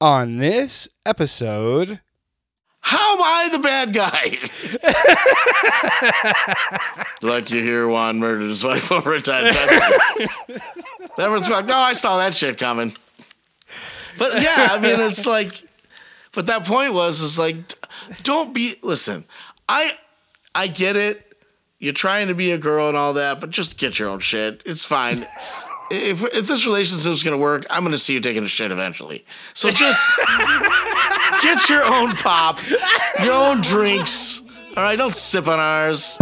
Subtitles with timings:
[0.00, 2.00] On this episode,
[2.80, 4.36] How am I the bad guy?
[7.26, 10.60] like you hear Juan murdered his wife over a Diet Pepsi.
[11.18, 12.94] Everyone's like, no, I saw that shit coming.
[14.18, 15.62] But yeah, I mean, it's like,
[16.32, 17.56] but that point was, is like,
[18.22, 19.24] don't be, listen,
[19.66, 19.92] I,
[20.54, 21.22] I get it.
[21.78, 24.62] You're trying to be a girl and all that, but just get your own shit.
[24.66, 25.24] It's fine.
[25.90, 29.24] If, if this relationship's gonna work, I'm gonna see you taking a shit eventually.
[29.54, 30.04] So just
[31.42, 32.58] get your own pop,
[33.22, 34.42] your own drinks.
[34.76, 36.18] All right, don't sip on ours.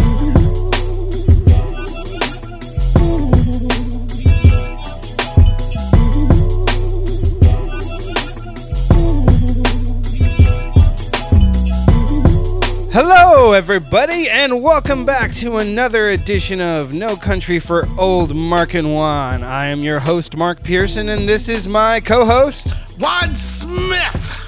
[12.95, 18.95] Hello everybody, and welcome back to another edition of No Country for Old Mark and
[18.95, 19.43] Juan.
[19.43, 22.69] I am your host, Mark Pearson, and this is my co-host.
[23.01, 24.41] Juan Smith.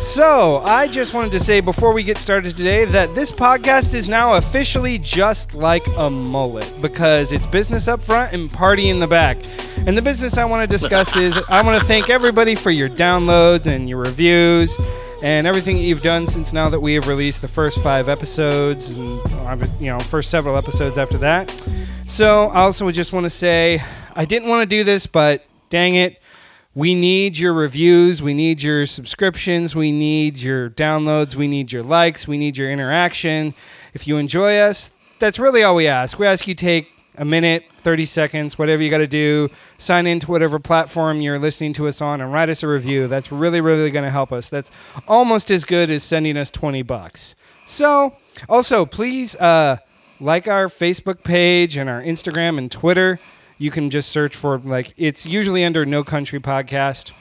[0.00, 4.08] So, I just wanted to say before we get started today that this podcast is
[4.08, 9.06] now officially just like a mullet because it's business up front and party in the
[9.06, 9.36] back.
[9.86, 12.88] And the business I want to discuss is I want to thank everybody for your
[12.88, 14.78] downloads and your reviews
[15.22, 19.20] and everything you've done since now that we have released the first five episodes and
[19.46, 21.50] uh, you know first several episodes after that.
[22.08, 23.82] So, I also just want to say
[24.16, 26.20] I didn't want to do this, but dang it,
[26.74, 28.22] we need your reviews.
[28.22, 29.74] We need your subscriptions.
[29.74, 31.34] We need your downloads.
[31.34, 32.28] We need your likes.
[32.28, 33.54] We need your interaction.
[33.92, 36.18] If you enjoy us, that's really all we ask.
[36.18, 39.48] We ask you take a minute, 30 seconds, whatever you got to do.
[39.78, 43.08] Sign into whatever platform you're listening to us on and write us a review.
[43.08, 44.48] That's really, really going to help us.
[44.48, 44.70] That's
[45.08, 47.34] almost as good as sending us 20 bucks.
[47.66, 48.16] So,
[48.48, 49.78] also, please uh,
[50.20, 53.20] like our Facebook page and our Instagram and Twitter
[53.60, 57.12] you can just search for like it's usually under No Country Podcast,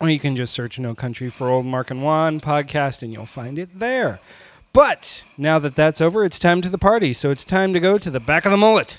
[0.00, 3.26] or you can just search No Country for Old Mark and Juan podcast, and you'll
[3.26, 4.18] find it there.
[4.72, 7.12] But now that that's over, it's time to the party.
[7.12, 8.98] So it's time to go to the back of the mullet.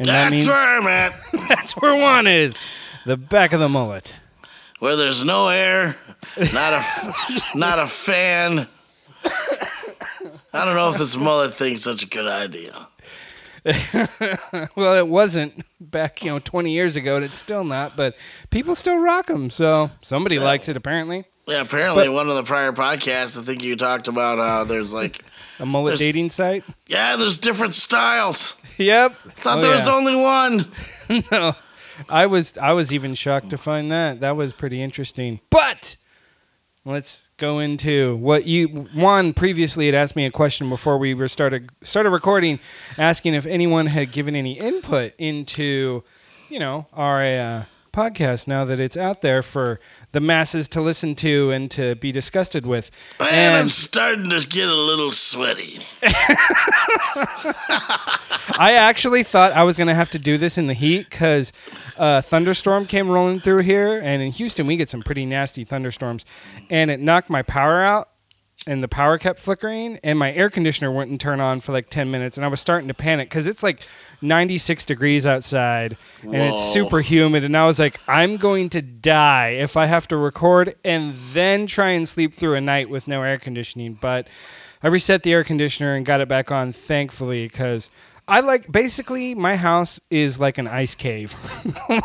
[0.00, 1.14] And that's that means, where I'm at.
[1.50, 2.58] that's where Juan is.
[3.04, 4.14] The back of the mullet.
[4.78, 5.94] Where there's no air,
[6.54, 7.14] not a,
[7.54, 8.66] not a fan.
[10.54, 12.88] I don't know if this mullet thing's such a good idea.
[14.74, 18.16] well, it wasn't back, you know, 20 years ago, and it's still not, but
[18.48, 19.50] people still rock them.
[19.50, 20.44] So somebody yeah.
[20.44, 21.26] likes it, apparently.
[21.46, 24.94] Yeah, apparently, but, one of the prior podcasts, I think you talked about uh, there's
[24.94, 25.22] like
[25.58, 26.64] a mullet dating site.
[26.86, 28.56] Yeah, there's different styles.
[28.80, 29.14] Yep.
[29.26, 29.76] I thought oh, there yeah.
[29.76, 30.64] was only one.
[31.30, 31.54] no,
[32.08, 34.20] I was I was even shocked to find that.
[34.20, 35.40] That was pretty interesting.
[35.50, 35.96] But
[36.86, 41.28] let's go into what you Juan previously had asked me a question before we were
[41.28, 42.58] started started recording,
[42.96, 46.02] asking if anyone had given any input into,
[46.48, 49.80] you know, our uh, podcast now that it's out there for
[50.12, 52.90] the masses to listen to and to be disgusted with.
[53.18, 55.80] Man, and I'm starting to get a little sweaty.
[58.58, 61.52] I actually thought I was going to have to do this in the heat because
[61.96, 65.64] a uh, thunderstorm came rolling through here, and in Houston we get some pretty nasty
[65.64, 66.24] thunderstorms,
[66.68, 68.08] and it knocked my power out.
[68.66, 72.10] And the power kept flickering, and my air conditioner wouldn't turn on for like 10
[72.10, 72.36] minutes.
[72.36, 73.80] And I was starting to panic because it's like
[74.22, 76.52] 96 degrees outside and Whoa.
[76.52, 77.44] it's super humid.
[77.44, 81.66] And I was like, I'm going to die if I have to record and then
[81.66, 83.98] try and sleep through a night with no air conditioning.
[84.00, 84.28] But
[84.82, 87.90] I reset the air conditioner and got it back on, thankfully, because
[88.28, 91.34] I like basically my house is like an ice cave.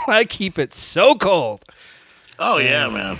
[0.07, 1.63] I keep it so cold.
[2.39, 3.17] Oh, yeah, man.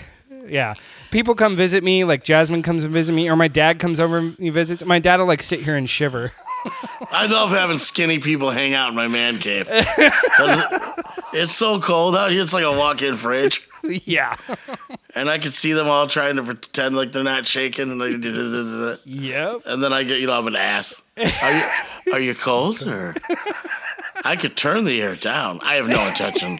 [0.48, 0.76] Yeah
[1.16, 4.18] people come visit me, like Jasmine comes and visit me, or my dad comes over
[4.18, 4.84] and visits.
[4.84, 6.34] My dad will like sit here and shiver.
[7.12, 9.68] I love having skinny people hang out in my man cave.
[11.34, 12.42] it's so cold out here.
[12.42, 13.68] It's like a walk-in fridge.
[14.06, 14.36] Yeah.
[15.14, 19.00] And I can see them all trying to pretend like they're not shaking, and like,
[19.06, 19.62] yep.
[19.64, 21.04] And then I get, you know, I'm an ass.
[21.16, 23.14] Are you, are you cold or?
[24.24, 25.60] I could turn the air down.
[25.62, 26.58] I have no intention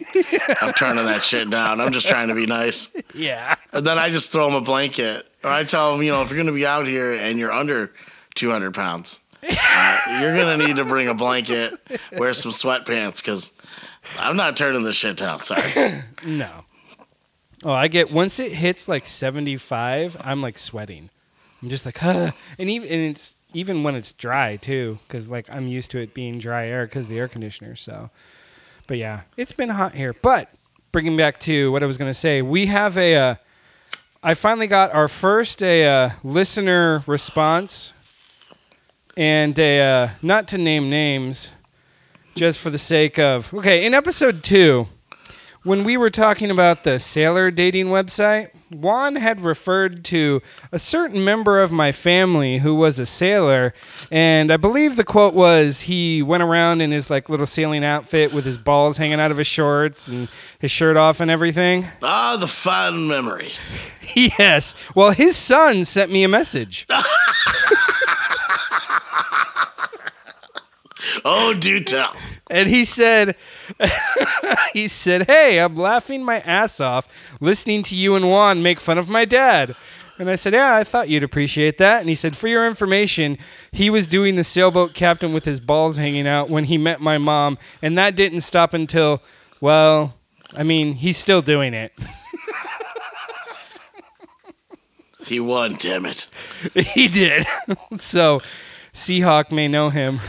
[0.62, 1.80] of turning that shit down.
[1.80, 2.90] I'm just trying to be nice.
[3.12, 3.56] Yeah.
[3.72, 6.30] And then I just throw them a blanket, or I tell them, you know, if
[6.30, 7.92] you're going to be out here and you're under
[8.36, 11.74] 200 pounds, uh, you're gonna need to bring a blanket,
[12.12, 13.52] wear some sweatpants, because
[14.18, 15.38] I'm not turning this shit down.
[15.38, 16.02] Sorry.
[16.24, 16.64] no.
[17.64, 21.10] Oh, I get once it hits like 75, I'm like sweating.
[21.62, 22.32] I'm just like, huh.
[22.58, 26.14] and even and it's even when it's dry too, because like I'm used to it
[26.14, 27.74] being dry air because the air conditioner.
[27.76, 28.10] So,
[28.86, 30.12] but yeah, it's been hot here.
[30.12, 30.50] But
[30.92, 33.16] bringing back to what I was gonna say, we have a.
[33.16, 33.34] Uh,
[34.22, 37.92] I finally got our first a uh, listener response
[39.16, 41.48] and a, uh, not to name names,
[42.34, 43.84] just for the sake of okay.
[43.86, 44.88] In episode two,
[45.62, 51.24] when we were talking about the sailor dating website, Juan had referred to a certain
[51.24, 53.72] member of my family who was a sailor,
[54.10, 58.32] and I believe the quote was he went around in his like little sailing outfit
[58.32, 60.28] with his balls hanging out of his shorts and
[60.58, 61.86] his shirt off and everything.
[62.02, 63.80] Ah, the fond memories.
[64.14, 64.74] yes.
[64.94, 66.86] Well, his son sent me a message.
[71.28, 72.14] Oh, do tell.
[72.48, 73.34] And he said,
[74.72, 77.08] he said, hey, I'm laughing my ass off
[77.40, 79.74] listening to you and Juan make fun of my dad.
[80.20, 81.98] And I said, yeah, I thought you'd appreciate that.
[81.98, 83.38] And he said, for your information,
[83.72, 87.18] he was doing the sailboat captain with his balls hanging out when he met my
[87.18, 87.58] mom.
[87.82, 89.20] And that didn't stop until,
[89.60, 90.14] well,
[90.52, 91.92] I mean, he's still doing it.
[95.26, 96.28] He won, damn it.
[96.74, 97.46] he did.
[97.98, 98.40] so
[98.94, 100.20] Seahawk may know him.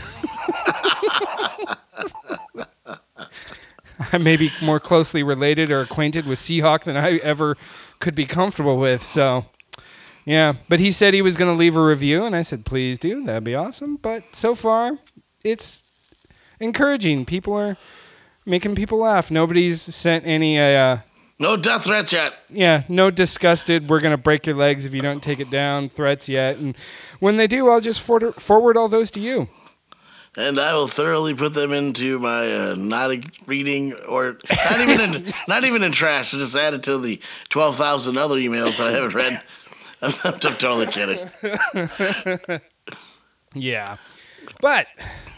[4.12, 7.56] I may be more closely related or acquainted with Seahawk than I ever
[8.00, 9.02] could be comfortable with.
[9.02, 9.46] So,
[10.24, 10.54] yeah.
[10.68, 13.24] But he said he was going to leave a review, and I said, please do.
[13.24, 13.96] That'd be awesome.
[13.96, 14.98] But so far,
[15.44, 15.82] it's
[16.60, 17.24] encouraging.
[17.24, 17.76] People are
[18.46, 19.30] making people laugh.
[19.30, 20.98] Nobody's sent any, uh,
[21.38, 22.34] No death threats yet.
[22.48, 23.88] yeah, no disgusted.
[23.88, 25.88] We're gonna break your legs if you don't take it down.
[25.88, 26.74] Threats yet, and
[27.20, 29.48] when they do, I'll just forward, forward all those to you.
[30.38, 35.00] And I will thoroughly put them into my uh, not a- reading or not even
[35.00, 36.30] in not even in trash.
[36.30, 39.42] Just add it to the twelve thousand other emails I haven't read.
[40.02, 41.28] I'm, I'm totally kidding.
[43.54, 43.96] Yeah,
[44.60, 44.86] but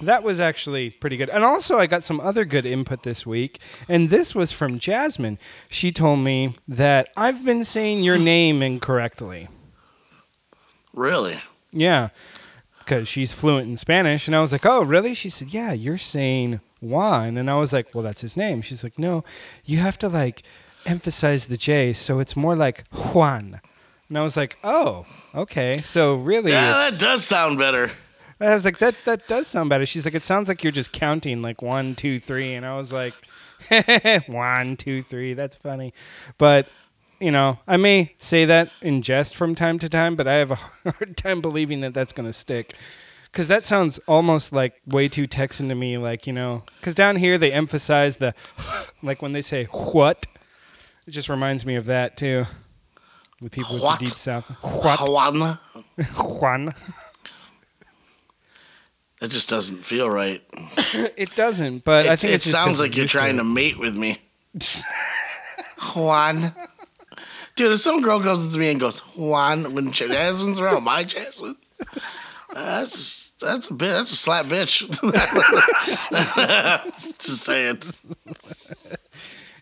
[0.00, 1.31] that was actually pretty good.
[1.31, 5.38] And also, I got some other good input this week, and this was from Jasmine.
[5.69, 9.49] She told me that I've been saying your name incorrectly.
[10.93, 11.38] Really?
[11.73, 12.08] Yeah,
[12.91, 14.27] because she's fluent in Spanish.
[14.27, 15.15] And I was like, oh, really?
[15.15, 17.37] She said, yeah, you're saying Juan.
[17.37, 18.63] And I was like, well, that's his name.
[18.63, 19.23] She's like, no,
[19.65, 20.43] you have to like
[20.87, 21.93] emphasize the J.
[21.93, 23.61] So it's more like Juan.
[24.09, 25.07] And I was like, oh,
[25.37, 25.81] okay.
[25.81, 27.93] So really, Yeah, that does sound better.
[28.41, 29.87] I was like, that that does sound better.
[29.87, 32.55] She's like, it sounds like you're just counting like one, two, three.
[32.55, 33.15] And I was like,
[34.27, 35.35] one, two, three.
[35.35, 35.95] That's funny.
[36.39, 36.67] But,
[37.20, 40.50] you know, I may say that in jest from time to time, but I have
[40.50, 40.55] a
[40.90, 42.75] hard time believing that that's going to stick.
[43.31, 45.96] Because that sounds almost like way too Texan to me.
[45.99, 48.34] Like, you know, because down here they emphasize the,
[49.02, 50.26] like when they say what,
[51.06, 52.46] it just reminds me of that too.
[53.40, 54.46] The people with the deep south.
[54.62, 55.08] What?
[55.08, 55.58] Juan.
[56.17, 56.75] Juan.
[59.20, 60.43] That just doesn't feel right.
[61.17, 63.38] It doesn't, but It, I think it it's just like you're trying it.
[63.38, 64.20] to mate with me.
[65.94, 66.55] Juan.
[67.61, 71.57] Dude, if some girl comes to me and goes, Juan, when Jasmine's around, my Jasmine,
[72.55, 74.89] that's that's a bit that's a slap bitch.
[77.19, 77.83] Just saying.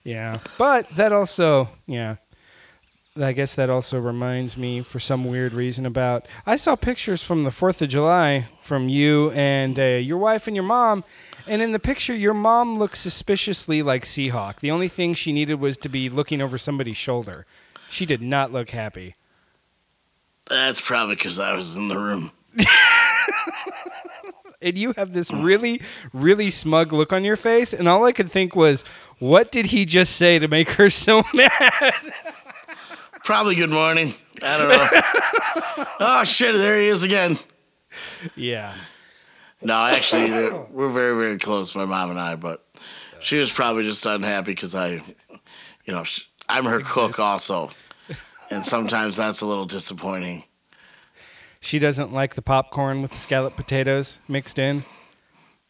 [0.05, 2.19] Yeah, but that also, yeah,
[3.17, 7.43] I guess that also reminds me, for some weird reason, about I saw pictures from
[7.43, 11.03] the Fourth of July from you and uh, your wife and your mom,
[11.49, 14.61] and in the picture, your mom looks suspiciously like Seahawk.
[14.61, 17.44] The only thing she needed was to be looking over somebody's shoulder.
[17.90, 19.14] She did not look happy.
[20.49, 22.32] That's probably because I was in the room.
[24.61, 25.81] And you have this really,
[26.12, 28.85] really smug look on your face, and all I could think was,
[29.20, 31.94] what did he just say to make her so mad?
[33.23, 34.14] Probably good morning.
[34.43, 35.84] I don't know.
[36.01, 37.39] oh shit, there he is again.
[38.34, 38.74] yeah.
[39.63, 42.34] No, actually, we're very, very close, my mom and I.
[42.34, 42.65] But
[43.20, 45.03] she was probably just unhappy because I,
[45.84, 47.70] you know, sh I'm her cook also,
[48.50, 50.44] and sometimes that's a little disappointing.
[51.60, 54.84] She doesn't like the popcorn with the scalloped potatoes mixed in.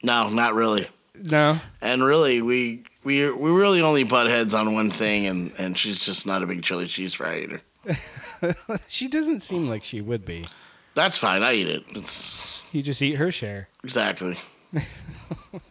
[0.02, 0.88] No, not really.
[1.14, 1.60] No.
[1.80, 6.04] And really, we we we really only butt heads on one thing, and and she's
[6.04, 7.62] just not a big chili cheese fry eater.
[8.86, 10.46] She doesn't seem like she would be.
[10.94, 11.42] That's fine.
[11.42, 11.82] I eat it.
[11.96, 13.68] It's You just eat her share.
[13.82, 14.36] exactly.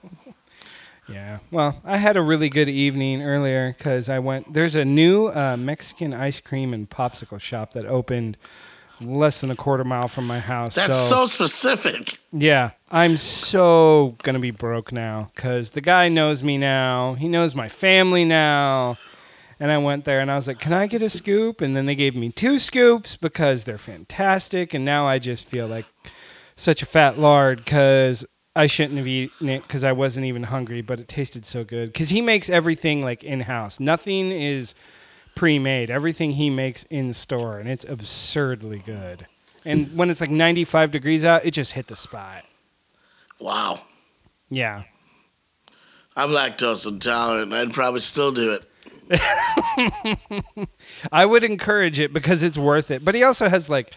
[1.09, 1.39] Yeah.
[1.51, 4.53] Well, I had a really good evening earlier because I went.
[4.53, 8.37] There's a new uh, Mexican ice cream and popsicle shop that opened
[8.99, 10.75] less than a quarter mile from my house.
[10.75, 12.19] That's so specific.
[12.31, 17.13] Yeah, I'm so gonna be broke now because the guy knows me now.
[17.13, 18.97] He knows my family now.
[19.59, 21.87] And I went there and I was like, "Can I get a scoop?" And then
[21.87, 24.75] they gave me two scoops because they're fantastic.
[24.75, 25.85] And now I just feel like
[26.55, 28.23] such a fat lard because
[28.57, 31.93] I shouldn't have eaten it because I wasn't even hungry, but it tasted so good.
[31.93, 33.79] Because he makes everything like in house.
[33.79, 34.73] Nothing is
[35.35, 35.91] pre-made.
[35.91, 39.27] Everything he makes in store, and it's absurdly good.
[39.63, 42.45] And when it's like 95 degrees out, it just hit the spot.
[43.39, 43.81] Wow.
[44.49, 44.83] Yeah.
[46.15, 47.53] I'm lactose intolerant.
[47.53, 48.63] I'd probably still do it.
[51.11, 53.05] I would encourage it because it's worth it.
[53.05, 53.93] But he also has like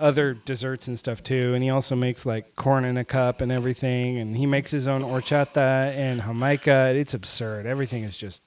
[0.00, 3.52] other desserts and stuff too, and he also makes like corn in a cup and
[3.52, 6.92] everything, and he makes his own horchata and jamaica.
[6.94, 7.66] It's absurd.
[7.66, 8.42] Everything is just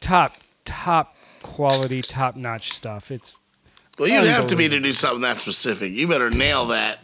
[0.00, 3.10] top, top quality, top notch stuff.
[3.10, 3.38] It's
[3.98, 5.92] Well, you'd have to be to do something that specific.
[5.92, 7.00] You better nail that.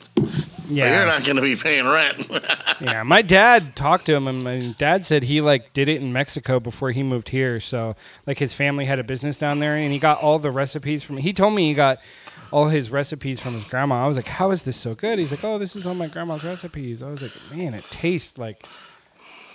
[0.70, 0.98] Yeah.
[0.98, 2.28] you're not going to be paying rent.
[2.80, 6.12] yeah, my dad talked to him, and my dad said he like did it in
[6.12, 7.60] Mexico before he moved here.
[7.60, 11.02] So like his family had a business down there, and he got all the recipes
[11.02, 11.16] from.
[11.16, 11.98] He told me he got
[12.52, 14.04] all his recipes from his grandma.
[14.04, 16.08] I was like, "How is this so good?" He's like, "Oh, this is all my
[16.08, 18.66] grandma's recipes." I was like, "Man, it tastes like."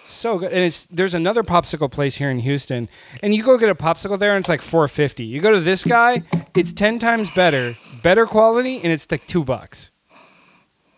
[0.07, 2.89] So good, and it's there's another popsicle place here in Houston,
[3.23, 5.25] and you go get a popsicle there, and it's like four fifty.
[5.25, 6.23] You go to this guy,
[6.53, 9.89] it's ten times better, better quality, and it's like two bucks.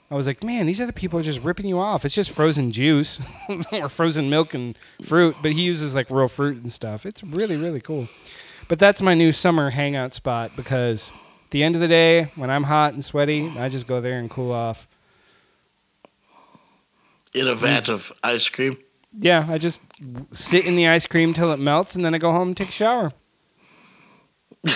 [0.09, 2.05] I was like, man, these other people are just ripping you off.
[2.05, 3.25] It's just frozen juice
[3.73, 7.05] or frozen milk and fruit, but he uses like real fruit and stuff.
[7.05, 8.07] It's really, really cool.
[8.69, 11.11] But that's my new summer hangout spot because
[11.47, 14.19] at the end of the day, when I'm hot and sweaty, I just go there
[14.19, 14.85] and cool off.
[17.33, 18.77] In a vat of ice cream.
[19.17, 19.79] Yeah, I just
[20.33, 22.67] sit in the ice cream till it melts and then I go home and take
[22.67, 23.13] a shower.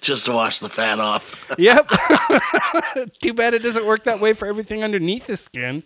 [0.00, 1.34] Just to wash the fat off.
[1.58, 1.90] Yep.
[3.20, 5.82] Too bad it doesn't work that way for everything underneath the skin.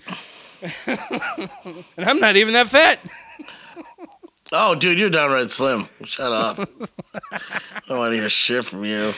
[0.86, 1.48] and
[1.98, 3.00] I'm not even that fat.
[4.56, 5.88] Oh, dude, you're downright slim.
[6.04, 6.58] Shut up.
[7.32, 7.40] I
[7.88, 9.12] don't want to hear shit from you.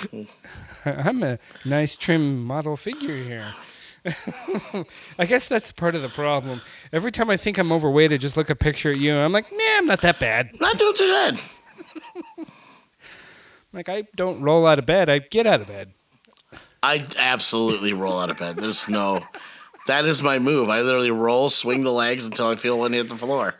[0.87, 3.55] I'm a nice trim model figure here.
[5.19, 6.62] I guess that's part of the problem.
[6.90, 9.33] Every time I think I'm overweight, I just look a picture at you and I'm
[9.33, 10.59] like, nah, I'm not that bad.
[10.59, 11.40] Not doing too bad.
[13.73, 15.93] Like, I don't roll out of bed, I get out of bed.
[16.83, 18.57] I absolutely roll out of bed.
[18.57, 19.23] There's no.
[19.87, 20.71] That is my move.
[20.71, 23.55] I literally roll, swing the legs until I feel one hit the floor.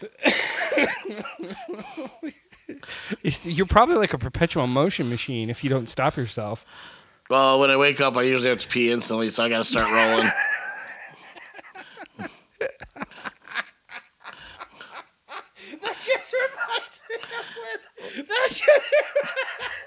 [3.23, 6.65] It's- You're probably like a perpetual motion machine if you don't stop yourself.
[7.29, 9.65] Well, when I wake up, I usually have to pee instantly, so I got to
[9.65, 10.31] start rolling.
[15.83, 18.27] That just reminds me of when.
[18.27, 18.91] That just,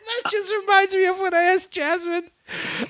[0.05, 2.29] that just reminds me of when I asked Jasmine.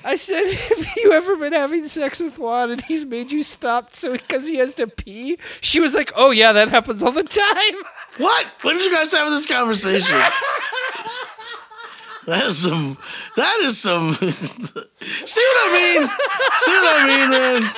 [0.04, 3.94] I said, "Have you ever been having sex with Juan and he's made you stop
[3.94, 7.22] so because he has to pee?" She was like, "Oh yeah, that happens all the
[7.24, 7.74] time."
[8.18, 8.46] What?
[8.62, 10.18] When did you guys have this conversation?
[12.26, 12.98] That is some.
[13.36, 14.12] That is some.
[14.20, 16.08] see what I mean?
[16.58, 17.70] See what I mean, man?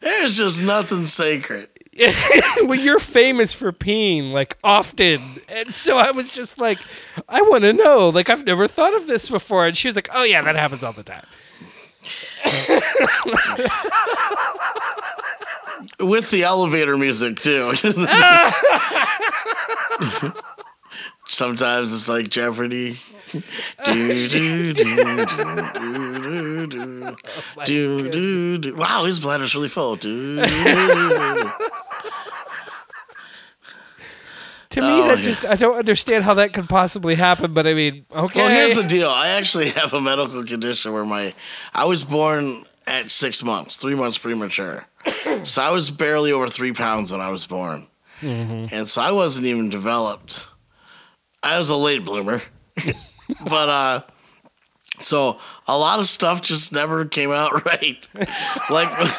[0.00, 1.68] There's just nothing sacred.
[2.62, 6.78] well, you're famous for peeing like often, and so I was just like,
[7.28, 10.08] "I want to know." Like I've never thought of this before, and she was like,
[10.12, 11.24] "Oh yeah, that happens all the time."
[15.98, 17.72] With the elevator music too.
[21.28, 22.98] Sometimes it's like Jeopardy.
[23.84, 25.26] Do, do, do, do, do,
[25.76, 27.16] do, do.
[27.64, 28.74] Do, do, do.
[28.76, 29.96] Wow, his bladder's really full.
[29.96, 31.50] Do, do, do.
[34.70, 35.24] To me, Oh, that yeah.
[35.24, 37.52] just I don't understand how that could possibly happen.
[37.54, 38.38] But I mean, okay.
[38.40, 39.08] Well, here's the deal.
[39.10, 41.34] I actually have a medical condition where my
[41.74, 44.84] I was born at six months, three months premature.
[45.44, 47.86] so I was barely over three pounds when I was born,
[48.22, 50.46] and so I wasn't even developed.
[51.42, 52.40] I was a late bloomer,
[53.48, 54.00] but uh,
[55.00, 58.08] so a lot of stuff just never came out right.
[58.70, 59.10] like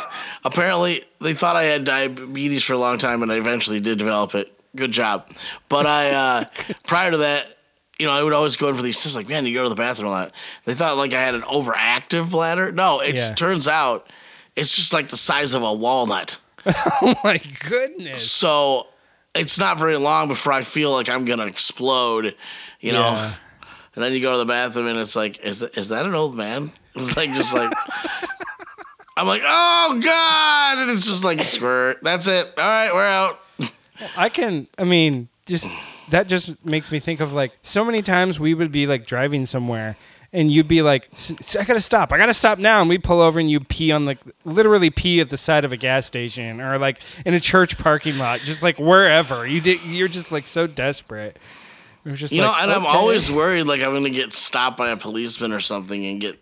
[0.44, 4.36] apparently they thought I had diabetes for a long time, and I eventually did develop
[4.36, 4.54] it.
[4.76, 5.30] Good job,
[5.70, 6.46] but I uh,
[6.86, 7.48] prior to that
[8.00, 9.16] you know, I would always go in for these tests.
[9.16, 10.32] Like, man, you go to the bathroom a lot.
[10.66, 12.72] They thought like I had an overactive bladder.
[12.72, 13.34] No, it Yeah.
[13.34, 14.08] turns out
[14.58, 16.40] it's just like the size of a walnut.
[16.66, 18.30] oh my goodness.
[18.30, 18.88] So
[19.34, 22.36] it's not very long before I feel like I'm gonna explode.
[22.82, 23.02] You know.
[23.02, 23.34] Yeah.
[23.96, 26.36] And then you go to the bathroom and it's like, is is that an old
[26.36, 26.72] man?
[26.96, 27.72] It's like just like.
[29.18, 31.98] I'm like, oh god, and it's just like squirt.
[32.04, 32.46] That's it.
[32.56, 33.40] All right, we're out.
[34.16, 34.68] I can.
[34.78, 35.72] I mean, just
[36.10, 39.48] that just makes me think of like so many times we would be like driving
[39.48, 39.98] somewhere.
[40.34, 42.12] And you'd be like, "S- s- I gotta stop.
[42.12, 42.82] I gotta stop now.
[42.82, 45.72] And we'd pull over and you pee on like literally pee at the side of
[45.72, 49.48] a gas station or like in a church parking lot, just like wherever.
[49.48, 49.82] You did.
[49.84, 51.40] You're just like so desperate.
[52.06, 54.78] It was just You know, like, and I'm always worried like I'm gonna get stopped
[54.78, 56.38] by a policeman or something and get.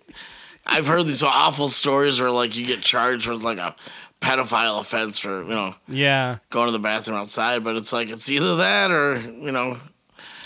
[0.66, 3.76] I've heard these awful stories where like you get charged with like a
[4.22, 6.38] pedophile offense for you know yeah.
[6.50, 9.78] going to the bathroom outside, but it's like it's either that or you know.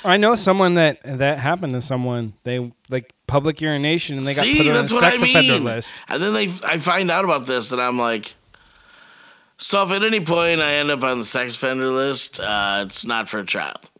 [0.03, 2.33] I know someone that that happened to someone.
[2.43, 5.59] They like public urination and they got See, put on a what sex I offender
[5.59, 5.95] list.
[6.07, 8.35] And then they, I find out about this, and I'm like,
[9.57, 13.05] So if at any point I end up on the sex offender list, uh, it's
[13.05, 13.91] not for a child.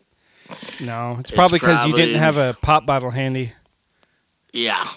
[0.80, 3.54] No, it's probably because you didn't have a pop bottle handy.
[4.52, 4.88] Yeah.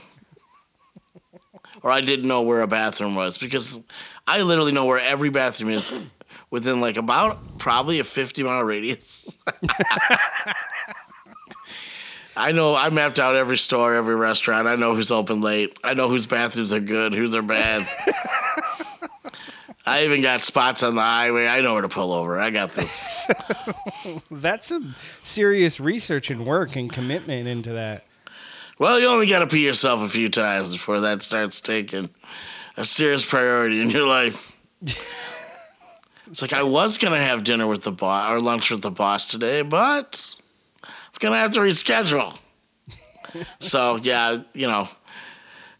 [1.82, 3.78] or I didn't know where a bathroom was because
[4.26, 5.92] I literally know where every bathroom is
[6.50, 9.36] within like about probably a 50 mile radius.
[12.36, 14.66] I know I mapped out every store, every restaurant.
[14.66, 15.76] I know who's open late.
[15.84, 17.86] I know whose bathrooms are good, whose are bad.
[19.84, 21.46] I even got spots on the highway.
[21.46, 22.40] I know where to pull over.
[22.40, 23.26] I got this.
[24.30, 28.04] That's some serious research and work and commitment into that.
[28.78, 32.10] Well, you only got to pee yourself a few times before that starts taking
[32.76, 34.56] a serious priority in your life.
[34.82, 39.26] it's like I was gonna have dinner with the boss or lunch with the boss
[39.28, 40.34] today, but
[41.22, 42.38] gonna have to reschedule.
[43.60, 44.88] so yeah, you know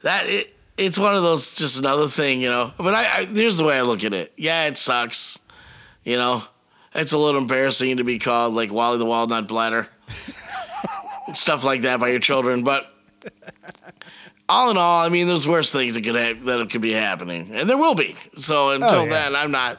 [0.03, 2.73] that it, it's one of those just another thing, you know.
[2.79, 4.33] But I, I here's the way I look at it.
[4.37, 5.39] Yeah, it sucks,
[6.05, 6.43] you know.
[6.95, 9.89] It's a little embarrassing to be called like Wally the Walnut Bladder
[11.33, 12.63] stuff like that by your children.
[12.65, 12.87] But
[14.49, 17.51] all in all, I mean, there's worse things that could ha- that could be happening,
[17.55, 18.15] and there will be.
[18.37, 19.09] So until Oh, yeah.
[19.11, 19.79] then, I'm not.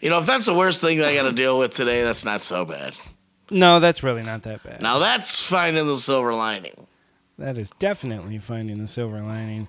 [0.00, 2.24] You know, if that's the worst thing that I got to deal with today, that's
[2.24, 2.94] not so bad.
[3.50, 4.80] No, that's really not that bad.
[4.80, 6.86] Now that's finding the silver lining.
[7.38, 9.68] That is definitely finding the silver lining.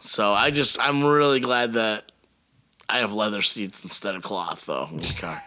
[0.00, 2.10] So I just, I'm really glad that
[2.88, 5.42] I have leather seats instead of cloth, though, in the car.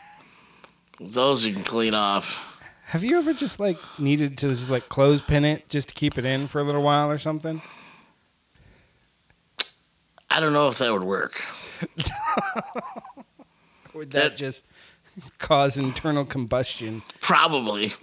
[1.00, 2.54] Those you can clean off.
[2.86, 6.26] Have you ever just like needed to just like clothespin it just to keep it
[6.26, 7.62] in for a little while or something?
[10.30, 11.42] I don't know if that would work.
[13.94, 14.66] Would That- that just
[15.40, 17.04] cause internal combustion?
[17.22, 17.94] Probably.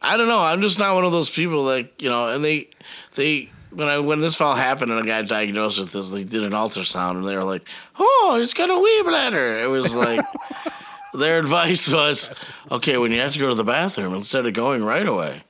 [0.00, 0.40] I don't know.
[0.40, 2.28] I'm just not one of those people that you know.
[2.28, 2.70] And they,
[3.14, 6.42] they when I when this all happened and I got diagnosed with this, they did
[6.42, 7.66] an ultrasound and they were like,
[7.98, 10.20] "Oh, he's got a wee bladder." It was like
[11.14, 12.30] their advice was,
[12.70, 15.44] "Okay, when you have to go to the bathroom, instead of going right away,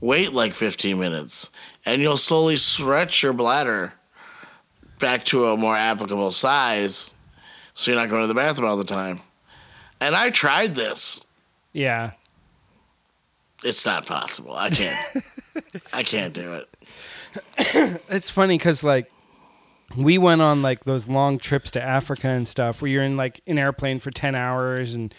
[0.00, 1.50] wait like 15 minutes,
[1.86, 3.94] and you'll slowly stretch your bladder
[4.98, 7.14] back to a more applicable size,
[7.80, 9.20] so you're not going to the bathroom all the time."
[10.00, 11.22] And I tried this.
[11.72, 12.12] Yeah.
[13.62, 14.56] It's not possible.
[14.56, 15.24] I can't.
[15.92, 16.68] I can't do it.
[18.08, 19.10] It's funny because like
[19.96, 23.40] we went on like those long trips to Africa and stuff where you're in like
[23.46, 25.14] an airplane for 10 hours and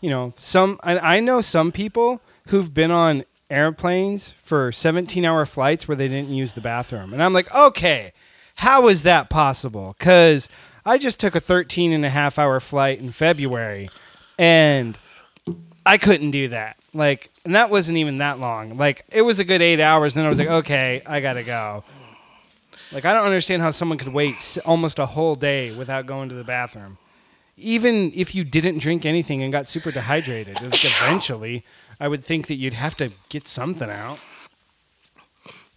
[0.00, 5.46] you know some I, I know some people who've been on airplanes for 17 hour
[5.46, 8.12] flights where they didn't use the bathroom and I'm like okay
[8.58, 10.48] how is that possible because
[10.86, 13.90] I just took a 13 and a half hour flight in February
[14.38, 14.96] and
[15.84, 16.76] I couldn't do that.
[16.94, 18.76] Like, and that wasn't even that long.
[18.76, 21.42] Like, it was a good eight hours, and then I was like, okay, I gotta
[21.42, 21.84] go.
[22.92, 26.34] Like, I don't understand how someone could wait almost a whole day without going to
[26.34, 26.98] the bathroom.
[27.56, 31.64] Even if you didn't drink anything and got super dehydrated, like, eventually,
[32.00, 34.18] I would think that you'd have to get something out.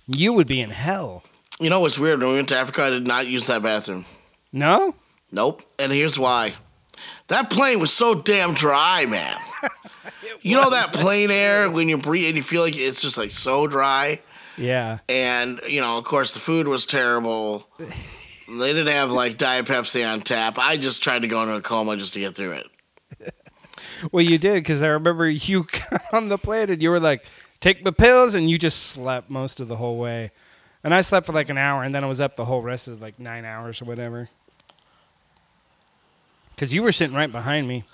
[0.07, 1.23] You would be in hell.
[1.59, 2.19] You know what's weird?
[2.19, 4.05] When we went to Africa, I did not use that bathroom.
[4.51, 4.95] No?
[5.31, 5.63] Nope.
[5.77, 6.55] And here's why.
[7.27, 9.37] That plane was so damn dry, man.
[10.41, 13.31] you know that plane air when you breathe and you feel like it's just like
[13.31, 14.19] so dry.
[14.57, 14.99] Yeah.
[15.07, 17.69] And you know, of course, the food was terrible.
[17.77, 20.57] They didn't have like Diet Pepsi on tap.
[20.57, 22.67] I just tried to go into a coma just to get through it.
[24.13, 25.67] Well, you did because I remember you
[26.13, 27.25] on the plane and you were like,
[27.59, 30.31] "Take the pills," and you just slept most of the whole way.
[30.85, 32.87] And I slept for like an hour, and then I was up the whole rest
[32.87, 34.29] of like nine hours or whatever.
[36.59, 37.85] Because you were sitting right behind me.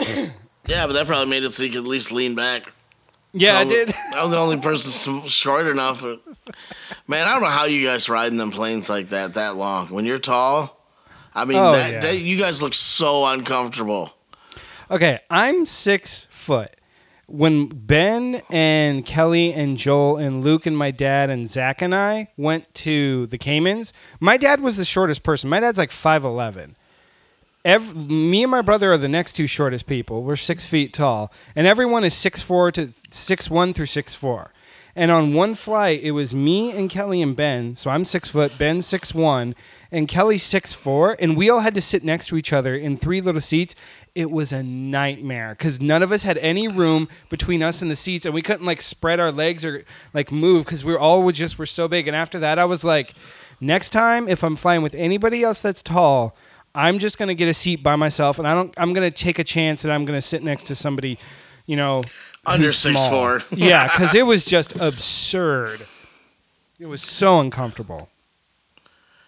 [0.00, 2.72] Yeah, but that probably made it so you could at least lean back.
[3.32, 3.94] Yeah, I So did.
[4.16, 6.02] I was the only person short enough.
[6.02, 6.18] Man,
[7.28, 9.86] I don't know how you guys ride in them planes like that that long.
[9.90, 10.84] When you're tall,
[11.32, 12.00] I mean, Oh, that, yeah.
[12.00, 14.12] that you guys look so uncomfortable.
[14.90, 16.74] Okay, I'm six foot.
[17.28, 22.32] When Ben and Kelly and Joel and Luke and my dad and Zach and I
[22.36, 25.48] went to the Caymans, my dad was the shortest person.
[25.48, 26.74] My dad's like 5'11.
[27.64, 30.24] Ev me and my brother are the next two shortest people.
[30.24, 34.52] We're six feet tall, and everyone is six four to six one through six four.
[34.94, 37.76] And on one flight, it was me and Kelly and Ben.
[37.76, 39.54] So I'm six foot, Ben six one,
[39.92, 42.96] and Kelly six four, and we all had to sit next to each other in
[42.96, 43.76] three little seats.
[44.14, 47.96] It was a nightmare because none of us had any room between us and the
[47.96, 51.60] seats, and we couldn't like spread our legs or like move because we all just
[51.60, 52.08] were so big.
[52.08, 53.14] And after that, I was like,
[53.60, 56.36] next time if I'm flying with anybody else that's tall,
[56.74, 58.72] I'm just gonna get a seat by myself, and I don't.
[58.76, 61.18] I'm gonna take a chance that I'm gonna sit next to somebody,
[61.66, 62.04] you know,
[62.46, 62.96] Under 6'4".
[62.98, 63.40] small.
[63.58, 65.86] yeah, because it was just absurd.
[66.78, 68.08] It was so uncomfortable.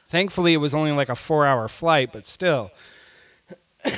[0.08, 2.70] Thankfully, it was only like a four-hour flight, but still,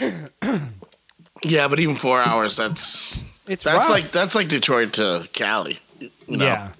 [1.43, 3.91] Yeah, but even four hours, that's it's that's rough.
[3.91, 5.79] like that's like Detroit to Cali.
[6.01, 6.45] You know?
[6.45, 6.73] Yeah,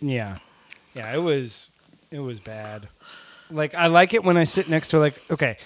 [0.00, 0.38] yeah,
[0.94, 1.14] yeah.
[1.14, 1.70] It was,
[2.10, 2.88] it was bad.
[3.50, 5.58] Like I like it when I sit next to like okay,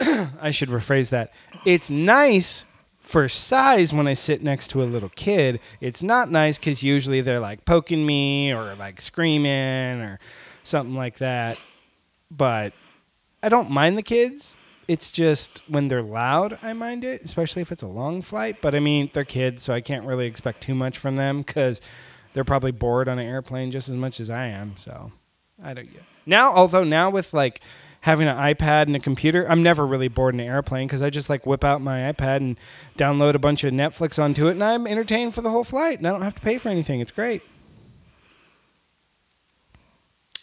[0.40, 1.32] I should rephrase that.
[1.64, 2.64] It's nice
[3.00, 5.60] for size when I sit next to a little kid.
[5.80, 10.20] It's not nice because usually they're like poking me or like screaming or
[10.62, 11.58] something like that.
[12.30, 12.74] But
[13.42, 14.54] I don't mind the kids.
[14.88, 18.60] It's just when they're loud, I mind it, especially if it's a long flight.
[18.60, 21.80] But I mean, they're kids, so I can't really expect too much from them because
[22.32, 24.74] they're probably bored on an airplane just as much as I am.
[24.76, 25.12] So
[25.62, 25.88] I don't
[26.26, 26.52] now.
[26.52, 27.60] Although now with like
[28.08, 31.10] having an iPad and a computer, I'm never really bored in an airplane because I
[31.10, 32.58] just like whip out my iPad and
[32.96, 36.06] download a bunch of Netflix onto it, and I'm entertained for the whole flight, and
[36.08, 37.00] I don't have to pay for anything.
[37.00, 37.42] It's great.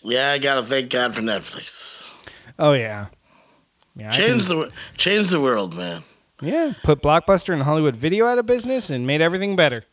[0.04, 2.10] Yeah, I gotta thank God for Netflix.
[2.60, 3.08] Oh yeah,
[3.96, 4.10] yeah.
[4.12, 6.04] I can- Change the change the world, man.
[6.42, 9.86] Yeah, put Blockbuster and Hollywood Video out of business and made everything better.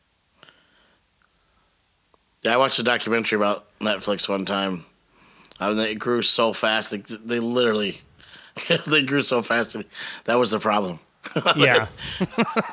[2.43, 4.85] Yeah, I watched a documentary about Netflix one time.
[5.69, 6.91] I mean, it grew so fast.
[6.91, 8.01] They, they literally,
[8.87, 9.77] they grew so fast.
[10.25, 11.01] That was the problem.
[11.57, 11.87] Yeah,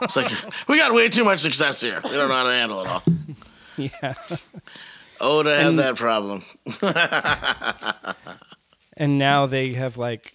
[0.02, 0.32] It's like
[0.68, 2.02] we got way too much success here.
[2.04, 3.04] We don't know how to handle it all.
[3.78, 4.14] yeah.
[5.22, 6.44] Oh, to have And- that problem.
[8.98, 10.34] And now they have like,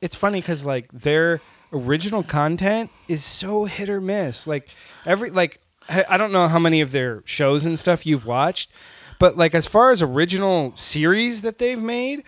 [0.00, 1.40] it's funny because like their
[1.72, 4.46] original content is so hit or miss.
[4.46, 4.68] Like
[5.04, 8.70] every like I I don't know how many of their shows and stuff you've watched,
[9.18, 12.24] but like as far as original series that they've made,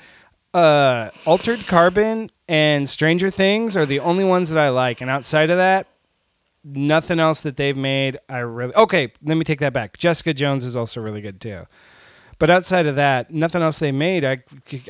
[0.54, 5.00] uh, Altered Carbon and Stranger Things are the only ones that I like.
[5.00, 5.86] And outside of that,
[6.64, 9.12] nothing else that they've made I really okay.
[9.22, 9.96] Let me take that back.
[9.98, 11.66] Jessica Jones is also really good too.
[12.38, 14.42] But outside of that, nothing else they made I,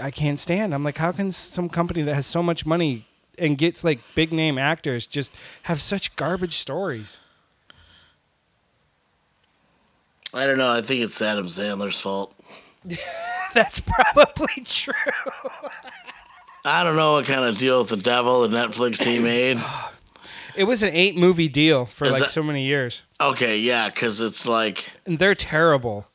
[0.03, 0.75] I can't stand.
[0.75, 3.07] I'm like, how can some company that has so much money
[3.39, 5.33] and gets like big name actors just
[5.63, 7.19] have such garbage stories?
[10.35, 10.71] I don't know.
[10.71, 12.35] I think it's Adam Sandler's fault.
[13.55, 14.93] That's probably true.
[16.65, 19.59] I don't know what kind of deal with the devil and Netflix he made.
[20.55, 23.89] It was an eight movie deal for Is like that- so many years, Okay, yeah,
[23.89, 26.07] because it's like, and they're terrible.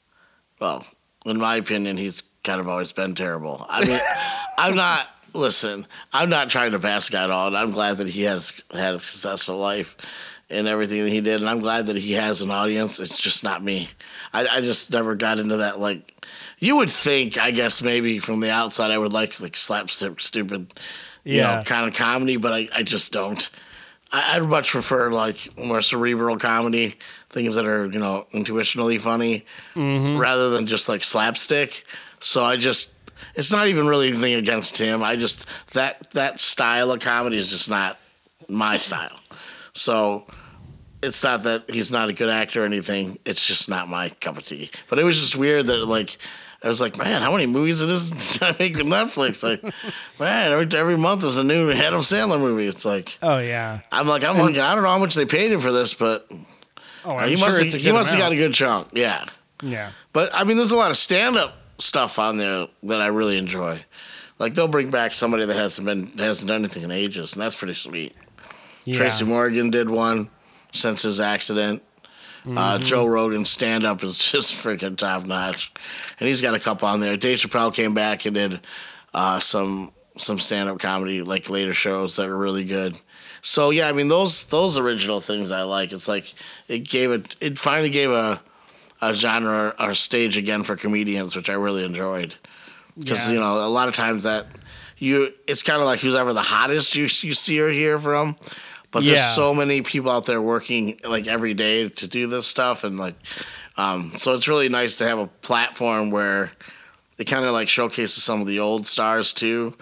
[0.59, 0.85] well,
[1.25, 3.65] in my opinion, he's kind of always been terrible.
[3.69, 3.99] I mean,
[4.57, 5.07] I'm not.
[5.35, 6.77] Listen, I'm not trying to
[7.15, 9.97] at all, and I'm glad that he has had a successful life
[10.49, 12.99] and everything that he did, and I'm glad that he has an audience.
[12.99, 13.89] It's just not me.
[14.33, 15.79] I, I just never got into that.
[15.79, 16.25] Like,
[16.59, 20.73] you would think, I guess, maybe from the outside, I would like like slapstick, stupid,
[21.23, 21.55] you Yeah.
[21.57, 23.49] know, kind of comedy, but I, I just don't.
[24.11, 26.97] I, I'd much prefer like more cerebral comedy,
[27.29, 30.17] things that are you know intuitionally funny, mm-hmm.
[30.19, 31.83] rather than just like slapstick.
[32.19, 32.93] So I just,
[33.35, 35.03] it's not even really anything against him.
[35.03, 37.97] I just that that style of comedy is just not
[38.47, 39.17] my style.
[39.73, 40.25] So
[41.01, 43.17] it's not that he's not a good actor or anything.
[43.25, 44.71] It's just not my cup of tea.
[44.89, 46.17] But it was just weird that like.
[46.65, 49.43] I was like, man, how many movies it is I make with Netflix?
[49.43, 49.61] Like,
[50.17, 52.67] man, every, every month there's a new Adam Sandler movie.
[52.67, 53.81] It's like, Oh yeah.
[53.91, 54.61] I'm like, I'm looking.
[54.61, 56.25] I don't know how much they paid him for this, but
[57.03, 58.87] Oh, uh, I'm he sure must have, he must have got a good chunk.
[58.93, 59.25] Yeah,
[59.61, 59.91] Yeah.
[60.13, 63.37] but I mean, there's a lot of stand up stuff on there that I really
[63.37, 63.81] enjoy.
[64.39, 67.55] Like they'll bring back somebody that hasn't been hasn't done anything in ages, and that's
[67.55, 68.15] pretty sweet.
[68.85, 68.95] Yeah.
[68.95, 70.29] Tracy Morgan did one
[70.71, 71.81] since his accident.
[72.45, 72.83] Uh, Mm-hmm.
[72.83, 75.71] Joe Rogan's stand up is just freaking top notch,
[76.19, 77.15] and he's got a couple on there.
[77.15, 78.59] Dave Chappelle came back and did
[79.13, 82.97] uh, some some stand up comedy like later shows that are really good.
[83.41, 85.93] So yeah, I mean those those original things I like.
[85.93, 86.33] It's like
[86.67, 88.41] it gave it it finally gave a
[89.01, 92.35] a genre or stage again for comedians, which I really enjoyed.
[92.99, 93.35] Because Yeah.
[93.35, 94.47] you know a lot of times that
[94.97, 98.35] you it's kind of like who's ever the hottest you you see or hear from.
[98.93, 102.83] But there's so many people out there working like every day to do this stuff,
[102.83, 103.15] and like,
[103.75, 106.51] um, so it's really nice to have a platform where
[107.17, 109.75] it kind of like showcases some of the old stars too,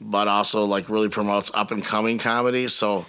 [0.00, 2.66] but also like really promotes up and coming comedy.
[2.68, 3.04] So,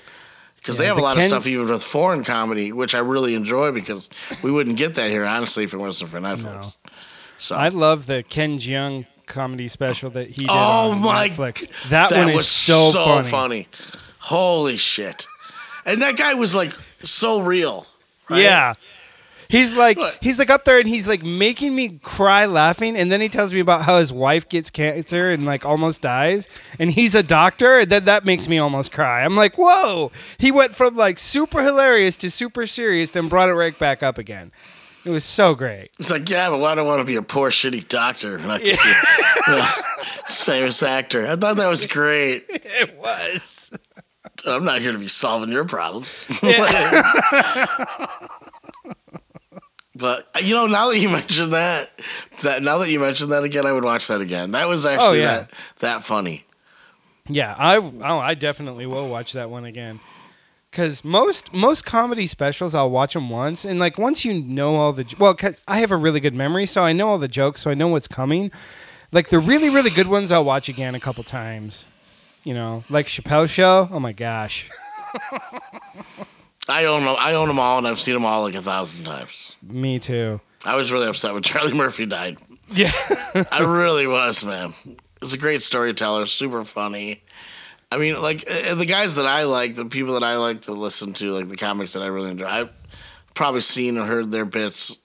[0.58, 3.34] because they Yeah, have a lot of stuff even with foreign comedy, which I really
[3.34, 4.10] enjoy because
[4.44, 6.44] we wouldn't get that here honestly if it wasn't for Netflix.
[6.86, 6.92] No.
[7.38, 11.30] So I love the Ken Jeong comedy special that he did Oh on my!
[11.30, 11.68] Netflix.
[11.90, 13.68] That, one is was so, funny.
[14.20, 15.28] Holy shit!
[15.86, 17.86] And that guy was like so real.
[18.30, 18.42] right?
[18.42, 18.74] Yeah.
[19.48, 23.22] He's like he's like up there and he's like making me cry laughing and then
[23.22, 26.48] he tells me about how his wife gets cancer and like almost dies
[26.80, 29.24] and he's a doctor and then that makes me almost cry.
[29.24, 33.54] I'm like, "Whoa." He went from like super hilarious to super serious then brought it
[33.54, 34.52] right back up again.
[35.06, 35.92] It was so great.
[36.00, 38.38] It's like, yeah, but I want to be a poor, shitty doctor?
[38.38, 39.68] And I could be, you know,
[40.26, 41.28] This famous actor.
[41.28, 42.46] I thought that was great.
[42.50, 43.70] It was.
[44.46, 46.16] I'm not here to be solving your problems.
[49.96, 51.90] but you know, now that you mentioned that,
[52.42, 54.52] that now that you mentioned that again, I would watch that again.
[54.52, 55.38] That was oh, actually yeah.
[55.38, 56.46] that that funny.
[57.28, 60.00] Yeah, I oh, I definitely will watch that one again.
[60.72, 64.92] Cause most most comedy specials, I'll watch them once, and like once you know all
[64.92, 67.62] the well, cause I have a really good memory, so I know all the jokes,
[67.62, 68.52] so I know what's coming.
[69.12, 71.86] Like the really really good ones, I'll watch again a couple times.
[72.46, 73.90] You know, like Chappelle Show.
[73.92, 74.70] Oh my gosh,
[76.70, 77.16] I own them.
[77.20, 79.56] I own them all, and I've seen them all like a thousand times.
[79.62, 80.40] me too.
[80.64, 82.38] I was really upset when Charlie Murphy died.
[82.70, 82.92] Yeah,
[83.52, 84.74] I really was, man.
[85.22, 87.24] He's a great storyteller, super funny.
[87.92, 91.14] I mean, like the guys that I like, the people that I like to listen
[91.14, 92.48] to, like the comics that I really enjoy.
[92.48, 92.70] I've
[93.36, 94.98] probably seen and heard their bits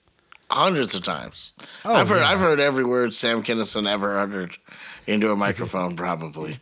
[0.49, 1.53] hundreds of times.
[1.85, 2.23] Oh, I've heard.
[2.23, 4.57] I've heard every word Sam Kinison ever uttered
[5.05, 6.59] into a microphone, probably,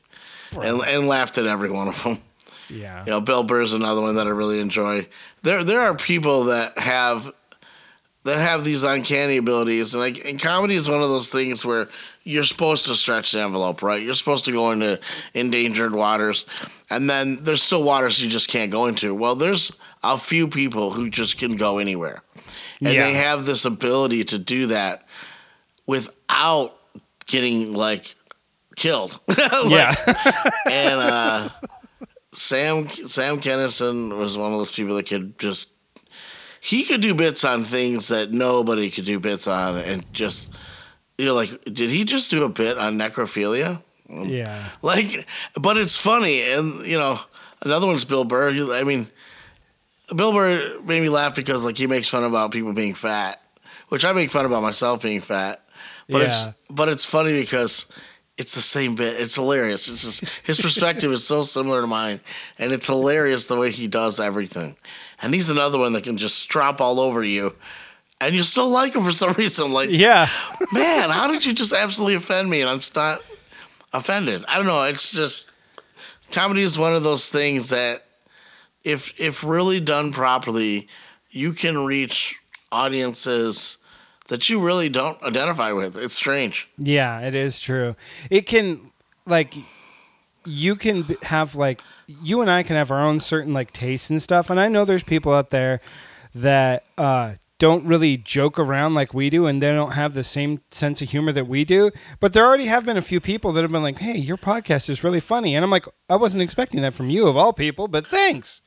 [0.52, 2.20] and and laughed at every one of them.
[2.70, 5.08] yeah, You know, Bill Burr's another one that I really enjoy.
[5.44, 7.32] There there are people that have
[8.24, 11.88] that have these uncanny abilities, and like and comedy is one of those things where
[12.24, 14.04] you're supposed to stretch the envelope, right?
[14.04, 15.00] You're supposed to go into
[15.34, 16.46] endangered waters,
[16.90, 19.16] and then there's still waters you just can't go into.
[19.16, 19.72] Well, there's
[20.04, 22.22] a few people who just can go anywhere,
[22.82, 23.06] and Yeah.
[23.06, 25.08] they have this ability to do that
[25.88, 26.76] without
[27.26, 28.16] getting like
[28.80, 29.20] killed.
[29.28, 29.94] Like, yeah,
[30.70, 31.50] and uh,
[32.34, 35.70] Sam Sam Kinison was one of those people that could just
[36.62, 40.48] he could do bits on things that nobody could do bits on, and just
[41.18, 43.82] you're like, did he just do a bit on necrophilia?
[44.10, 44.70] yeah.
[44.82, 45.28] Like,
[45.60, 47.20] but it's funny, and you know,
[47.62, 48.52] another one's Bill Burr.
[48.74, 49.08] I mean,
[50.16, 53.42] Bill Burr made me laugh because like he makes fun about people being fat,
[53.90, 55.64] which I make fun about myself being fat.
[56.08, 56.26] But Yeah.
[56.28, 57.86] it's but it's funny because
[58.40, 59.20] it's the same bit.
[59.20, 59.90] It's hilarious.
[59.90, 62.22] It's just his perspective is so similar to mine,
[62.58, 64.78] and it's hilarious the way he does everything.
[65.22, 67.54] And he's another one that can just strop all over you,
[68.22, 69.74] and you still like him for some reason.
[69.74, 70.30] Like, Yeah,
[70.72, 72.62] man, how did you just absolutely offend me?
[72.62, 73.22] And I'm not
[73.92, 74.46] offended.
[74.48, 74.84] I don't know.
[74.84, 75.52] It's just
[76.32, 78.06] comedy is one of those things that
[78.86, 80.88] if if really done properly,
[81.30, 82.40] you can reach
[82.72, 83.79] audiences
[84.30, 85.98] that you really don't identify with.
[85.98, 86.70] It's strange.
[86.78, 87.96] Yeah, it is true.
[88.30, 88.92] It can
[89.26, 89.54] like
[90.46, 94.22] you can have like you and I can have our own certain like tastes and
[94.22, 95.82] stuff and I know there's people out there
[96.34, 100.62] that uh don't really joke around like we do and they don't have the same
[100.72, 103.64] sense of humor that we do but there already have been a few people that
[103.64, 106.82] have been like hey your podcast is really funny and i'm like i wasn't expecting
[106.82, 108.62] that from you of all people but thanks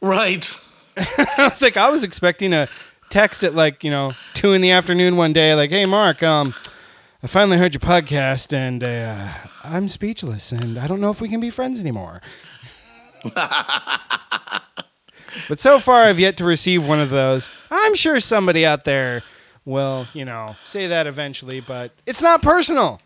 [0.00, 0.52] Right.
[0.96, 2.68] I was like, I was expecting a
[3.10, 6.54] text at like, you know, two in the afternoon one day, like, hey, Mark, um,
[7.22, 11.28] I finally heard your podcast and uh, I'm speechless and I don't know if we
[11.28, 12.20] can be friends anymore.
[15.48, 17.48] but so far, I've yet to receive one of those.
[17.70, 19.22] I'm sure somebody out there
[19.64, 23.00] will, you know, say that eventually, but it's not personal.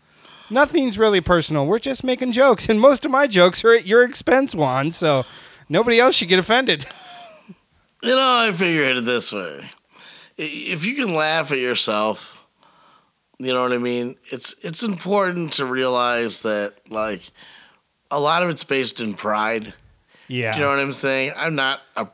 [0.49, 1.65] Nothing's really personal.
[1.65, 4.91] We're just making jokes, and most of my jokes are at your expense, Juan.
[4.91, 5.23] So
[5.69, 6.87] nobody else should get offended.
[8.01, 9.69] You know, I figure it this way.
[10.41, 12.45] If you can laugh at yourself,
[13.39, 14.15] you know what I mean?
[14.31, 17.23] It's it's important to realize that like
[18.09, 19.73] a lot of it's based in pride.
[20.27, 20.53] Yeah.
[20.53, 21.33] Do you know what I'm saying?
[21.35, 22.07] I'm not a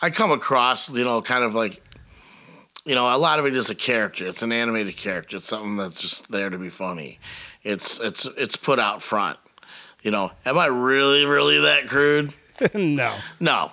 [0.00, 1.82] I come across, you know, kind of like
[2.84, 4.26] you know, a lot of it is a character.
[4.26, 5.36] It's an animated character.
[5.36, 7.20] It's something that's just there to be funny.
[7.62, 9.38] It's it's it's put out front.
[10.02, 12.34] You know, am I really really that crude?
[12.74, 13.14] no.
[13.38, 13.72] No.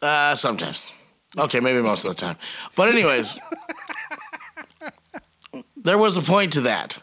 [0.00, 0.90] Uh, sometimes.
[1.38, 2.36] Okay, maybe most of the time.
[2.76, 3.38] But anyways,
[5.76, 6.98] there was a point to that.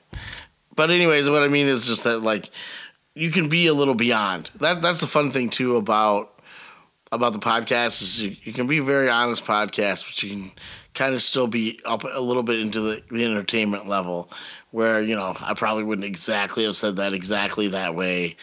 [0.75, 2.49] But anyways, what I mean is just that like
[3.13, 4.49] you can be a little beyond.
[4.55, 6.41] That that's the fun thing too about
[7.11, 10.51] about the podcast is you, you can be a very honest podcast, but you can
[10.93, 14.31] kind of still be up a little bit into the, the entertainment level
[14.71, 18.37] where, you know, I probably wouldn't exactly have said that exactly that way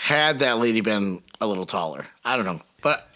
[0.00, 2.04] had that lady been a little taller.
[2.24, 2.62] I don't know.
[2.82, 3.08] But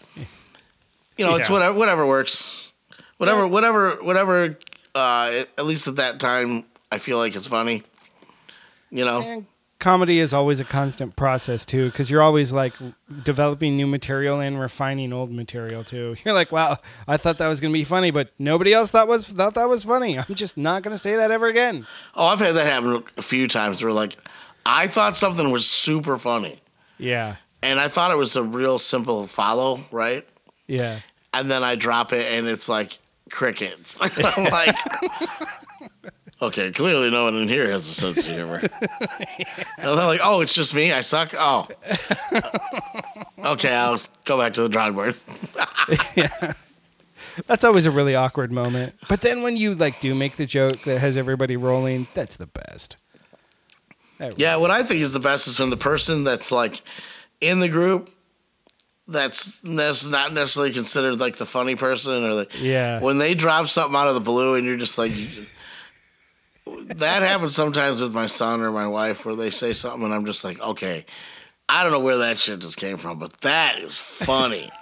[1.17, 2.71] you know, it's whatever whatever works.
[3.17, 4.57] Whatever whatever whatever
[4.95, 7.83] uh at least at that time I feel like it's funny.
[8.89, 9.21] You know?
[9.21, 9.45] And
[9.83, 12.73] comedy is always a constant process too, because you're always like
[13.23, 16.15] developing new material and refining old material too.
[16.23, 19.27] You're like, wow, I thought that was gonna be funny, but nobody else thought was
[19.27, 20.17] thought that was funny.
[20.29, 21.85] I'm just not gonna say that ever again.
[22.15, 24.15] Oh, I've had that happen a few times where like
[24.65, 26.61] I thought something was super funny
[26.97, 30.25] Yeah, and I thought it was a real simple follow, right?
[30.67, 30.99] Yeah,
[31.33, 32.99] And then I drop it and it's like
[33.29, 33.97] crickets.
[34.01, 34.75] I'm like
[36.43, 38.59] Okay, clearly no one in here has a sense of humor.
[38.59, 40.91] And they're like, oh, it's just me?
[40.91, 41.33] I suck?
[41.37, 41.69] Oh.
[43.45, 45.15] okay, I'll go back to the drawing board.
[46.17, 46.53] yeah.
[47.47, 48.93] That's always a really awkward moment.
[49.07, 52.47] But then when you like do make the joke that has everybody rolling, that's the
[52.47, 52.97] best.
[54.17, 56.81] That Yeah, what I think is the best is when the person that's like
[57.39, 58.09] in the group
[59.07, 62.99] that's that's not necessarily considered like the funny person or the Yeah.
[63.01, 65.11] when they drop something out of the blue and you're just like
[66.65, 70.25] that happens sometimes with my son or my wife where they say something and I'm
[70.25, 71.05] just like okay
[71.67, 74.69] I don't know where that shit just came from but that is funny.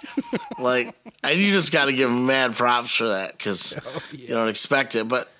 [0.58, 4.28] Like and you just got to give them mad props for that because oh, you
[4.28, 5.32] don't expect it but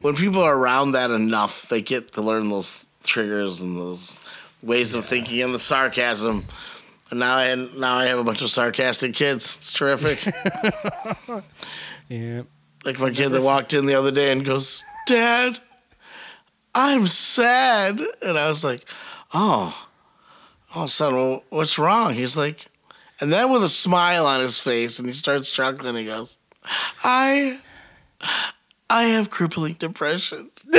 [0.00, 4.18] when people are around that enough they get to learn those triggers and those
[4.62, 6.44] ways of thinking and the sarcasm
[7.12, 9.56] now I now I have a bunch of sarcastic kids.
[9.56, 10.24] It's terrific.
[12.08, 12.42] yeah.
[12.84, 15.58] like my kid that walked in the other day and goes, "Dad,
[16.74, 18.84] I'm sad," and I was like,
[19.32, 19.88] "Oh,
[20.74, 22.66] oh, son, what's wrong?" He's like,
[23.20, 25.96] and then with a smile on his face, and he starts chuckling.
[25.96, 26.38] He goes,
[27.02, 27.60] "I,
[28.90, 30.50] I have crippling depression."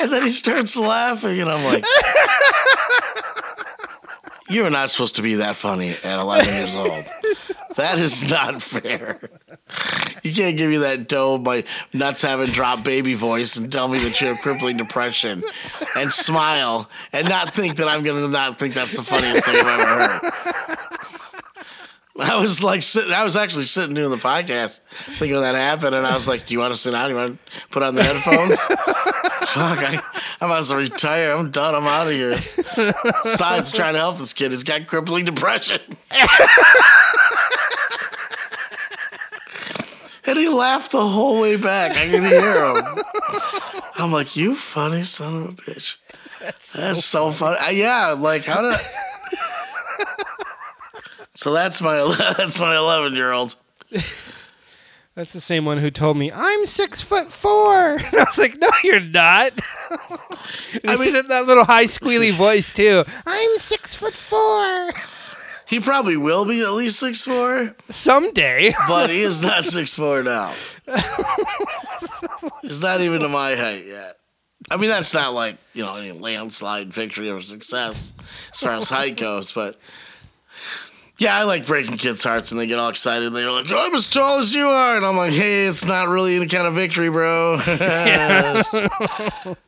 [0.00, 1.84] and then he starts laughing, and I'm like.
[4.48, 7.04] You're not supposed to be that funny at 11 years old.
[7.76, 9.20] That is not fair.
[10.22, 13.98] You can't give me that dough, by nuts having dropped baby voice and tell me
[14.00, 15.42] that you have crippling depression
[15.94, 19.56] and smile and not think that I'm going to not think that's the funniest thing
[19.56, 20.32] I've ever heard.
[22.18, 24.80] I was like sitting, I was actually sitting doing the podcast
[25.18, 27.10] thinking when that happened, and I was like, Do you want to sit down?
[27.10, 28.60] You want to put on the headphones?
[29.46, 30.02] Fuck, I,
[30.40, 31.34] I might as well retire.
[31.34, 31.74] I'm done.
[31.74, 32.30] I'm out of here.
[33.22, 34.50] Besides, trying to help this kid.
[34.50, 35.80] He's got crippling depression.
[40.24, 41.92] and he laughed the whole way back.
[41.92, 42.82] I can hear him.
[43.96, 45.96] I'm like, You funny son of a bitch.
[46.74, 47.58] That's so funny.
[47.58, 48.80] Uh, yeah, like, how did.
[51.36, 51.96] So that's my
[52.38, 53.54] that's my 11 year old.
[55.14, 57.96] That's the same one who told me I'm six foot four.
[57.96, 59.52] And I was like, no, you're not.
[60.86, 63.04] I mean- in that little high squealy voice too.
[63.26, 64.90] I'm six foot four.
[65.66, 68.72] He probably will be at least six four, Someday.
[68.86, 70.54] but he is not six four now.
[72.62, 74.16] He's not even to my height yet.
[74.70, 78.14] I mean, that's not like you know any landslide victory or success
[78.52, 79.76] as far as height goes, but
[81.18, 83.32] yeah, I like breaking kids' hearts and they get all excited.
[83.32, 86.36] They're like, "I'm as tall as you are," and I'm like, "Hey, it's not really
[86.36, 87.58] any kind of victory, bro.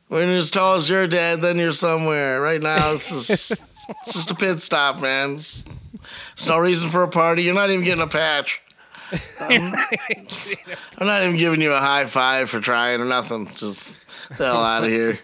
[0.09, 2.41] when you're as tall as your dad, then you're somewhere.
[2.41, 3.53] Right now, this is
[3.89, 5.37] it's just a pit stop, man.
[5.37, 5.65] It's,
[6.35, 7.43] it's no reason for a party.
[7.45, 8.61] You're not even getting a patch.
[9.41, 9.75] I'm,
[10.99, 13.47] I'm not even giving you a high five for trying or nothing.
[13.55, 13.95] Just
[14.37, 15.19] the hell out of here.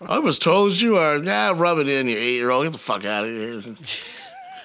[0.00, 1.18] I'm as tall as you are.
[1.18, 2.64] Yeah, rub it in, you eight year old.
[2.64, 3.62] Get the fuck out of here.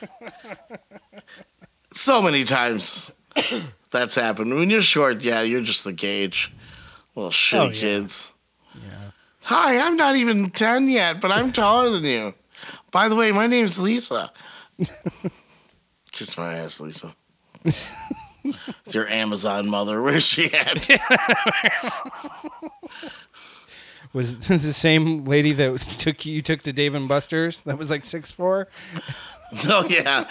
[1.93, 3.11] so many times
[3.89, 4.53] that's happened.
[4.55, 6.51] When you're short, yeah, you're just the gauge.
[7.15, 7.71] Little shitty Oh, yeah.
[7.79, 8.31] kids.
[8.75, 9.11] Yeah.
[9.43, 12.33] Hi, I'm not even 10 yet, but I'm taller than you.
[12.91, 14.31] By the way, my name's Lisa.
[16.11, 17.15] Kiss my ass, Lisa.
[18.91, 20.87] Your Amazon mother, where's she at?
[24.13, 28.03] Was the same lady that took you took to Dave and Buster's that was like
[28.03, 28.67] six four?
[29.67, 30.27] oh, yeah.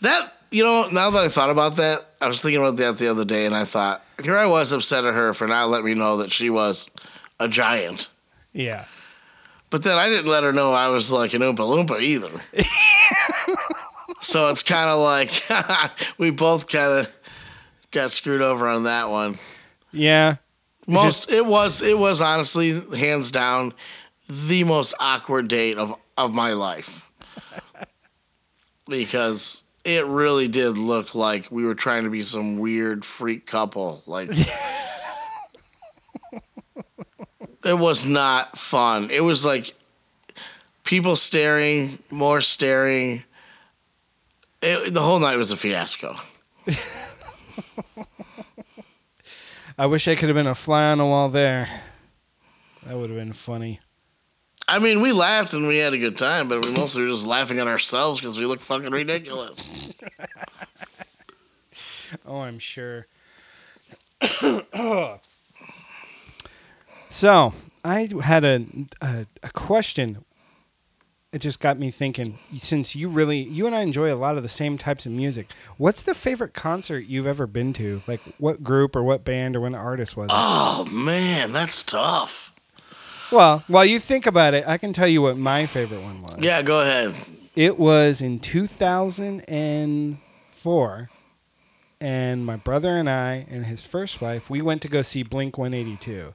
[0.00, 3.08] That, you know, now that I thought about that, I was thinking about that the
[3.08, 5.94] other day, and I thought, here I was upset at her for not letting me
[5.94, 6.90] know that she was
[7.40, 8.08] a giant.
[8.52, 8.84] Yeah.
[9.70, 12.30] But then I didn't let her know I was like an Oompa Loompa either.
[14.20, 15.44] so it's kind of like
[16.18, 17.12] we both kind of
[17.90, 19.38] got screwed over on that one.
[19.90, 20.36] Yeah.
[20.86, 23.72] Most it was it was honestly hands down
[24.28, 27.10] the most awkward date of of my life.
[28.88, 34.02] Because it really did look like we were trying to be some weird freak couple.
[34.06, 34.30] Like
[37.64, 39.10] it was not fun.
[39.10, 39.74] It was like
[40.84, 43.24] people staring more staring.
[44.62, 46.16] It, the whole night was a fiasco.
[49.76, 51.82] I wish I could have been a fly on the wall there.
[52.86, 53.80] That would have been funny.
[54.66, 57.26] I mean, we laughed and we had a good time, but we mostly were just
[57.26, 59.68] laughing at ourselves because we look fucking ridiculous.
[62.24, 63.06] Oh, I'm sure.
[67.10, 67.52] so,
[67.84, 68.64] I had a,
[69.00, 70.24] a a question.
[71.32, 72.38] it just got me thinking.
[72.56, 75.48] Since you really, you and I enjoy a lot of the same types of music.
[75.76, 78.02] What's the favorite concert you've ever been to?
[78.06, 80.32] Like, what group or what band or what artist was it?
[80.32, 82.53] Oh man, that's tough.
[83.34, 86.36] Well, while you think about it, I can tell you what my favorite one was.
[86.38, 87.16] Yeah, go ahead.
[87.56, 91.10] It was in 2004,
[92.00, 95.58] and my brother and I and his first wife, we went to go see Blink
[95.58, 96.32] 182.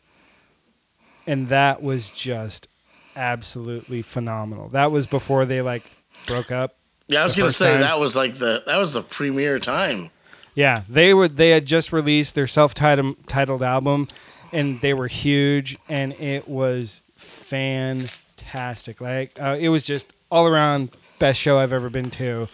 [1.26, 2.68] And that was just
[3.16, 4.68] absolutely phenomenal.
[4.68, 5.90] That was before they like
[6.28, 6.76] broke up.
[7.08, 7.80] Yeah, I was gonna say time.
[7.82, 10.12] that was like the that was the premiere time.
[10.54, 14.10] Yeah, they were they had just released their self-titled titled album
[14.52, 19.02] and they were huge and it was fantastic.
[19.02, 22.48] Like uh, it was just all around best show I've ever been to.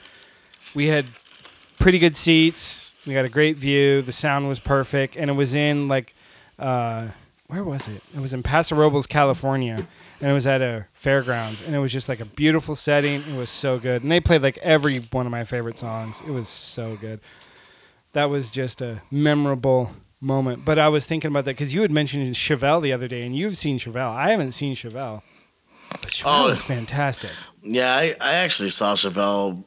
[0.73, 1.05] We had
[1.79, 2.93] pretty good seats.
[3.05, 4.01] We got a great view.
[4.01, 6.13] The sound was perfect and it was in like
[6.59, 7.07] uh
[7.47, 8.01] where was it?
[8.15, 9.87] It was in Paso Robles, California,
[10.19, 13.21] and it was at a fairgrounds, and it was just like a beautiful setting.
[13.21, 16.19] It was so good, and they played like every one of my favorite songs.
[16.27, 17.19] It was so good
[18.15, 19.91] that was just a memorable
[20.21, 20.65] moment.
[20.65, 23.35] But I was thinking about that because you had mentioned Chevelle the other day, and
[23.35, 24.11] you've seen Chevelle.
[24.11, 25.21] I haven't seen Chevelle,
[25.89, 26.47] but Chevelle Oh.
[26.49, 27.31] is fantastic.
[27.63, 29.63] Yeah, I, I actually saw Chevelle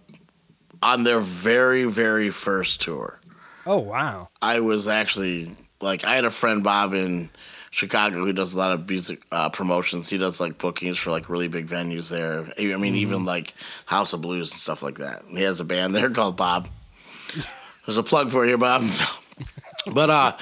[0.82, 3.20] on their very very first tour.
[3.66, 4.28] Oh wow!
[4.40, 7.30] I was actually like I had a friend Bob in
[7.70, 10.08] Chicago who does a lot of music uh, promotions.
[10.08, 12.46] He does like bookings for like really big venues there.
[12.58, 13.54] I mean, even like
[13.86, 15.24] House of Blues and stuff like that.
[15.28, 16.68] He has a band there called Bob.
[17.84, 18.84] There's a plug for you, Bob.
[19.92, 20.36] but uh,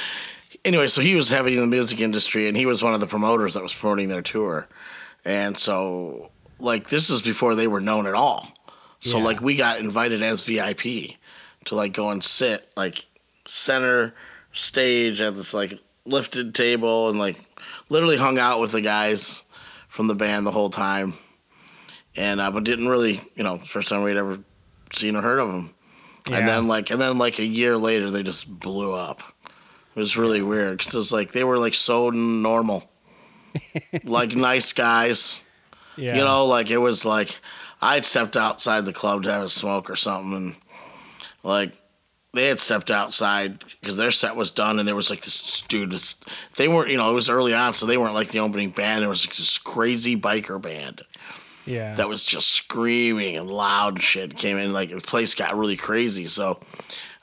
[0.64, 3.06] anyway, so he was heavy in the music industry, and he was one of the
[3.06, 4.68] promoters that was promoting their tour.
[5.24, 8.48] And so, like, this is before they were known at all.
[9.00, 9.24] So, Yeah.
[9.24, 11.16] like, we got invited as VIP
[11.66, 13.06] to like go and sit like
[13.46, 14.14] center
[14.52, 17.36] stage at this like lifted table and like
[17.88, 19.42] literally hung out with the guys
[19.88, 21.14] from the band the whole time.
[22.16, 24.38] And uh, but didn't really, you know, first time we'd ever
[24.92, 25.74] seen or heard of them.
[26.28, 26.38] Yeah.
[26.38, 29.22] And then like and then like a year later they just blew up.
[29.96, 32.88] It was really weird because it was like they were like so normal,
[34.04, 35.40] like nice guys.
[35.96, 37.40] yeah, You know, like it was like
[37.80, 40.56] I'd stepped outside the club to have a smoke or something, and
[41.42, 41.72] like
[42.34, 45.98] they had stepped outside because their set was done, and there was like this dude.
[46.58, 49.00] They weren't, you know, it was early on, so they weren't like the opening band.
[49.00, 51.02] There was like this crazy biker band
[51.66, 54.36] yeah, that was just screaming and loud and shit.
[54.36, 56.26] Came in like the place got really crazy.
[56.26, 56.60] So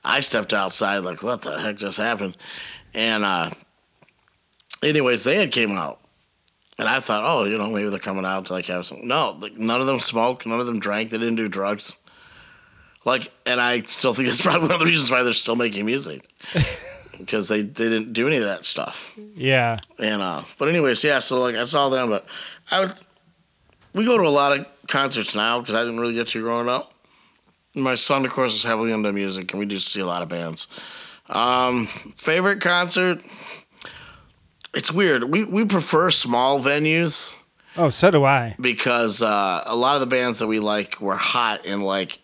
[0.05, 2.37] I stepped outside like, what the heck just happened?
[2.93, 3.49] And uh,
[4.83, 5.99] anyways, they had came out,
[6.77, 9.07] and I thought, oh, you know, maybe they're coming out to like have some.
[9.07, 10.45] No, like, none of them smoked.
[10.45, 11.09] None of them drank.
[11.09, 11.95] They didn't do drugs.
[13.05, 15.85] Like, and I still think it's probably one of the reasons why they're still making
[15.85, 16.29] music.
[17.19, 19.13] Because they, they didn't do any of that stuff.
[19.35, 21.19] yeah, And uh, but anyways, yeah.
[21.19, 22.25] So like I saw them, but
[22.71, 22.93] I would.
[23.93, 26.67] We go to a lot of concerts now because I didn't really get to growing
[26.67, 26.92] up.
[27.76, 30.30] My son, of course, is heavily into music, and we do see a lot of
[30.30, 30.67] bands.
[31.30, 33.21] Um, favorite concert?
[34.74, 35.24] It's weird.
[35.26, 37.36] We we prefer small venues
[37.76, 38.55] Oh, so do I.
[38.59, 42.19] because uh, a lot of the bands that we like were hot in like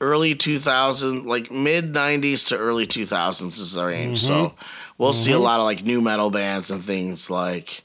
[0.00, 4.52] early 2000 like mid 90s to early 2000s is the range so
[4.98, 7.82] we'll see a lot of like nu metal bands and things like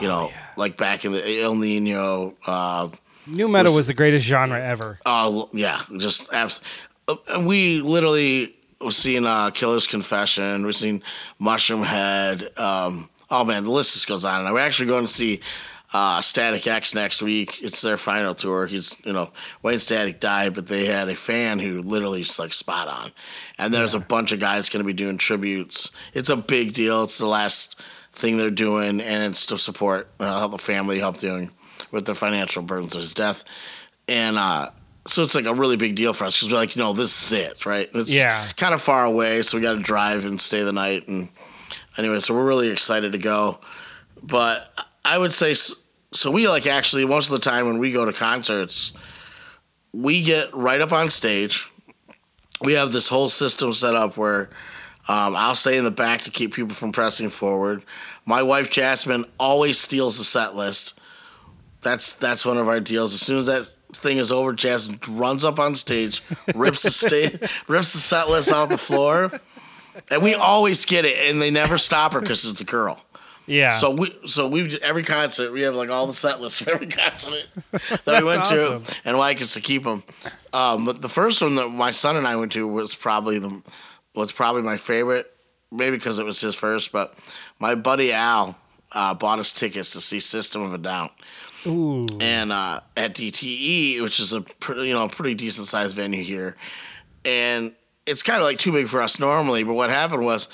[0.00, 2.88] you know like back in the Ill Niño uh
[3.26, 4.98] Nu metal Was- was the greatest genre ever.
[5.06, 6.60] uh yeah just abs-
[7.08, 11.02] uh, we literally was seeing uh Killer's Confession we've seen
[11.40, 15.40] Mushroomhead um oh man the list just goes on and we're actually going to see
[15.92, 17.62] uh, Static X next week.
[17.62, 18.66] It's their final tour.
[18.66, 19.30] He's, you know,
[19.62, 23.12] Wayne Static died, but they had a fan who literally is like spot on.
[23.58, 25.92] And there's a bunch of guys going to be doing tributes.
[26.12, 27.04] It's a big deal.
[27.04, 27.78] It's the last
[28.12, 31.52] thing they're doing, and it's to support uh, the family helped doing
[31.94, 33.44] with the financial burdens of his death.
[34.08, 34.70] And uh,
[35.06, 37.22] so it's like a really big deal for us because we're like, you know, this
[37.22, 37.88] is it, right?
[37.94, 38.46] It's Yeah.
[38.56, 41.08] kind of far away, so we got to drive and stay the night.
[41.08, 41.28] And
[41.96, 43.60] anyway, so we're really excited to go.
[44.22, 44.68] But
[45.04, 46.30] I would say so.
[46.30, 48.92] We like actually most of the time when we go to concerts,
[49.92, 51.70] we get right up on stage.
[52.60, 54.48] We have this whole system set up where
[55.06, 57.82] um, I'll stay in the back to keep people from pressing forward.
[58.26, 60.94] My wife Jasmine always steals the set list.
[61.84, 63.14] That's that's one of our deals.
[63.14, 66.22] As soon as that thing is over, Jasmine runs up on stage,
[66.54, 69.30] rips the stage, rips the set list off the floor,
[70.10, 71.30] and we always get it.
[71.30, 73.00] And they never stop her because it's a girl.
[73.46, 73.70] Yeah.
[73.70, 76.86] So we so we every concert we have like all the set lists for every
[76.86, 77.44] concert
[78.04, 78.84] that we went awesome.
[78.84, 80.02] to, and like is to keep them.
[80.52, 83.62] Um, but the first one that my son and I went to was probably the
[84.14, 85.30] was probably my favorite,
[85.70, 86.92] maybe because it was his first.
[86.92, 87.14] But
[87.58, 88.56] my buddy Al
[88.92, 91.10] uh, bought us tickets to see System of a Down,
[91.66, 92.04] Ooh.
[92.20, 96.56] and uh, at DTE, which is a pretty, you know pretty decent sized venue here,
[97.24, 97.72] and
[98.06, 99.62] it's kind of like too big for us normally.
[99.64, 100.48] But what happened was.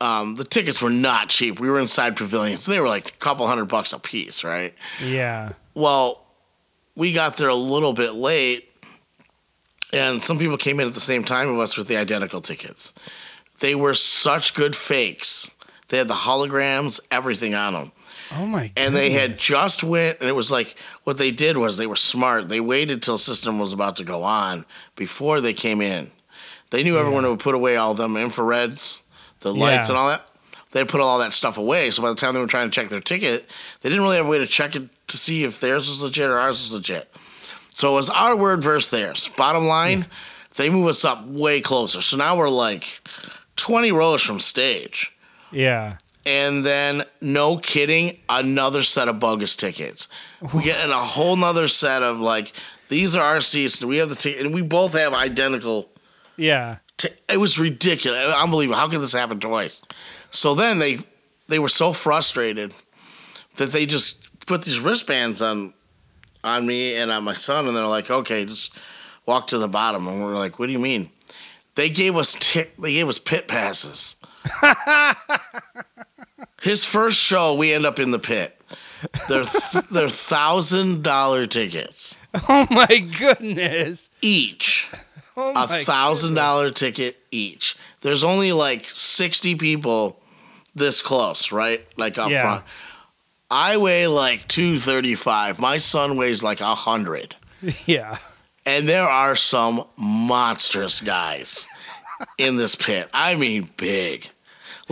[0.00, 1.60] Um, the tickets were not cheap.
[1.60, 2.66] We were inside pavilions.
[2.66, 4.74] They were like a couple hundred bucks a piece, right?
[5.00, 5.52] Yeah.
[5.74, 6.26] Well,
[6.96, 8.68] we got there a little bit late,
[9.92, 12.92] and some people came in at the same time of us with the identical tickets.
[13.60, 15.48] They were such good fakes.
[15.86, 17.92] They had the holograms, everything on them.
[18.38, 18.72] Oh my.
[18.76, 20.74] And they had just went, and it was like
[21.04, 22.48] what they did was they were smart.
[22.48, 24.64] They waited till system was about to go on
[24.96, 26.10] before they came in.
[26.70, 29.02] They knew everyone would put away all them infrareds,
[29.40, 29.94] the lights, Yeah.
[29.94, 30.28] and all that.
[30.70, 31.90] They put all that stuff away.
[31.90, 33.46] So by the time they were trying to check their ticket,
[33.82, 36.30] they didn't really have a way to check it to see if theirs was legit
[36.30, 37.14] or ours was legit.
[37.68, 39.28] So it was our word versus theirs.
[39.36, 40.06] Bottom line,
[40.56, 42.00] they move us up way closer.
[42.00, 43.00] So now we're like
[43.56, 45.12] 20 rows from stage.
[45.50, 45.96] Yeah.
[46.24, 50.06] And then, no kidding, another set of bogus tickets.
[50.54, 52.52] We get in a whole nother set of like,
[52.88, 55.90] these are our seats, and we have the ticket, and we both have identical.
[56.36, 56.76] Yeah.
[56.96, 58.78] T- it was ridiculous, unbelievable.
[58.78, 59.82] How could this happen twice?
[60.30, 60.98] So then they
[61.48, 62.72] they were so frustrated
[63.56, 65.74] that they just put these wristbands on
[66.44, 68.72] on me and on my son, and they're like, "Okay, just
[69.26, 71.10] walk to the bottom." And we're like, "What do you mean?"
[71.74, 74.16] They gave us ti- they gave us pit passes.
[76.62, 78.58] His first show, we end up in the pit.
[79.28, 82.16] They're th- they're thousand dollar tickets
[82.48, 82.86] Oh my
[83.18, 84.08] goodness.
[84.20, 84.88] each.
[85.36, 87.76] Oh a thousand dollar ticket each.
[88.02, 90.20] There's only like sixty people
[90.74, 91.84] this close, right?
[91.96, 92.42] Like up Yeah.
[92.42, 92.64] front.
[93.50, 95.58] I weigh like two thirty five.
[95.58, 97.34] My son weighs like a hundred.
[97.60, 97.82] goodness.
[97.86, 98.18] Yeah.
[98.64, 101.66] And there are some monstrous guys
[102.38, 103.08] in this pit.
[103.12, 104.30] I mean big.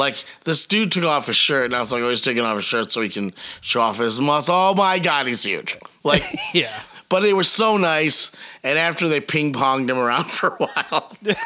[0.01, 2.57] Like this dude took off his shirt and I was like, oh, he's taking off
[2.57, 4.55] his shirt so he can show off his muscle.
[4.55, 5.76] Oh my god, he's huge.
[6.03, 6.24] Like
[6.55, 6.72] Yeah.
[7.11, 8.32] but they were so nice.
[8.64, 11.14] And after they ping ponged him around for a while,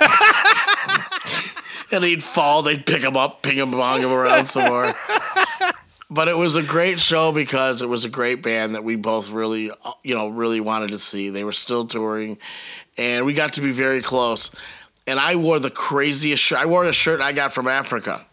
[1.90, 4.94] and he'd fall, they'd pick him up, ping him, pong him around some more.
[6.10, 9.30] But it was a great show because it was a great band that we both
[9.30, 9.72] really,
[10.04, 11.30] you know, really wanted to see.
[11.30, 12.38] They were still touring,
[12.96, 14.52] and we got to be very close.
[15.08, 16.60] And I wore the craziest shirt.
[16.60, 18.24] I wore a shirt I got from Africa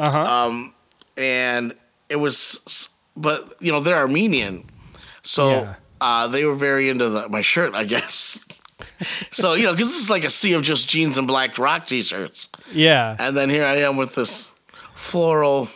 [0.00, 0.46] Uh huh.
[0.46, 0.74] Um,
[1.16, 1.74] and
[2.08, 4.68] it was but you know they're armenian
[5.22, 5.74] so Yeah.
[6.00, 8.38] uh, they were very into the, my shirt i guess
[9.30, 11.86] so you know because this is like a sea of just jeans and black rock
[11.86, 13.16] t-shirts yeah.
[13.18, 14.50] and then here i am with this
[14.94, 15.68] floral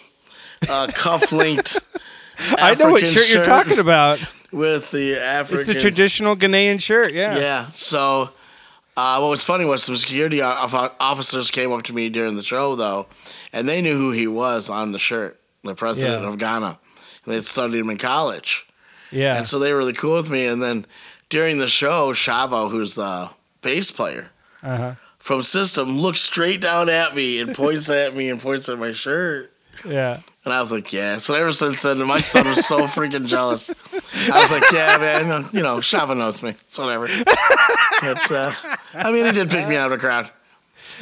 [0.69, 1.79] uh, cuff linked
[2.39, 4.19] I know what shirt, you're talking about.
[4.51, 7.13] with the African, It's the traditional Ghanaian shirt.
[7.13, 7.37] Yeah.
[7.39, 8.31] yeah so
[8.97, 12.77] uh, what was funny was some security officers came up to me during the show
[12.77, 13.07] though
[13.53, 16.29] and they knew who he was on the shirt the president Yeah.
[16.29, 16.79] of ghana
[17.27, 18.67] they had studied him in college
[19.11, 19.37] Yeah.
[19.37, 20.45] And so they were really cool with me.
[20.47, 20.87] And then
[21.29, 23.31] during the show, Shavo, who's the
[23.63, 24.31] bass player
[24.63, 24.95] Uh huh.
[25.19, 28.93] from System, looks straight down at me and points at me and points at my
[28.93, 29.53] shirt.
[29.89, 30.19] Yeah.
[30.45, 31.17] And I was like, yeah.
[31.19, 33.71] So ever since then, my son was so freaking jealous.
[34.31, 36.51] I was like, yeah, man, you know, Shavo knows me.
[36.51, 37.09] It's whatever.
[38.03, 38.53] But, uh,
[38.93, 40.31] I mean, he did pick me out of the crowd.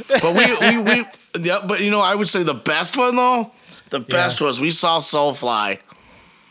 [0.09, 1.07] But we, we, we,
[1.45, 3.51] yeah, but you know, I would say the best one though,
[3.91, 5.81] the best was we saw Soulfly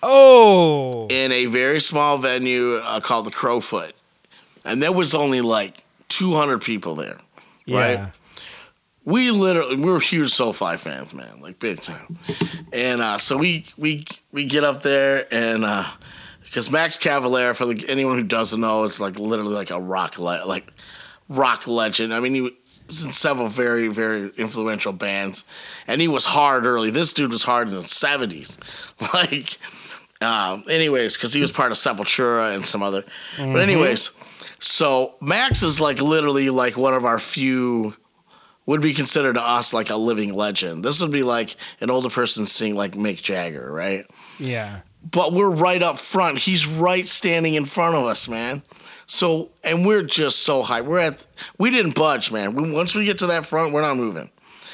[0.03, 1.07] Oh.
[1.09, 3.91] in a very small venue uh, called the Crofoot,
[4.65, 7.17] and there was only like 200 people there.
[7.65, 7.77] Yeah.
[7.79, 8.13] right?
[9.03, 12.19] We literally we were huge Soulfly fans, man, like big time.
[12.71, 15.85] And uh, so we we we get up there and uh,
[16.43, 20.19] because Max Cavalera, for the, anyone who doesn't know, it's like literally like a rock
[20.19, 20.67] le- like
[21.29, 22.13] rock legend.
[22.13, 25.45] I mean, he was in several very very influential bands,
[25.87, 26.91] and he was hard early.
[26.91, 28.57] This dude was hard in the seventies,
[29.13, 29.57] like.
[30.19, 33.03] Um, anyways, because he was part of Sepultura and some other.
[33.37, 34.11] But anyways,
[34.59, 37.95] so Max is like literally like one of our few
[38.65, 40.85] would be considered to us like a living legend.
[40.85, 44.05] This would be like an older person seeing like Mick Jagger, right?
[44.39, 44.81] Yeah.
[45.09, 46.37] But we're right up front.
[46.37, 48.61] He's right standing in front of us, man.
[49.07, 50.81] So and we're just so high.
[50.81, 51.25] We're at
[51.57, 52.55] we didn't budge, man.
[52.55, 54.29] We, once we get to that front, we're not moving.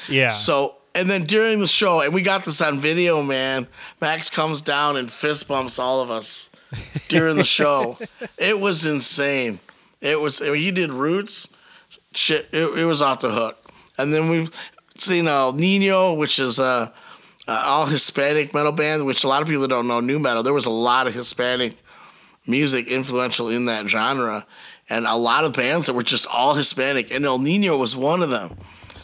[0.08, 0.30] Yeah.
[0.30, 3.66] So and then during the show, and we got this on video, man.
[4.00, 6.50] Max comes down and fist bumps all of us
[7.08, 7.98] during the show.
[8.38, 9.58] it was insane.
[10.00, 11.48] It was I mean, he did Roots,
[12.14, 12.48] shit.
[12.52, 13.67] It, it was off the hook.
[13.98, 14.50] And then we've
[14.96, 16.92] seen Ill Niño, which is a
[17.48, 20.42] uh, all Hispanic metal band, which a lot of people don't know nu metal.
[20.42, 21.74] There was a lot of Hispanic
[22.46, 24.46] music influential in that genre,
[24.88, 27.10] and a lot of bands that were just all Hispanic.
[27.10, 28.56] And Ill Niño was one of them.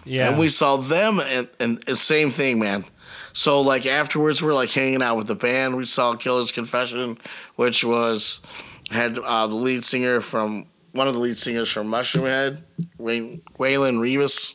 [0.05, 0.29] yeah.
[0.29, 2.85] And we saw them, and, and the same thing, man.
[3.33, 5.77] so like afterwards, we're like hanging out with the band.
[5.77, 7.19] We saw Killer's Confession,
[7.57, 8.43] which was
[8.91, 12.63] had uh, the lead singer from one of the lead singers from Mushroomhead,
[12.99, 14.55] Wayne, Waylon Reavis,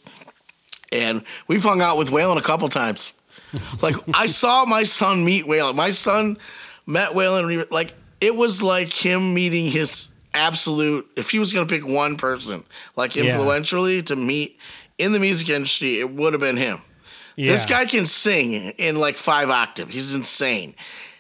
[0.92, 3.14] and we've hung out with Waylon a couple times.
[3.82, 5.76] Like I saw my son meet Waylon.
[5.76, 6.38] My son
[6.86, 7.72] met Waylon Reavis.
[7.72, 11.10] Like it was like him meeting his absolute.
[11.16, 12.64] If he was gonna pick one person,
[12.96, 13.24] like Yeah.
[13.26, 14.58] influentially to meet
[14.98, 16.82] in the music industry, it would have been him.
[17.36, 19.90] This guy can sing in like five octave.
[19.90, 20.76] He's insane.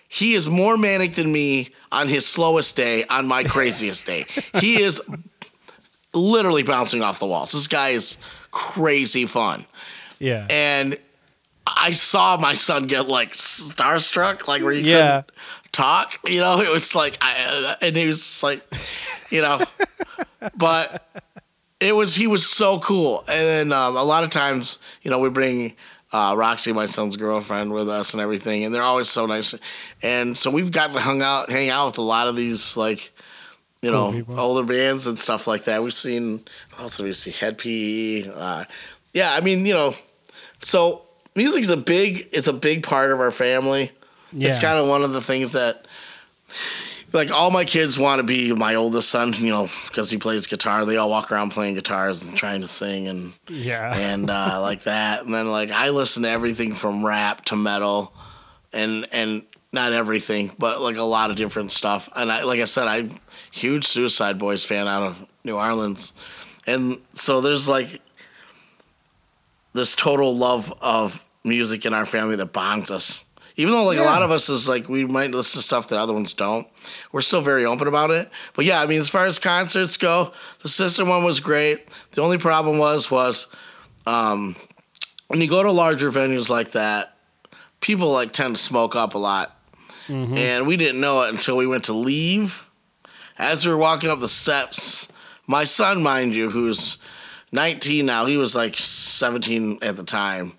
[0.09, 4.25] He is more manic than me on his slowest day, on my craziest day.
[4.59, 5.01] He is
[6.13, 7.51] literally bouncing off the walls.
[7.51, 8.17] This guy is
[8.51, 9.65] crazy fun.
[10.19, 10.47] Yeah.
[10.49, 10.97] And
[11.67, 15.21] I saw my son get like starstruck, like where you Yeah.
[15.21, 15.37] couldn't
[15.71, 16.19] talk.
[16.27, 18.63] You know, it was like, I, and he was like,
[19.29, 19.61] you know,
[20.57, 21.07] but
[21.79, 23.19] it was he was so cool.
[23.27, 25.75] And then um, a lot of times, you know, we bring
[26.11, 29.53] uh, Roxy, my son's girlfriend, with us and everything, and they're always so nice.
[30.01, 33.11] And so we've gotten to hung out, hang out with a lot of these like.
[33.81, 35.81] You know, older bands and stuff like that.
[35.81, 36.43] We've seen,
[36.77, 37.31] did we see?
[37.31, 38.29] Head PE.
[38.29, 38.65] Uh,
[39.13, 39.95] yeah, I mean, you know,
[40.61, 41.03] so
[41.35, 43.91] music is a big it's a big part of our family.
[44.33, 44.49] Yeah.
[44.49, 45.85] It's kind of one of the things that
[47.13, 50.47] like all my kids want to be my oldest son, you know, because he plays
[50.47, 50.85] guitar.
[50.85, 53.95] They all walk around playing guitars and trying to sing and yeah.
[53.97, 55.25] and uh, like that.
[55.25, 58.13] And then like I listen to everything from rap to metal,
[58.73, 62.09] and and not everything, but like a lot of different stuff.
[62.15, 63.11] And I like I said, I'm
[63.51, 66.13] huge Suicide Boys fan out of New Orleans,
[66.65, 68.01] and so there's like
[69.73, 73.23] this total love of music in our family that bonds us.
[73.55, 75.99] Even though like a lot of us is like we might listen to stuff that
[75.99, 76.65] other ones don't,
[77.11, 78.29] we're still very open about it.
[78.53, 81.89] But yeah, I mean, as far as concerts go, the sister one was great.
[82.11, 83.49] The only problem was was
[84.05, 84.55] um,
[85.27, 87.17] when you go to larger venues like that,
[87.81, 89.58] people like tend to smoke up a lot,
[90.09, 90.37] Mm-hmm.
[90.37, 92.65] and we didn't know it until we went to leave.
[93.37, 95.07] As we were walking up the steps,
[95.47, 96.97] my son, mind you, who's
[97.51, 100.53] 19 now, he was like 17 at the time.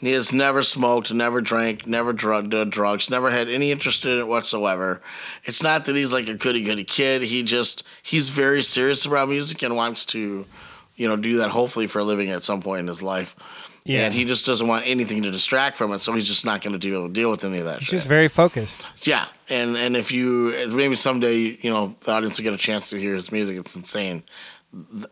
[0.00, 4.28] He has never smoked, never drank, never drug, drugs, never had any interest in it
[4.28, 5.00] whatsoever.
[5.44, 7.22] It's not that he's like a goody goody kid.
[7.22, 10.46] He just he's very serious about music and wants to,
[10.94, 13.34] you know, do that hopefully for a living at some point in his life.
[13.88, 14.00] Yeah.
[14.04, 16.74] And he just doesn't want anything to distract from it, so he's just not going
[16.74, 17.92] to deal deal with any of that It's shit.
[18.00, 18.86] just very focused.
[19.06, 22.90] Yeah, and and if you maybe someday you know the audience will get a chance
[22.90, 24.24] to hear his music, it's insane.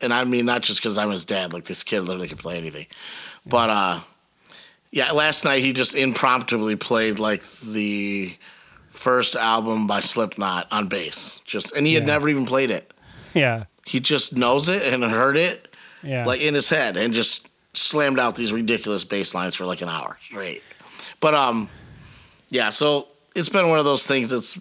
[0.02, 2.58] And I mean not just because I'm his dad, like this kid literally can play
[2.58, 2.86] anything.
[3.46, 4.00] But uh,
[4.90, 8.34] yeah, last night he just impromptu played like the
[8.90, 12.12] first album by Slipknot on bass, just and he had Yeah.
[12.14, 12.92] never even played it.
[13.32, 13.64] Yeah.
[13.86, 16.26] He just knows it and heard it Yeah.
[16.26, 19.88] like in his head and just slammed out these ridiculous bass lines for like an
[19.88, 20.62] hour straight.
[21.20, 21.68] But um
[22.48, 24.58] yeah, so it's been one of those things that's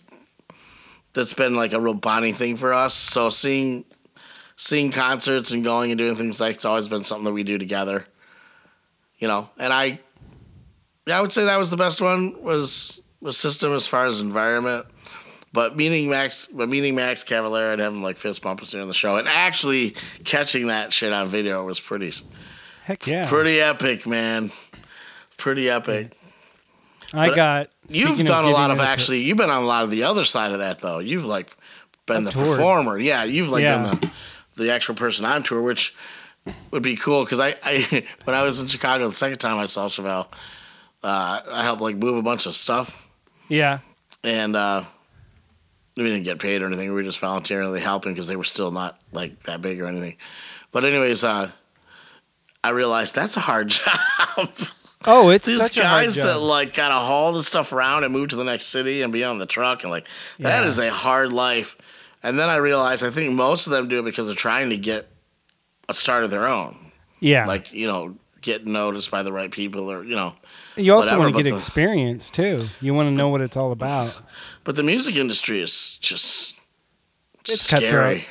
[1.14, 2.94] that's been like a real bonding thing for us.
[2.94, 3.86] So seeing
[4.58, 7.58] seeing concerts and going and doing things like it's always been something that we do
[7.58, 8.06] together.
[9.18, 10.00] You know, and I
[11.08, 14.22] yeah, I would say that was the best one was was system as far as
[14.22, 14.86] environment.
[15.54, 18.94] But meeting Max, but meeting Max Cavalera and having like fist bump us during the
[18.94, 19.96] show, and actually
[20.26, 22.12] catching that shit on video was pretty,
[22.86, 23.28] Heck yeah.
[23.28, 24.52] pretty epic, man.
[25.38, 26.16] Pretty epic.
[27.14, 27.70] I but got.
[27.90, 29.22] You've done a lot of actually.
[29.22, 31.00] You've been on a lot of the other side of that though.
[31.00, 31.56] You've like
[32.06, 32.58] been I've the toured.
[32.58, 32.98] performer.
[33.00, 33.92] Yeah, you've like Yeah.
[33.92, 34.00] been
[34.56, 35.96] the the actual person on tour, which
[36.72, 39.66] would be cool because I, I when I was in Chicago the second time I
[39.66, 40.28] saw Chevelle,
[41.04, 43.08] uh, I helped like move a bunch of stuff
[43.50, 43.80] Yeah.
[44.24, 44.84] and uh,
[45.98, 46.88] we didn't get paid or anything.
[46.90, 50.18] We were just voluntarily helping because they were still not like that big or anything.
[50.72, 51.50] But anyways, uh,
[52.66, 54.54] I realized that's a hard job.
[55.08, 58.12] Oh, it's These such a hard guys that like gotta haul the stuff around and
[58.12, 60.08] move to the next city and be on the truck and like
[60.40, 60.68] that Yeah.
[60.68, 61.78] is a hard life.
[62.24, 64.78] And then I realized I think most of them do it because they're trying to
[64.78, 65.08] get
[65.88, 67.46] a start of their own, yeah.
[67.46, 70.34] like you know, get noticed by the right people or you know.
[70.76, 72.64] you also want to get the- experience too.
[72.82, 74.20] You want to know what it's all about.
[74.64, 76.56] But the music industry is just
[77.48, 77.82] It's scary.
[77.84, 78.22] cutthroat.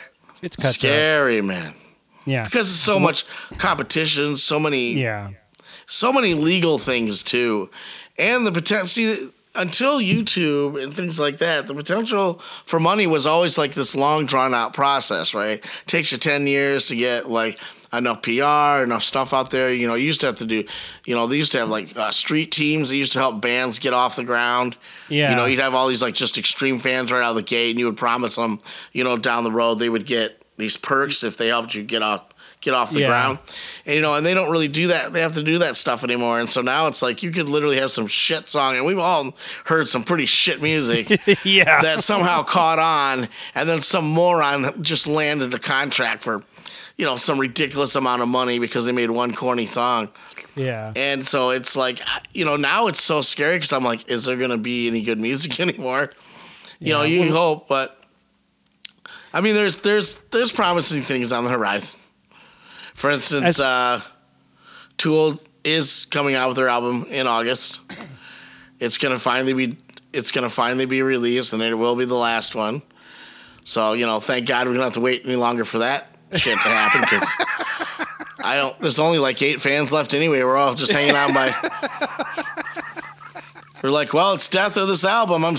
[0.43, 0.75] It's cutthroat.
[0.75, 1.75] Scary, man.
[2.27, 2.45] Yeah.
[2.45, 3.25] Because there's so much
[3.59, 5.31] competition, so many Yeah.
[5.87, 7.69] so many legal things too,
[8.19, 8.87] and the potential.
[8.89, 13.95] See, until YouTube and things like that, the potential for money was always like this
[13.95, 15.33] long, drawn out process.
[15.35, 15.65] Right?
[15.87, 17.59] takes you ten years to get like
[17.93, 19.73] enough PR, enough stuff out there.
[19.73, 20.65] You know, you used to have to do.
[21.05, 22.89] You know, they used to have like uh, street teams.
[22.89, 24.77] They used to help bands get off the ground.
[25.09, 25.31] Yeah.
[25.31, 27.71] You know, you'd have all these like just extreme fans right out of the gate,
[27.71, 28.59] and you would promise them,
[28.93, 32.03] you know, down the road they would get these perks if they helped you get
[32.03, 32.25] off
[32.61, 33.09] get off the Yeah.
[33.09, 33.39] ground.
[33.85, 35.13] And, you know, and they don't really do that.
[35.13, 36.41] They have to do that stuff anymore.
[36.41, 39.35] And so now it's like you could literally have some shit song, and we've all
[39.67, 41.11] heard some pretty shit music
[41.45, 41.83] yeah.
[41.83, 46.43] that somehow caught on, and then some moron just landed a contract for,
[46.97, 50.09] you know, some ridiculous amount of money because they made one corny song.
[50.57, 50.91] yeah.
[50.97, 52.01] And so it's like,
[52.33, 55.03] you know, now it's so scary because I'm like, is there going to be any
[55.03, 56.13] good music anymore?
[56.81, 57.99] You know, you hope, but
[59.35, 61.99] I mean, there's there's there's promising things on the horizon.
[62.95, 64.01] For instance, As- uh,
[64.97, 67.81] Tool is coming out with their album in August.
[68.79, 69.77] It's gonna finally be
[70.13, 72.83] it's gonna finally be released, and it will be the last one.
[73.65, 76.55] So you know, thank God we don't have to wait any longer for that shit
[76.55, 77.29] to happen because.
[78.45, 78.79] I don't.
[78.79, 80.43] There's only like eight fans left anyway.
[80.43, 81.55] We're all just hanging out by.
[83.83, 85.47] We're like, well, it's death of this album.
[85.47, 85.57] I'm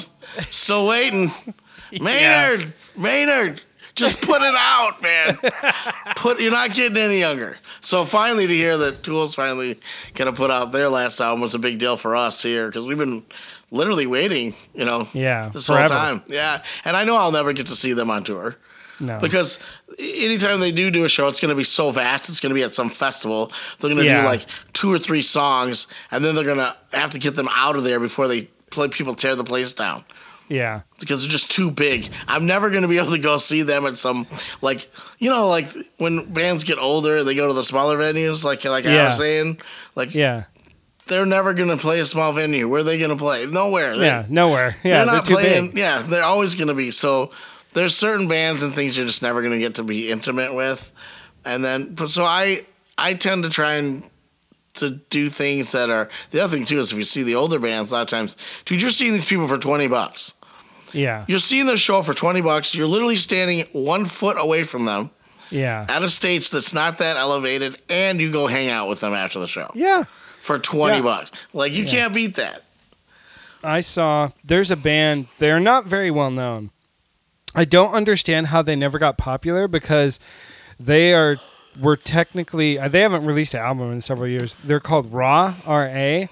[0.52, 1.32] still waiting.
[2.02, 3.62] Maynard, Maynard,
[3.96, 5.38] just put it out, man.
[6.16, 6.40] Put.
[6.40, 7.58] You're not getting any younger.
[7.82, 9.80] So finally, to hear that Tool's finally
[10.14, 12.98] gonna put out their last album was a big deal for us here because we've
[12.98, 13.24] been
[13.72, 14.54] literally waiting.
[14.74, 15.08] You know.
[15.14, 15.82] Yeah, This forever.
[15.82, 15.88] whole
[16.20, 16.24] time.
[16.28, 18.56] Yeah, and I know I'll never get to see them on tour
[19.00, 19.20] no.
[19.20, 19.60] because
[19.98, 22.30] anytime they do do a show, it's going to be so vast.
[22.30, 23.52] It's going to be at some festival.
[23.80, 24.22] They're going to Yeah.
[24.22, 27.48] do like two or three songs, and then they're going to have to get them
[27.52, 28.88] out of there before they play.
[28.90, 30.04] People tear the place down
[30.48, 30.82] yeah.
[31.00, 32.10] because they're just too big.
[32.28, 34.28] I'm never going to be able to go see them at some
[34.62, 34.90] like
[35.20, 35.68] you know like
[35.98, 38.44] when bands get older, they go to the smaller venues.
[38.44, 39.60] Like like I was saying,
[39.96, 40.44] like Yeah.
[41.08, 42.68] they're never going to play a small venue.
[42.68, 43.46] Where are they going to play?
[43.46, 43.98] Nowhere.
[43.98, 44.26] They- Yeah.
[44.30, 44.76] Nowhere.
[44.84, 44.98] Yeah.
[44.98, 45.68] they're not too playing.
[45.70, 45.78] big.
[45.78, 46.92] Yeah, they're always going to be.
[46.92, 47.32] So
[47.74, 50.92] there's certain bands and things you're just never going to get to be intimate with,
[51.44, 52.66] and then but so I
[52.98, 54.04] I tend to try and
[54.76, 57.60] to do things that are the other thing too is if you see the older
[57.60, 58.36] bands a lot of times,
[58.66, 60.34] dude, you're seeing these people for twenty bucks.
[60.96, 61.26] Yeah.
[61.28, 62.74] You're seeing their show for twenty bucks.
[62.74, 65.12] You're literally standing one foot away from them
[65.50, 65.86] Yeah.
[65.90, 69.40] at a stage that's not that elevated, and you go hang out with them after
[69.40, 70.06] the show Yeah.
[70.42, 71.02] for twenty Yeah.
[71.04, 71.32] bucks.
[71.54, 72.64] Like you can't beat that.
[73.64, 76.70] I saw there's a band, they're not very well known.
[77.56, 80.20] I don't understand how they never got popular because
[80.80, 81.38] they are
[81.80, 84.56] were technically uh, they haven't released an album in several years.
[84.64, 86.30] They're called Raw R A.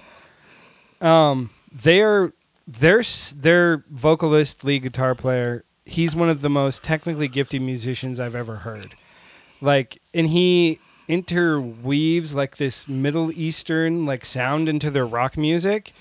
[1.00, 2.32] Um they're
[2.66, 3.02] their
[3.36, 8.56] their vocalist, lead guitar player, he's one of the most technically gifted musicians I've ever
[8.56, 8.94] heard.
[9.60, 15.92] Like and he interweaves like this Middle Eastern like sound into their rock music.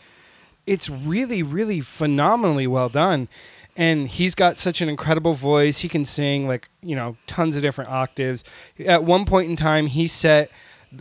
[0.65, 3.27] It's really really phenomenally well done.
[3.75, 5.79] And he's got such an incredible voice.
[5.79, 8.43] He can sing like you know tons of different octaves.
[8.85, 10.49] At one point in time he set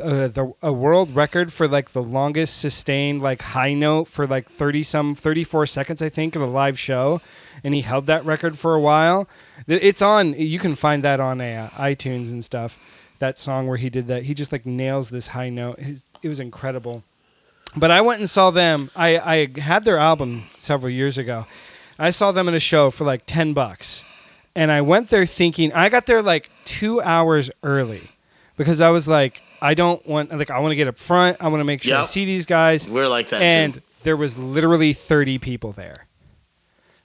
[0.01, 4.49] uh, the a world record for like the longest sustained like high note for like
[4.49, 7.20] 30 some 34 seconds i think of a live show
[7.64, 9.28] and he held that record for a while
[9.66, 12.78] it's on you can find that on uh, itunes and stuff
[13.18, 15.78] that song where he did that he just like nails this high note
[16.22, 17.03] it was incredible
[17.74, 18.90] but I went and saw them.
[18.95, 21.47] I, I had their album several years ago.
[21.99, 24.05] I saw them in a show for like 10 bucks.
[24.55, 28.11] And I went there thinking, I got there like two hours early
[28.57, 31.37] because I was like, I don't want, like, I want to get up front.
[31.41, 32.09] I want to make sure I Yep.
[32.09, 32.89] see these guys.
[32.89, 33.45] We're like that too.
[33.45, 33.81] And too.
[34.03, 36.07] there was literally 30 people there.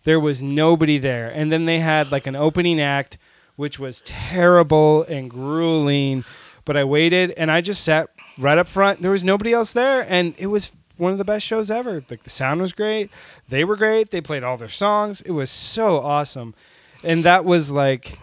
[0.03, 1.29] There was nobody there.
[1.29, 3.17] And then they had like an opening act,
[3.57, 6.23] which was terrible and grueling.
[6.65, 9.01] But I waited and I just sat right up front.
[9.01, 10.05] There was nobody else there.
[10.09, 12.03] And it was one of the best shows ever.
[12.09, 13.11] Like the sound was great.
[13.49, 14.11] They were great.
[14.11, 15.21] They played all their songs.
[15.21, 16.55] It was so awesome.
[17.03, 18.17] And that was like,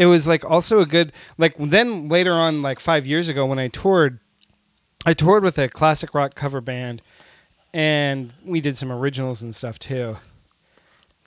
[0.00, 3.58] it was like also a good, like then later on, like five years ago when
[3.58, 4.18] I toured,
[5.04, 7.02] I toured with a classic rock cover band
[7.74, 10.16] and we did some originals and stuff too.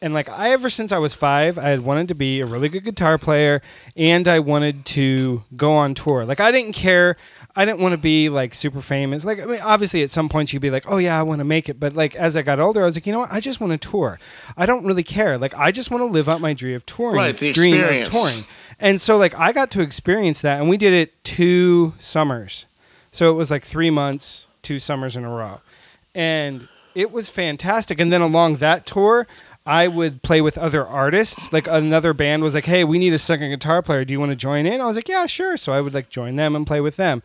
[0.01, 2.67] And like I ever since I was 5, I had wanted to be a really
[2.67, 3.61] good guitar player
[3.95, 6.26] and I wanted to go on tour.
[6.26, 7.15] Like I didn't care
[7.55, 9.24] I didn't want to be like super famous.
[9.24, 11.45] Like I mean obviously at some point you'd be like, "Oh yeah, I want to
[11.45, 13.32] make it." But like as I got older, I was like, "You know what?
[13.32, 14.19] I just want to tour.
[14.57, 15.38] I don't really care.
[15.38, 18.09] Like I just want to live out my dream of touring." Right, the experience.
[18.09, 18.45] touring.
[18.80, 22.65] And so like I got to experience that and we did it two summers.
[23.11, 25.61] So it was like 3 months, two summers in a row.
[26.15, 27.99] And it was fantastic.
[27.99, 29.28] And then along that tour,
[29.65, 31.53] I would play with other artists.
[31.53, 34.03] Like another band was like, "Hey, we need a second guitar player.
[34.03, 36.09] Do you want to join in?" I was like, "Yeah, sure." So I would like
[36.09, 37.21] join them and play with them.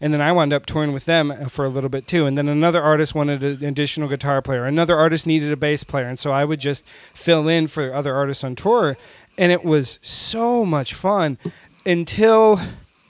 [0.00, 2.26] And then I wound up touring with them uh, for a little bit too.
[2.26, 4.66] And then another artist wanted an additional guitar player.
[4.66, 6.84] Another artist needed a bass player, and so I would just
[7.14, 8.96] fill in for other artists on tour.
[9.38, 11.38] And it was so much fun
[11.84, 12.60] until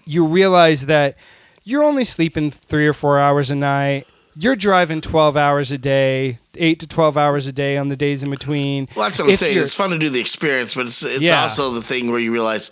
[0.04, 1.16] you realize that
[1.64, 4.06] you're only sleeping three or four hours a night.
[4.38, 8.22] You're driving 12 hours a day, eight to 12 hours a day on the days
[8.22, 8.86] in between.
[8.94, 9.54] Well, that's what I'm If saying.
[9.54, 11.40] you're- It's fun to do the experience, but it's it's Yeah.
[11.42, 12.70] also the thing where you realize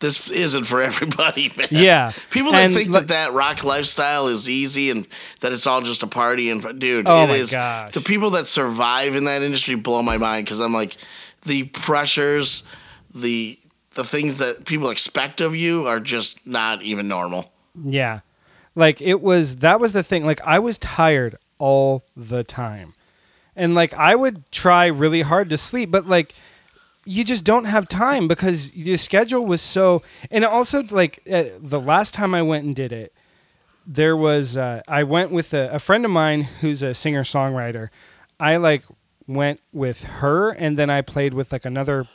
[0.00, 1.68] this isn't for everybody, man.
[1.70, 2.12] Yeah.
[2.30, 5.06] People that And think li- that that rock lifestyle is easy and
[5.40, 7.52] that it's all just a party and dude, Oh it my is.
[7.52, 7.92] gosh.
[7.92, 10.96] The people that survive in that industry blow my mind because I'm like,
[11.44, 12.64] the pressures,
[13.20, 13.58] the
[13.94, 17.50] the things that people expect of you are just not even normal.
[17.82, 18.20] Yeah.
[18.74, 20.24] Like it was that was the thing.
[20.26, 22.94] Like I was tired all the time.
[23.54, 26.34] And like I would try really hard to sleep, but like
[27.06, 31.80] you just don't have time because your schedule was so and also like uh, the
[31.80, 33.14] last time I went and did it
[33.86, 37.90] there was uh, I went with a, a friend of mine who's a singer songwriter.
[38.40, 38.82] I like
[39.26, 42.06] went with her and then I played with like another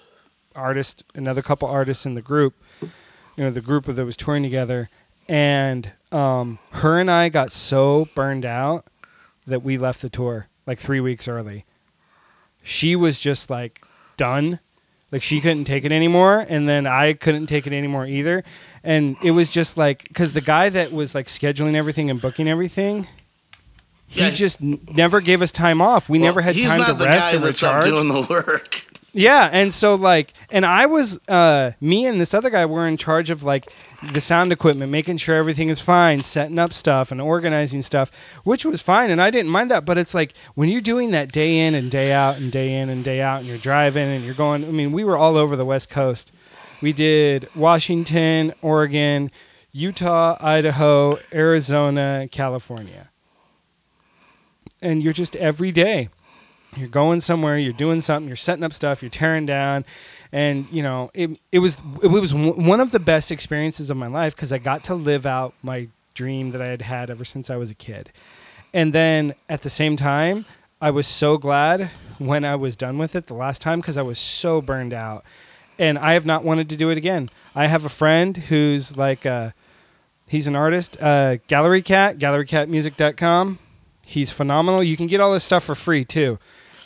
[0.56, 2.54] artist, another couple artists in the group.
[2.82, 4.90] You know, the group that was touring together,
[5.30, 8.86] and um, her and I got so burned out
[9.48, 11.66] that we left the tour like three weeks early.
[12.64, 13.82] She was just like
[14.18, 14.60] done.
[15.12, 18.44] Like she couldn't take it anymore, and then I couldn't take it anymore either.
[18.84, 22.48] And it was just like because the guy that was like scheduling everything and booking
[22.48, 23.08] everything,
[24.08, 24.30] he Yeah.
[24.30, 26.08] just n- never gave us time off.
[26.10, 27.86] We Well, never had he's time not to the rest guy or that's up recharge.
[27.94, 28.86] doing the work.
[29.14, 32.96] Yeah, and so like, and I was, uh, me and this other guy were in
[32.96, 33.72] charge of like
[34.14, 38.10] the sound equipment, making sure everything is fine, setting up stuff and organizing stuff,
[38.46, 39.84] which was fine, and I didn't mind that.
[39.84, 42.90] But it's like when you're doing that day in and day out and day in
[42.90, 44.64] and day out, and you're driving and you're going.
[44.64, 46.32] I mean, we were all over the West Coast.
[46.82, 49.30] We did Washington, Oregon,
[49.74, 53.10] Utah, Idaho, Arizona, California,
[54.82, 56.08] and you're just every day
[56.76, 59.86] you're going somewhere, you're doing something, you're setting up stuff, you're tearing down,
[60.32, 61.40] and you know it.
[61.52, 64.84] It was it was one of the best experiences of my life because I got
[64.86, 68.12] to live out my dream that I had had ever since I was a kid,
[68.74, 70.46] and then at the same time,
[70.82, 74.02] I was so glad when I was done with it the last time because I
[74.02, 75.26] was so burned out,
[75.78, 77.30] and I have not wanted to do it again.
[77.54, 79.52] I have a friend who's like, uh,
[80.28, 83.60] he's an artist, uh, Gallery Cat, GalleryCatMusic.com.
[84.02, 84.84] He's phenomenal.
[84.84, 86.40] You can get all this stuff for free too.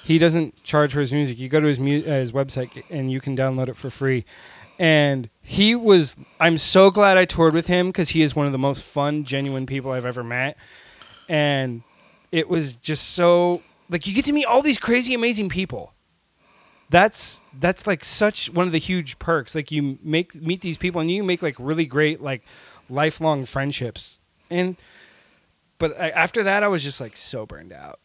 [0.05, 1.39] He doesn't charge for his music.
[1.39, 4.23] You go to his mu- uh, his website and you can download it for free.
[4.77, 6.15] And he was.
[6.39, 9.23] I'm so glad I toured with him because he is one of the most fun,
[9.23, 10.57] genuine people I've ever met.
[11.27, 11.81] And
[12.31, 15.95] it was just so like you get to meet all these crazy, amazing people.
[16.91, 19.55] That's that's like such one of the huge perks.
[19.55, 22.43] Like you make meet these people and you make like really great like
[22.89, 24.19] lifelong friendships.
[24.51, 24.77] And
[25.79, 27.99] but I, after that, I was just like so burned out.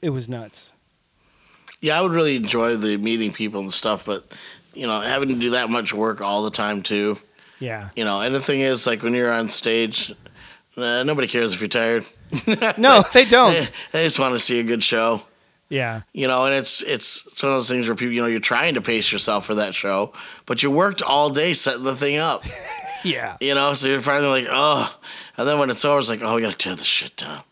[0.00, 0.70] It was nuts.
[1.86, 4.24] Yeah, I would really enjoy the meeting people and stuff, but
[4.74, 7.16] you know, having to do that much work all the time too.
[7.60, 7.90] Yeah.
[7.94, 10.12] You know, and the thing is, like when you're on stage,
[10.76, 12.04] uh, nobody cares if you're tired.
[12.76, 13.52] No, they don't.
[13.52, 15.22] They, they just want to see a good show.
[15.68, 16.00] Yeah.
[16.12, 18.40] You know, and it's it's it's one of those things where people, you know, you're
[18.40, 20.12] trying to pace yourself for that show,
[20.44, 22.44] but you worked all day setting the thing up.
[23.04, 23.36] Yeah.
[23.40, 24.92] You know, so you're finally like, oh,
[25.36, 27.42] and then when it's over, it's like, oh, we got to tear this shit down.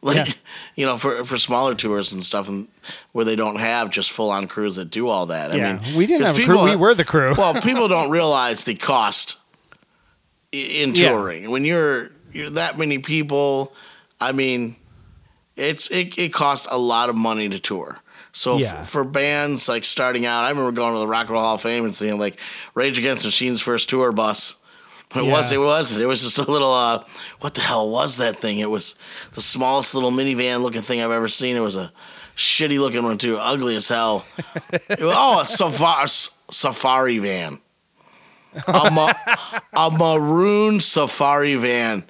[0.02, 0.32] Like, Yeah.
[0.76, 2.68] you know, for for smaller tours and stuff, and
[3.12, 5.52] where they don't have just full on crews that do all that.
[5.52, 5.76] I yeah.
[5.76, 6.64] mean, we didn't have a crew.
[6.64, 7.34] We were the crew.
[7.36, 9.36] well, people don't realize the cost
[10.52, 11.10] in Yeah.
[11.10, 11.50] touring.
[11.50, 13.74] When you're you're that many people,
[14.20, 14.76] I mean,
[15.56, 17.98] it's it, it costs a lot of money to tour.
[18.32, 21.42] So f- for bands like starting out, I remember going to the Rock and Roll
[21.42, 22.38] Hall of Fame and seeing like
[22.74, 24.54] Rage Against the Machine's first tour bus.
[25.14, 25.58] It was Yeah.
[25.58, 26.02] it wasn't.
[26.02, 27.04] It was just a little uh
[27.40, 28.58] what the hell was that thing?
[28.58, 28.94] It was
[29.32, 31.56] the smallest little minivan looking thing I've ever seen.
[31.56, 31.92] It was a
[32.36, 34.24] shitty looking one too, ugly as hell.
[34.72, 36.08] It was- oh, a safari,
[36.50, 37.60] safari van.
[38.66, 39.12] A, ma-
[39.74, 42.04] a maroon safari van.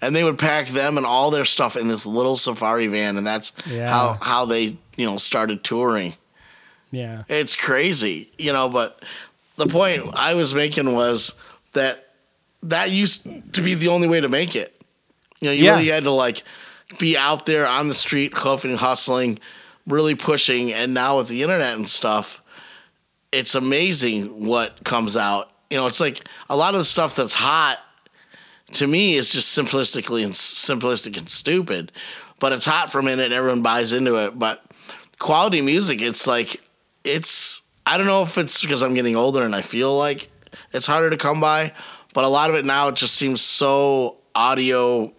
[0.00, 3.26] And they would pack them and all their stuff in this little safari van, and
[3.26, 3.88] that's Yeah.
[3.88, 6.14] how how they you know started touring.
[6.90, 7.22] yeah.
[7.28, 8.68] It's crazy, you know.
[8.68, 9.02] But
[9.56, 11.34] the point I was making was
[11.72, 12.03] that
[12.64, 14.74] that used to be the only way to make it.
[15.40, 15.72] You know, you Yeah.
[15.72, 16.42] really had to like
[16.98, 19.38] be out there on the street, hoofing, hustling,
[19.86, 20.72] really pushing.
[20.72, 22.42] And now with the internet and stuff,
[23.32, 25.50] it's amazing what comes out.
[25.70, 27.78] You know, it's like a lot of the stuff that's hot
[28.72, 31.92] to me is just simplistically and simplistic and stupid,
[32.38, 34.38] but it's hot for a minute and everyone buys into it.
[34.38, 34.62] But
[35.18, 36.60] quality music, it's like
[37.02, 40.30] it's I don't know if it's because I'm getting older and I feel like
[40.72, 41.72] it's harder to come by,
[42.14, 45.12] but a lot of it now it just seems so audio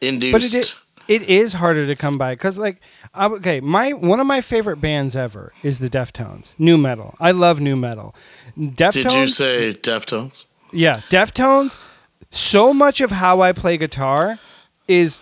[0.00, 0.32] induced.
[0.32, 0.74] But it is,
[1.06, 2.80] it is harder to come by because like
[3.16, 7.14] okay, my one of my favorite bands ever is the Deftones, nu metal.
[7.20, 8.14] I love nu metal.
[8.58, 8.92] Deftones.
[8.92, 10.46] Did you say Deftones?
[10.72, 11.78] Yeah, Deftones.
[12.30, 14.38] So much of how I play guitar
[14.88, 15.20] is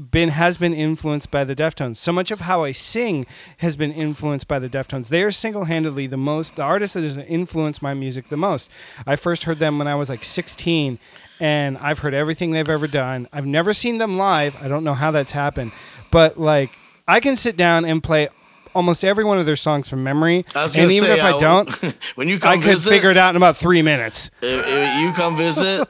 [0.00, 1.96] been has been influenced by the Deftones.
[1.96, 3.26] So much of how I sing
[3.58, 5.08] has been influenced by the Deftones.
[5.08, 8.70] They are single-handedly the most the artist that has influenced my music the most.
[9.06, 10.98] I first heard them when I was like 16
[11.38, 13.28] and I've heard everything they've ever done.
[13.32, 14.56] I've never seen them live.
[14.62, 15.72] I don't know how that's happened.
[16.10, 16.70] But like
[17.06, 18.28] I can sit down and play
[18.74, 20.44] almost every one of their songs from memory.
[20.54, 21.70] I was and even say, if I uh, don't,
[22.14, 24.30] when you come I could visit, figure it out in about 3 minutes.
[24.40, 25.88] if, if you come visit,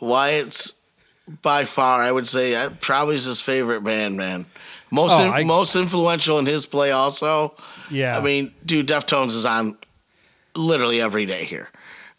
[0.00, 0.72] Wyatt's
[1.42, 4.46] by far, I would say, uh, probably is his favorite band, man.
[4.90, 7.54] Most Oh, in- I- most influential in his play, also.
[7.90, 8.16] Yeah.
[8.16, 9.76] I mean, dude, Deftones is on
[10.54, 11.70] literally every day here.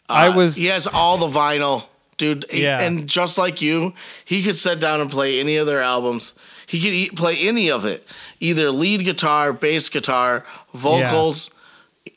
[0.08, 1.86] I Uh, was- He has all the vinyl,
[2.18, 2.44] dude.
[2.50, 2.80] he- Yeah.
[2.80, 3.94] And just like you,
[4.24, 6.34] he could sit down and play any of their albums.
[6.66, 8.06] He could e- play any of it,
[8.40, 10.44] either lead guitar, bass guitar,
[10.74, 11.50] vocals,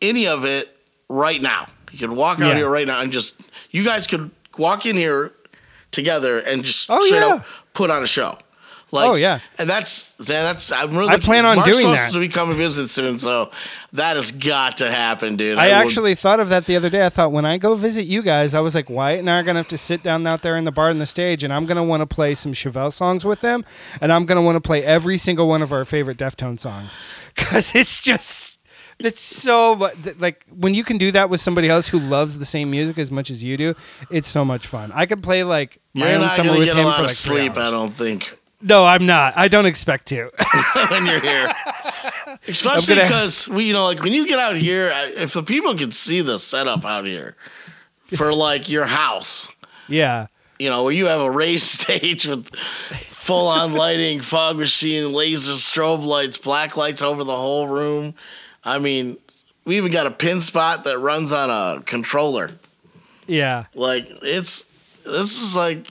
[0.01, 0.77] any of it
[1.07, 1.67] right now.
[1.89, 2.55] He could walk out Yeah.
[2.57, 3.33] here right now and just,
[3.71, 5.33] you guys could walk in here
[5.91, 7.35] together and just Oh, straight yeah.
[7.35, 8.37] up put on a show.
[8.93, 9.39] Like, Oh, yeah.
[9.57, 11.13] and that's that's I'm really.
[11.13, 12.11] I plan on Mark's doing supposed that.
[12.11, 13.49] to be coming visit soon, so
[13.93, 15.57] that has got to happen, dude.
[15.57, 17.05] I would- actually thought of that the other day.
[17.05, 19.43] I thought when I go visit you guys, I was like, Wyatt and I are
[19.43, 21.65] gonna have to sit down out there in the bar on the stage, and I'm
[21.65, 23.63] gonna want to play some Chevelle songs with them,
[24.01, 26.91] and I'm gonna want to play every single one of our favorite Deftone songs,
[27.35, 28.50] because it's just.
[29.05, 29.89] It's so
[30.19, 33.11] like when you can do that with somebody else who loves the same music as
[33.11, 33.75] much as you do,
[34.09, 34.91] it's so much fun.
[34.93, 36.95] I could play like my You're own not summer gonna with get him a lot
[36.97, 39.35] for of like three sleep, I don't think, No, I'm not.
[39.37, 40.29] I don't expect to.
[40.91, 41.51] when you're here.
[42.47, 45.43] Especially gonna- because we, you know, like when you get out here, I- if the
[45.43, 47.35] people could see the setup out here
[48.15, 49.51] for like your house,
[49.87, 50.27] yeah.
[50.59, 52.53] you know, where you have a raised stage with
[53.09, 58.13] full on lighting, fog machine, laser strobe lights, black lights over the whole room.
[58.63, 59.17] I mean,
[59.65, 62.51] we even got a pin spot that runs on a controller.
[63.27, 63.65] Yeah.
[63.73, 64.65] Like it's
[65.03, 65.87] this is like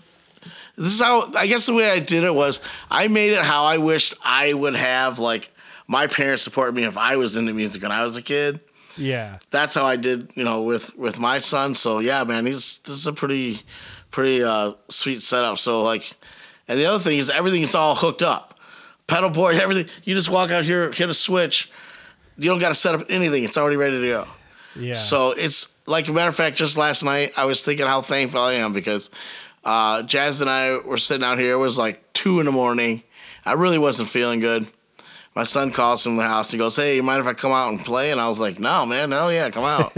[0.77, 2.61] this is how I guess the way I did it was
[2.91, 5.53] I made it how I wished I would have like
[5.87, 8.61] my parents support me if I was into music when I was a kid.
[8.97, 9.39] Yeah.
[9.51, 11.75] That's how I did, you know, with with my son.
[11.75, 13.62] So yeah, man, he's this is a pretty
[14.11, 15.59] pretty uh sweet setup.
[15.59, 16.12] So like
[16.68, 18.59] and the other thing is everything is all hooked up.
[19.07, 19.87] Pedal board, everything.
[20.05, 21.71] You just walk out here, hit a switch.
[22.41, 23.45] You don't got to set up anything.
[23.45, 24.26] It's already ready to go.
[24.74, 24.95] Yeah.
[24.95, 28.41] So it's like a matter of fact, just last night I was thinking how thankful
[28.41, 29.11] I am because
[29.62, 31.53] uh, Jazz and I were sitting out here.
[31.53, 33.03] It was like two in the morning.
[33.45, 34.66] I really wasn't feeling good.
[35.34, 36.51] My son calls from the house.
[36.51, 38.59] He goes, "Hey, you mind if I come out and play?" And I was like,
[38.59, 39.95] "No, man, hell yeah, come out."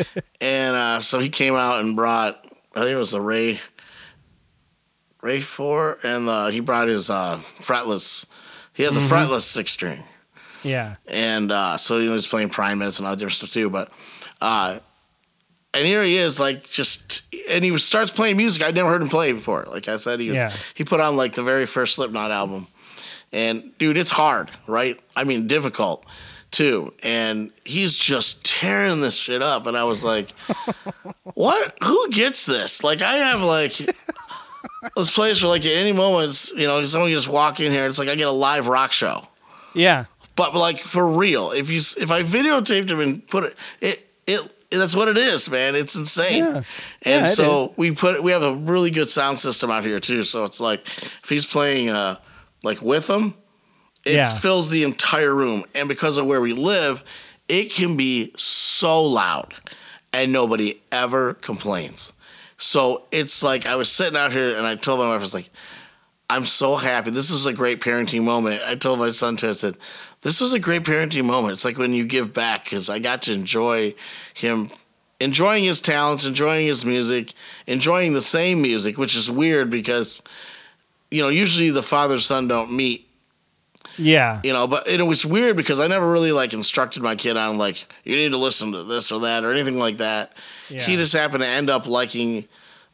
[0.40, 2.42] and uh, so he came out and brought.
[2.74, 3.60] I think it was a Ray.
[5.20, 8.24] Ray four, and uh, he brought his uh, fretless.
[8.72, 10.02] He has a fretless six string
[10.62, 10.96] yeah.
[11.06, 13.68] and uh, so you know he's playing Primus and all different stuff too.
[13.70, 13.90] But
[14.40, 14.78] uh,
[15.74, 19.08] and here he is, like just, and he starts playing music I'd never heard him
[19.08, 19.64] play before.
[19.70, 20.52] Like I said, he was, Yeah.
[20.74, 22.66] he put on like the very first Slipknot album,
[23.32, 25.00] and dude, it's hard, right?
[25.16, 26.04] I mean, difficult
[26.50, 30.30] too, and he's just tearing this shit up, and I was like,
[31.34, 31.76] what?
[31.82, 32.82] Who gets this?
[32.84, 33.74] Like I have like.
[34.96, 37.86] This place where, like, at any moment, you know, someone can just walk in here.
[37.86, 39.22] It's like I get a live rock show
[39.74, 40.06] Yeah.
[40.36, 44.50] But like for real, if you if I videotaped him and put it, it it
[44.70, 45.74] that's what it is, man.
[45.74, 46.38] It's insane.
[46.44, 46.56] Yeah.
[47.02, 50.22] And Yeah, so we put we have a really good sound system out here too.
[50.22, 50.86] So it's like
[51.22, 52.16] if he's playing uh
[52.62, 53.34] like with them,
[54.04, 54.32] it Yeah.
[54.38, 55.64] fills the entire room.
[55.74, 57.04] And because of where we live,
[57.48, 59.52] it can be so loud
[60.12, 62.12] and nobody ever complains.
[62.56, 65.34] So it's like I was sitting out here and I told my wife, I was
[65.34, 65.50] like,
[66.30, 67.10] I'm so happy.
[67.10, 68.62] This is a great parenting moment.
[68.64, 69.76] I told my son to I said,
[70.22, 71.52] this was a great parenting moment.
[71.52, 73.94] It's like when you give back because I got to enjoy
[74.34, 74.70] him,
[75.20, 77.32] enjoying his talents, enjoying his music,
[77.66, 80.22] enjoying the same music, which is weird because,
[81.10, 83.08] you know, usually the father son don't meet,
[83.96, 84.40] Yeah.
[84.44, 87.58] you know, but it was weird because I never really like instructed my kid on
[87.58, 90.32] like, you need to listen to this or that or anything like that.
[90.68, 90.82] Yeah.
[90.82, 92.46] He just happened to end up liking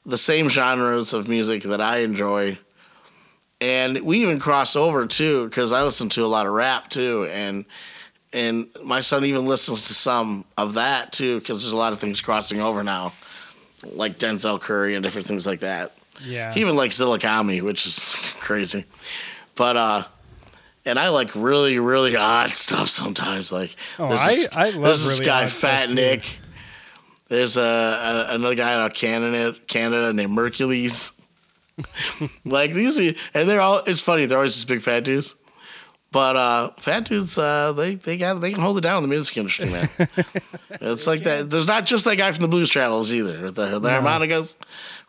[0.07, 2.59] the same genres of music that I enjoy
[3.61, 7.26] and we even cross over too because I listen to a lot of rap too,
[7.30, 7.64] and
[8.32, 11.98] and my son even listens to some of that too because there's a lot of
[12.00, 13.12] things crossing over now,
[13.84, 15.92] like Denzel Curry and different things like that.
[16.24, 16.52] Yeah.
[16.52, 18.84] He even likes ZillaKami, which is crazy,
[19.54, 20.04] but uh.
[20.86, 23.52] And I like really, really odd stuff sometimes.
[23.52, 25.94] Like Oh, there's I- this, I love there's this really guy, Fat too.
[25.96, 26.38] Nick.
[27.28, 27.61] There's a,
[28.30, 31.12] a another guy out of Canada, Canada named Merkules.
[32.45, 33.83] like these, and they're all.
[33.87, 34.26] It's funny.
[34.26, 35.35] They're always just big fat dudes.
[36.11, 39.14] But uh, fat dudes, uh, they they got they can hold it down in the
[39.14, 39.91] music industry, man.
[40.70, 41.51] it's like that.
[41.51, 43.51] There's not just that guy from the Blues Travelers either.
[43.51, 44.57] The the harmonicas.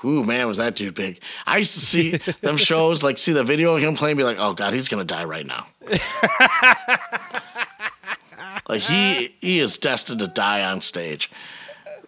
[0.04, 1.22] Ooh man, was that dude big?
[1.46, 4.38] I used to see them shows, like see the video of him playing, be like,
[4.40, 5.68] oh god, he's gonna die right now.
[8.68, 11.32] like he he is destined to die on stage.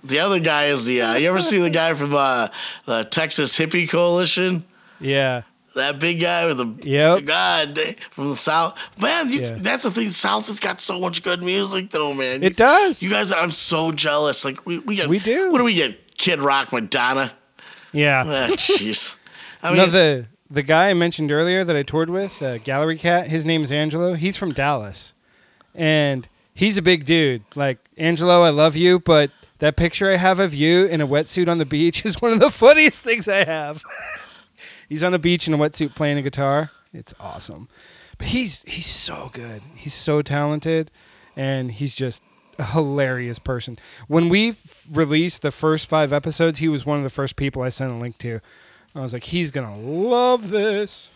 [0.04, 1.02] The other guy is the.
[1.02, 2.48] Uh, you ever see the guy from uh,
[2.86, 4.66] the Texas Hippie Coalition?
[5.00, 5.44] Yeah.
[5.76, 7.26] That big guy with the Yep.
[7.26, 7.80] God
[8.10, 9.30] from the South, man.
[9.32, 9.56] You, Yeah.
[9.58, 10.10] That's the thing.
[10.12, 12.44] South has got so much good music, though, man.
[12.44, 13.02] It does.
[13.02, 14.44] You guys, I'm so jealous.
[14.44, 15.52] Like we, we get, We do.
[15.52, 16.18] What do we get?
[16.18, 17.32] Kid Rock, Madonna.
[17.94, 18.24] Yeah.
[18.26, 19.16] Ah, Jeez.
[19.64, 22.98] I mean, no, the the guy I mentioned earlier that I toured with, uh, Gallery
[22.98, 24.16] Cat, his name is Angelo.
[24.16, 25.14] He's from Dallas,
[25.74, 27.44] and he's a big dude.
[27.56, 29.32] Like Angelo, I love you, but
[29.62, 32.40] that picture I have of you in a wetsuit on the beach is one of
[32.40, 33.82] the funniest things I have.
[34.90, 36.72] he's on the beach in a wetsuit playing a guitar.
[36.94, 37.70] It's awesome,
[38.18, 39.62] but he's he's so good.
[39.76, 40.92] He's so talented,
[41.38, 42.22] and he's just
[42.60, 43.80] a hilarious person.
[44.08, 44.56] When we
[44.92, 47.96] released the first five episodes, he was one of the first people I sent a
[47.96, 48.42] link to.
[48.94, 51.10] I was like, he's gonna love this,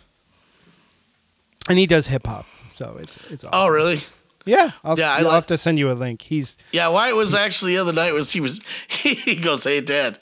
[1.68, 3.60] and he does hip hop, so it's it's oh, awesome.
[3.60, 4.02] oh really?
[4.46, 6.22] Yeah, I'll, Yeah, I'll like- have to send you a link.
[6.22, 10.20] He's Yeah, Wyatt was actually the other night was he was he goes, "Hey, Dad,"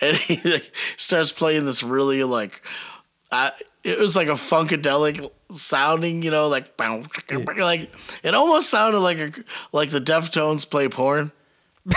[0.00, 2.62] and he like, starts playing this really like,
[3.32, 3.50] uh,
[3.82, 6.72] it was like a funkadelic sounding, you know, like
[7.58, 7.90] like
[8.22, 9.32] it almost sounded like a
[9.72, 11.32] like the Deftones play porn.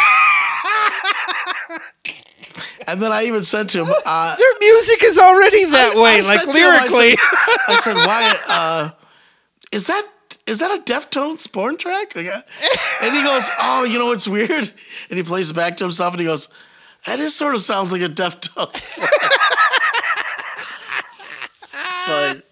[2.88, 6.18] and then I even said to him, uh, their music is already that I- way,
[6.18, 7.18] I like him, I said- lyrically.
[7.68, 8.38] I said, "Why?
[8.48, 8.92] Uh,
[9.72, 10.08] is that
[10.48, 12.42] is that a Deftones porn track?" Like, uh,
[13.02, 14.72] and he goes, "Oh, you know what's weird?"
[15.10, 16.48] And he plays it back to himself, and he goes,
[17.06, 18.92] "That is sort of sounds like a Deftones."
[21.74, 22.44] it's like,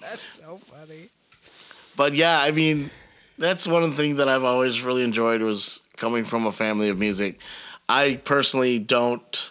[0.00, 1.08] That's so funny.
[1.96, 2.90] but yeah, I mean,
[3.38, 6.88] that's one of the things that I've always really enjoyed was coming from a family
[6.88, 7.38] of music.
[7.88, 9.50] I personally don't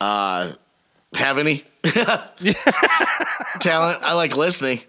[0.00, 0.52] uh,
[1.14, 1.64] have any
[3.60, 4.02] talent.
[4.02, 4.80] I like listening,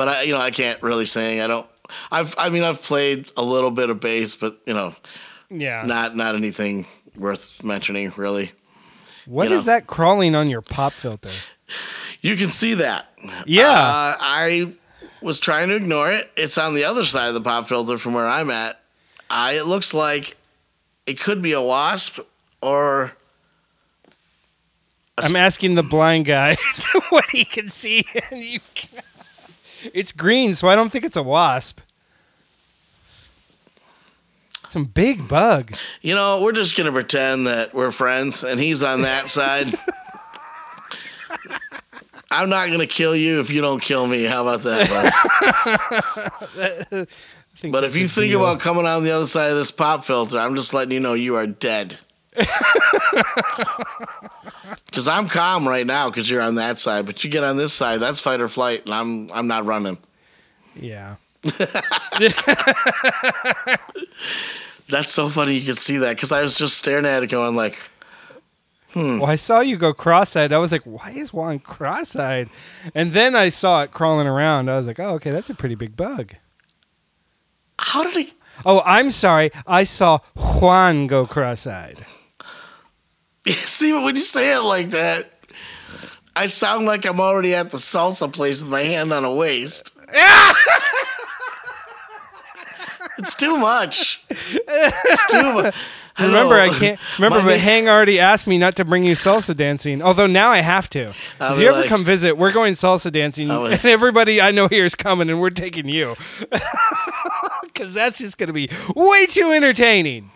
[0.00, 1.42] but I, you know, I can't really sing.
[1.42, 1.66] I don't.
[2.10, 4.94] I've, I mean, I've played a little bit of bass, but you know,
[5.50, 5.82] Yeah.
[5.84, 8.52] not not anything worth mentioning, really.
[9.26, 9.72] What you is know.
[9.72, 11.28] that crawling on your pop filter?
[12.22, 13.10] You can see that.
[13.44, 13.68] Yeah.
[13.68, 14.72] Uh, I
[15.20, 16.30] was trying to ignore it.
[16.34, 18.80] It's on the other side of the pop filter from where I'm at.
[19.28, 20.34] I, it looks like
[21.06, 22.20] it could be a wasp
[22.62, 23.12] or
[25.18, 26.56] I'm asking the blind guy
[27.10, 28.60] what he can see, and you.
[29.94, 31.80] It's green, so I don't think it's a wasp.
[34.68, 35.74] Some big bug.
[36.00, 39.74] you know we're just gonna pretend that we're friends and he's on that side.
[42.30, 44.24] I'm not gonna kill you if you don't kill me.
[44.24, 44.88] How about that?
[47.62, 48.40] But if you think deal.
[48.40, 51.12] about coming on the other side of this pop filter, I'm just letting you know
[51.12, 51.98] you are dead.
[54.86, 57.72] Because I'm calm right now because you're on that side, but you get on this
[57.72, 59.98] side, that's fight or flight, and I'm I'm not running.
[60.74, 61.14] yeah,
[64.88, 67.54] That's so funny you could see that because I was just staring at it, going
[67.54, 67.80] like,
[68.92, 69.20] hmm.
[69.20, 70.52] well, I saw you go cross-eyed.
[70.52, 72.50] I was like, "Why is Juan cross-eyed?"
[72.94, 74.68] And then I saw it crawling around.
[74.68, 76.34] I was like, "Oh, okay, that's a pretty big bug."
[77.80, 78.34] how did he?
[78.64, 79.50] Oh, I'm sorry.
[79.66, 82.04] I saw Juan go cross-eyed.
[83.46, 85.30] See, when you say it like that,
[86.36, 89.92] I sound like I'm already at the salsa place with my hand on a waist.
[93.18, 94.22] it's too much.
[94.28, 95.74] It's too much.
[96.18, 97.00] Remember, I can't.
[97.18, 100.02] Remember, My but name- Hang already asked me not to bring you salsa dancing.
[100.02, 101.14] Although now I have to.
[101.40, 104.50] I'll If be you ever like- come visit, we're going salsa dancing, and everybody I
[104.50, 106.16] know here is coming, and we're taking you.
[107.62, 110.30] Because that's just going to be way too entertaining.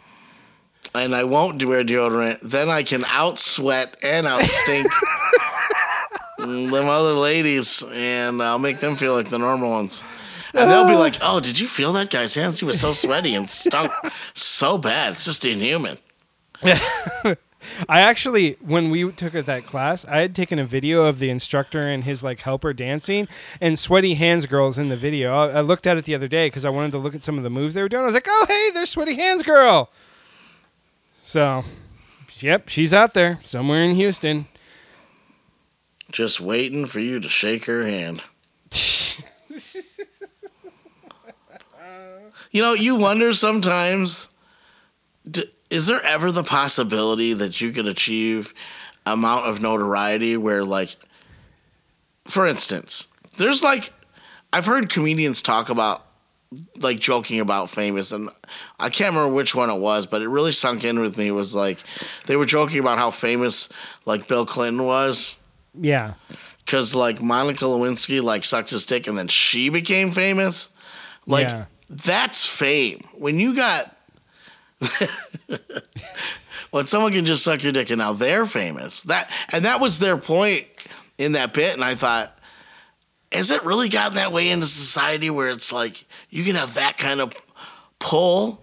[0.94, 4.86] And I won't wear deodorant, then I can out sweat and out stink
[6.38, 10.04] them other ladies, and I'll make them feel like the normal ones.
[10.54, 10.98] And they'll be oh.
[10.98, 12.60] like, "Oh, did you feel that guy's hands?
[12.60, 13.90] He was so sweaty and stunk
[14.34, 15.12] so bad.
[15.12, 15.98] It's just inhuman."
[16.62, 16.80] Yeah.
[17.88, 21.80] I actually, when we took that class, I had taken a video of the instructor
[21.80, 23.26] and his like helper dancing,
[23.60, 25.34] and sweaty hands girls in the video.
[25.34, 27.36] I, I looked at it the other day because I wanted to look at some
[27.36, 28.04] of the moves they were doing.
[28.04, 29.90] I was like, "Oh, hey, there's sweaty hands girl."
[31.26, 31.64] So,
[32.38, 34.46] yep, she's out there somewhere in Houston.
[36.12, 38.22] Just waiting for you to shake her hand.
[42.50, 44.28] You know, you wonder sometimes
[45.70, 48.54] is there ever the possibility that you could achieve
[49.04, 50.94] amount of notoriety where like
[52.26, 53.92] for instance, there's like
[54.52, 56.06] I've heard comedians talk about
[56.78, 58.28] like joking about famous and
[58.78, 61.54] I can't remember which one it was, but it really sunk in with me was
[61.54, 61.78] like
[62.26, 63.68] they were joking about how famous
[64.04, 65.38] like Bill Clinton was
[65.78, 66.14] Yeah.
[66.66, 70.70] cuz like Monica Lewinsky like sucked his dick and then she became famous.
[71.26, 71.64] Like Yeah.
[71.90, 73.08] that's fame.
[73.14, 73.96] When you got
[76.70, 79.02] when someone can just suck your dick and now they're famous.
[79.04, 80.66] That and that was their point
[81.18, 82.36] in that bit and I thought
[83.34, 86.96] has it really gotten that way into society where it's like you can have that
[86.96, 87.32] kind of
[87.98, 88.62] pull?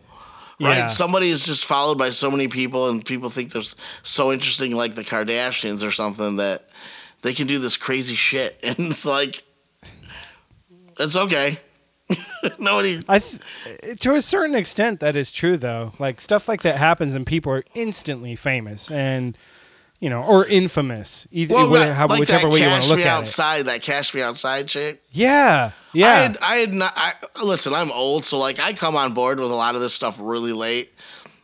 [0.60, 0.78] Right?
[0.78, 0.88] Yeah.
[0.88, 3.64] Somebody is just followed by so many people and people think they're
[4.04, 6.70] so interesting like the Kardashians or something that
[7.24, 9.44] they can do this crazy shit and it's like
[11.00, 11.60] it's okay.
[12.60, 13.42] Nobody I th-
[13.84, 15.94] eh, to a certain extent that is true though.
[16.00, 19.38] Like stuff like that happens and people are instantly famous and
[20.02, 21.26] you know or infamous.
[21.32, 23.18] Either well, whether- how- like whichever way you want cash to look me at it.
[23.20, 25.02] outside, that cash me outside chick.
[25.12, 25.72] Yeah.
[25.94, 26.08] Yeah.
[26.10, 26.94] I had, I had not.
[26.98, 29.94] I, listen, I'm old, so like I come on board with a lot of this
[29.94, 30.92] stuff really late.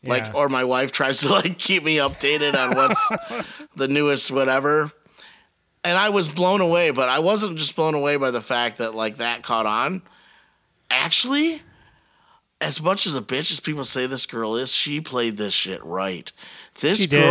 [0.03, 0.31] Like, Yeah.
[0.33, 3.47] or my wife tries to like keep me updated on what's
[3.77, 4.91] the newest whatever.
[5.83, 8.93] And I was blown away, but I wasn't just blown away by the fact that
[8.95, 10.01] like that caught on.
[10.89, 11.61] Actually,
[12.61, 15.83] as much as a bitch as people say this girl is, she played this shit
[15.83, 16.31] right.
[16.79, 17.21] This She did.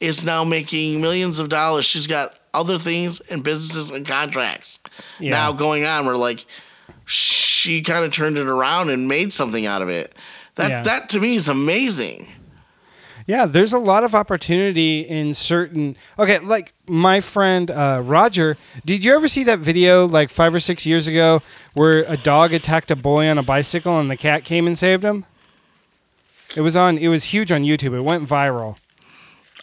[0.00, 1.84] Is now making millions of dollars.
[1.84, 4.78] She's got other things and businesses and contracts
[5.18, 5.30] Yeah.
[5.30, 6.44] now going on where like
[7.06, 10.14] she kind of turned it around and made something out of it.
[10.56, 10.82] That Yeah.
[10.82, 12.28] that to me is amazing.
[13.26, 15.96] Yeah, there's a lot of opportunity in certain.
[16.18, 18.58] Okay, like my friend uh, Roger.
[18.84, 21.40] Did you ever see that video like five or six years ago
[21.72, 25.02] where a dog attacked a boy on a bicycle and the cat came and saved
[25.04, 25.24] him?
[26.54, 26.98] It was on.
[26.98, 27.96] It was huge on YouTube.
[27.96, 28.76] It went viral.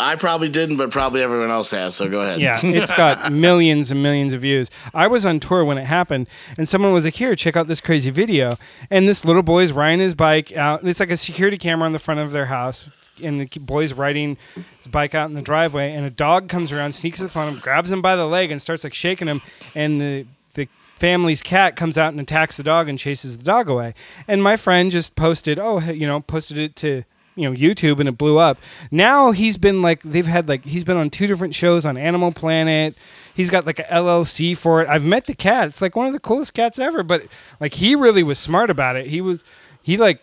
[0.01, 1.95] I probably didn't, but probably everyone else has.
[1.95, 2.39] So go ahead.
[2.39, 4.69] Yeah, it's got millions and millions of views.
[4.93, 7.81] I was on tour when it happened, and someone was like, "Here, check out this
[7.81, 8.51] crazy video."
[8.89, 10.83] And this little boy's riding his bike out.
[10.83, 12.89] It's like a security camera on the front of their house,
[13.21, 14.37] and the boy's riding
[14.77, 15.93] his bike out in the driveway.
[15.93, 18.61] And a dog comes around, sneaks up on him, grabs him by the leg, and
[18.61, 19.41] starts like shaking him.
[19.75, 20.25] And the
[20.55, 23.93] the family's cat comes out and attacks the dog and chases the dog away.
[24.27, 27.03] And my friend just posted, oh, you know, posted it to
[27.35, 28.57] you know YouTube and it blew up.
[28.91, 32.31] Now he's been like they've had like he's been on two different shows on Animal
[32.31, 32.95] Planet.
[33.33, 34.89] He's got like a LLC for it.
[34.89, 35.69] I've met the cat.
[35.69, 37.03] It's like one of the coolest cats ever.
[37.03, 37.25] But
[37.59, 39.07] like he really was smart about it.
[39.07, 39.43] He was
[39.81, 40.19] he like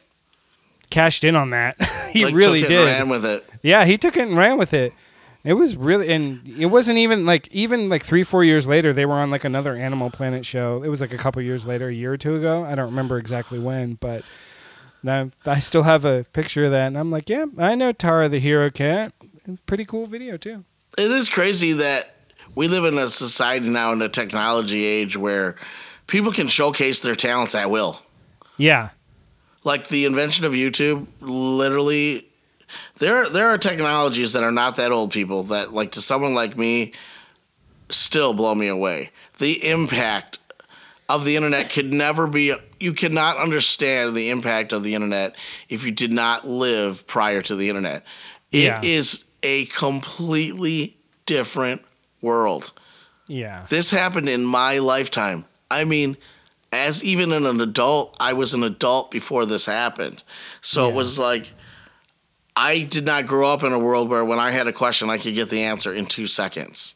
[0.90, 1.82] cashed in on that.
[2.12, 2.88] he Like, really took it did.
[2.88, 3.48] and ran with it.
[3.62, 4.92] Yeah, he took it and ran with it.
[5.44, 9.06] It was really, and it wasn't even like even like three, four years later, they
[9.06, 10.82] were on like another Animal Planet show.
[10.82, 12.64] It was like a couple years later, a year or two ago.
[12.64, 14.22] I don't remember exactly when, but
[15.02, 18.28] now I still have a picture of that, and I'm like, yeah, I know Tara
[18.28, 19.12] the hero cat.
[19.66, 20.64] Pretty cool video too.
[20.96, 22.14] It is crazy that
[22.54, 25.56] we live in a society now in a technology age where
[26.06, 28.02] people can showcase their talents at will.
[28.56, 28.90] Yeah,
[29.64, 32.28] Like the invention of YouTube, literally,
[32.98, 36.56] there there are technologies that are not that old people that, like to someone like
[36.58, 36.92] me,
[37.90, 39.10] still blow me away.
[39.38, 40.38] The impact
[41.08, 42.54] of the internet could never be.
[42.78, 45.34] You cannot understand the impact of the internet
[45.68, 48.04] if you did not live prior to the internet.
[48.52, 49.50] It is Yeah.
[49.50, 51.82] a completely different
[52.22, 52.72] world.
[53.26, 55.44] yeah, This happened in my lifetime.
[55.70, 56.16] I mean,
[56.72, 60.22] as even in an adult, I was an adult before this happened.
[60.62, 61.52] So it was like
[62.56, 65.18] I did not grow up in a world where when I had a question, I
[65.18, 66.94] could get the answer in two seconds.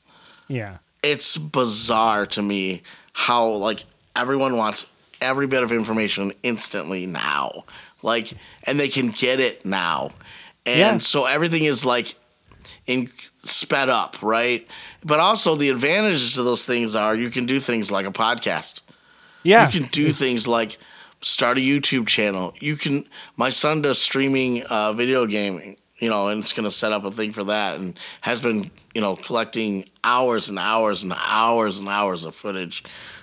[0.48, 2.82] yeah, It's bizarre to me
[3.12, 3.84] how like
[4.16, 4.86] everyone wants
[5.20, 7.64] every bit of information instantly now.
[8.02, 8.32] Like
[8.64, 10.10] and they can get it now.
[10.66, 10.98] And Yeah.
[10.98, 12.14] so everything is like
[12.86, 13.10] in
[13.44, 14.66] sped up, right?
[15.04, 18.80] But also the advantages to those things are you can do things like a podcast.
[19.44, 19.68] yeah.
[19.70, 20.78] You can do things like
[21.20, 22.54] start a YouTube channel.
[22.60, 23.04] You can.
[23.36, 27.04] My son does streaming uh, video gaming, you know, and it's going to set up
[27.04, 31.78] a thing for that, and has been, you know, collecting hours and hours and hours
[31.78, 32.82] and hours of footage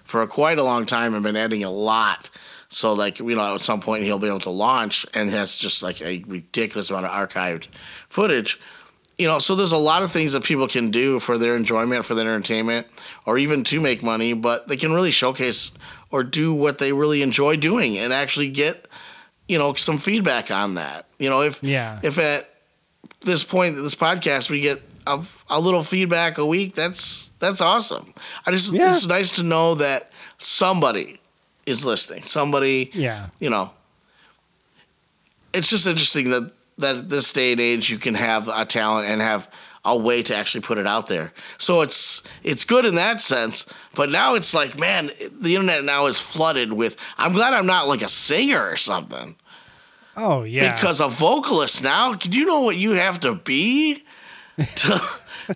[0.09, 2.29] for quite a long time, and been editing a lot.
[2.67, 5.81] So, like, you know, at some point he'll be able to launch, and has just
[5.83, 7.67] like a ridiculous amount of archived
[8.09, 8.59] footage.
[9.17, 12.05] You know, so there's a lot of things that people can do for their enjoyment,
[12.05, 12.87] for their entertainment,
[13.25, 15.71] or even to make money, but they can really showcase
[16.09, 18.87] or do what they really enjoy doing and actually get,
[19.47, 21.05] you know, some feedback on that.
[21.19, 21.99] You know, if Yeah.
[22.01, 22.49] if at
[23.21, 28.13] this point this podcast we get a, a little feedback a week, that's that's awesome.
[28.45, 28.91] I just Yeah.
[28.91, 31.19] it's nice to know that somebody
[31.65, 32.23] is listening.
[32.23, 33.27] Somebody yeah.
[33.39, 33.71] you know,
[35.53, 39.07] it's just interesting that that at this day and age you can have a talent
[39.09, 39.49] and have
[39.85, 41.33] a way to actually put it out there.
[41.57, 43.65] So it's it's good in that sense.
[43.95, 46.95] But now it's like, man, the internet now is flooded with.
[47.17, 49.35] I'm glad I'm not like a singer or something
[50.15, 50.73] Oh yeah.
[50.73, 52.13] because a vocalist now.
[52.13, 54.03] Do you know what you have to be
[54.75, 55.01] to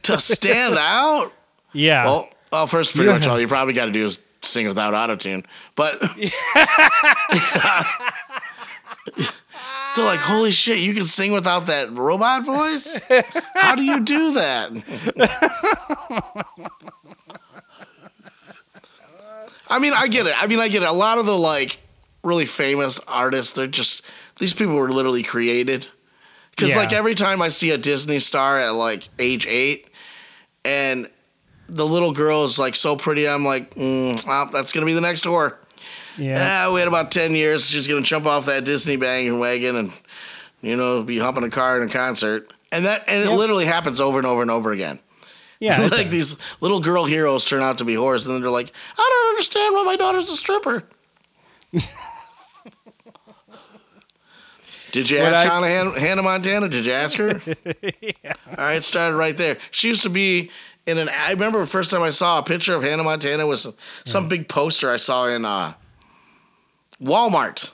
[0.02, 1.32] to stand out?
[1.74, 2.06] yeah.
[2.06, 4.94] Well, well, first, pretty You much all you probably got to do is sing without
[4.94, 5.46] autotune.
[5.76, 6.00] But
[9.96, 13.00] they're like, holy shit, you can sing without that robot voice?
[13.56, 14.72] How do you do that?
[19.68, 20.36] I mean, I get it.
[20.42, 20.90] I mean, I get it.
[20.90, 21.80] A lot of the like
[22.24, 24.02] really famous artists, they're just
[24.40, 25.88] these people were literally created.
[26.56, 26.78] Because Yeah.
[26.78, 29.88] like every time I see a Disney star at like age eight,
[30.64, 31.10] and
[31.68, 35.02] the little girl is like so pretty, I'm like, mm, well, that's gonna be the
[35.02, 35.56] next whore.
[36.18, 36.68] yeah.
[36.68, 39.92] Yeah, wait about ten years, she's gonna jump off that Disney banging wagon and
[40.62, 44.00] you know be humping a car in a concert, and that and it literally happens
[44.00, 45.00] over and over and over again.
[45.60, 45.82] yeah.
[45.92, 46.12] like does.
[46.12, 49.30] these little girl heroes turn out to be whores, and then they're like, I don't
[49.32, 50.84] understand why my daughter's a stripper.
[54.94, 56.70] Did you ask I- Hannah, Hannah Montana?
[56.70, 57.42] Did you ask her?
[58.48, 59.58] All right, started right there.
[59.72, 60.52] She used to be
[60.86, 61.10] in an.
[61.10, 63.68] I remember the first time I saw a picture of Hannah Montana was
[64.06, 65.74] some big poster I saw in uh,
[67.02, 67.72] Walmart,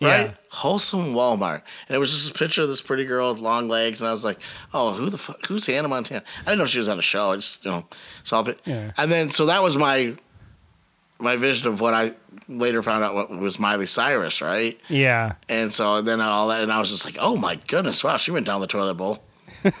[0.00, 0.26] right?
[0.28, 0.34] Yeah.
[0.50, 4.00] Wholesome Walmart, and it was just a picture of this pretty girl with long legs,
[4.00, 4.38] and I was like,
[4.72, 5.44] "Oh, who the fuck?
[5.46, 7.32] Who's Hannah Montana?" I didn't know she was on a show.
[7.32, 7.86] I just you know
[8.24, 8.92] saw it, Yeah.
[8.96, 10.14] and then so that was my
[11.18, 12.14] my vision of what I
[12.48, 14.78] later found out what was Miley Cyrus, right?
[14.88, 15.34] Yeah.
[15.48, 18.30] And so then all that, and I was just like, "Oh my goodness, wow!" She
[18.30, 19.18] went down the toilet bowl.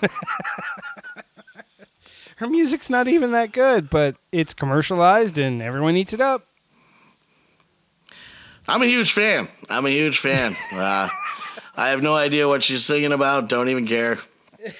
[2.36, 6.46] Her music's not even that good, but it's commercialized and everyone eats it up.
[8.68, 9.48] I'm a huge fan.
[9.70, 10.54] I'm a huge fan.
[10.72, 11.08] Uh,
[11.78, 13.48] I have no idea what she's singing about.
[13.50, 14.16] Don't even care.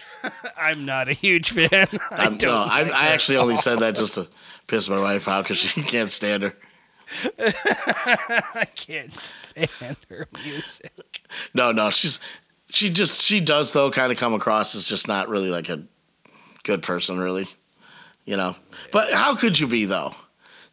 [0.57, 1.87] I'm not a huge fan.
[2.11, 2.51] I I'm, don't.
[2.51, 3.13] no, I, like I her.
[3.13, 4.27] actually only said that just to
[4.67, 6.55] piss my wife out because she can't stand her.
[7.39, 11.23] I can't stand her music.
[11.55, 12.21] No, no, she's
[12.69, 15.83] she just she does though kind of come across as just not really like a
[16.65, 17.47] good person, really.
[18.25, 18.57] You know,
[18.91, 20.13] but how could you be though?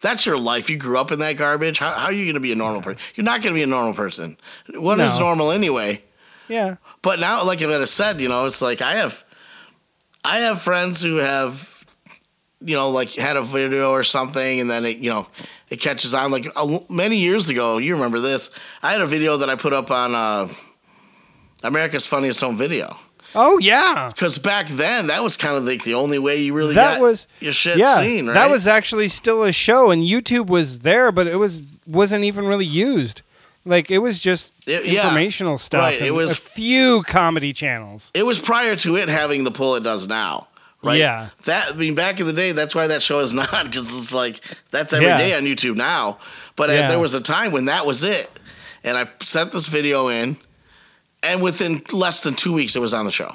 [0.01, 0.69] That's your life.
[0.69, 1.79] You grew up in that garbage.
[1.79, 2.99] How, how are you going to be a normal person?
[3.15, 4.35] You're not going to be a normal person.
[4.73, 5.25] What is No.
[5.27, 6.03] normal anyway?
[6.49, 6.75] Yeah.
[7.01, 9.23] But now, like I said, you know, it's like I have,
[10.25, 11.85] I have friends who have,
[12.59, 15.27] you know, like had a video or something, and then it, you know,
[15.73, 16.31] it catches on.
[16.31, 18.49] Like a, many years ago, you remember this?
[18.81, 20.47] I had a video that I put up on uh,
[21.63, 22.95] America's Funniest Home Video
[23.35, 24.11] Oh yeah.
[24.13, 27.01] because back then that was kind of like the only way you really That got
[27.01, 27.97] was your shit yeah.
[27.97, 28.33] seen, right?
[28.35, 32.45] That was actually still a show, and YouTube was there, but it was wasn't even
[32.45, 33.23] really used.
[33.65, 35.01] Like it was just It- yeah.
[35.05, 35.81] informational stuff.
[35.81, 38.11] Right, it was- a few comedy channels.
[38.13, 40.47] it was prior to it having the pull it does now.
[40.83, 40.99] Right.
[40.99, 41.29] Yeah.
[41.45, 44.13] That I mean, back in the day, that's why that show is not because it's
[44.13, 44.41] like
[44.71, 45.37] that's every day Yeah.
[45.37, 46.19] on YouTube now.
[46.55, 46.87] But Yeah.
[46.89, 48.29] there was a time when that was it,
[48.83, 50.37] and I sent this video in,
[51.23, 53.33] and within less than two weeks, it was on the show.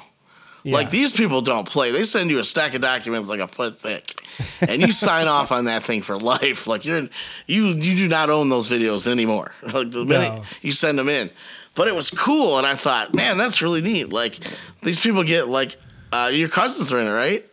[0.65, 0.75] Yeah.
[0.75, 1.91] Like these people don't play.
[1.93, 4.21] They send you a stack of documents like a foot thick,
[4.61, 6.67] and you sign off on that thing for life.
[6.67, 7.09] Like you're
[7.47, 9.53] you you do not own those videos anymore.
[9.63, 10.43] Like the minute No.
[10.61, 11.31] you send them in,
[11.75, 14.11] but it was cool, and I thought, man, that's really neat.
[14.11, 14.39] Like
[14.83, 15.77] these people get like
[16.13, 17.45] uh, your cousins are in it, right?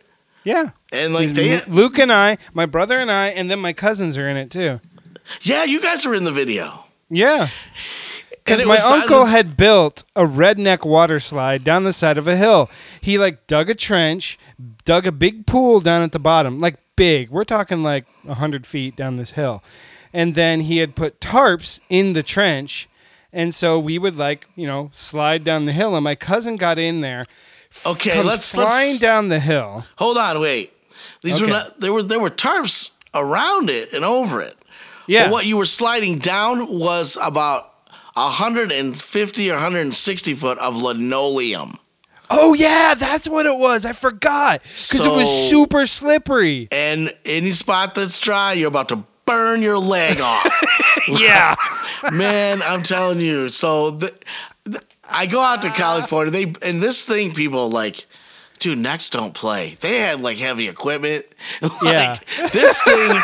[0.44, 0.70] yeah.
[0.92, 4.28] And like they, Luke and I, my brother and I, and then my cousins are
[4.28, 4.80] in it too.
[5.42, 6.84] yeah, you guys are in the video.
[7.10, 7.48] Yeah.
[8.30, 12.36] Because my uncle was- had built a redneck water slide down the side of a
[12.36, 12.70] hill.
[13.00, 14.38] He like dug a trench,
[14.84, 17.28] dug a big pool down at the bottom, like big.
[17.30, 19.64] We're talking like a hundred feet down this hill,
[20.12, 22.88] and then he had put tarps in the trench,
[23.32, 25.96] and so we would like you know slide down the hill.
[25.96, 27.26] And my cousin got in there.
[27.84, 29.84] Okay, comes let's- flying let's- down the hill.
[29.98, 30.72] Hold on, wait.
[31.22, 31.80] These were not.
[31.80, 34.56] There were there were tarps around it and over it.
[35.08, 37.72] Yeah, But what you were sliding down was about
[38.14, 41.78] 150 or 160 foot of linoleum.
[42.30, 43.84] oh yeah, that's what it was.
[43.86, 46.68] I forgot because it was super slippery.
[46.72, 50.46] And any spot that's dry, you're about to burn your leg off.
[51.08, 51.54] Yeah,
[52.12, 53.48] Man, I'm telling you.
[53.48, 54.12] So the,
[55.10, 56.30] I go out to California.
[56.30, 58.06] They and this thing, people like,
[58.58, 59.74] dude, Next don't play.
[59.80, 61.26] They had like heavy equipment.
[61.62, 62.16] like, Yeah.
[62.52, 63.20] This thing,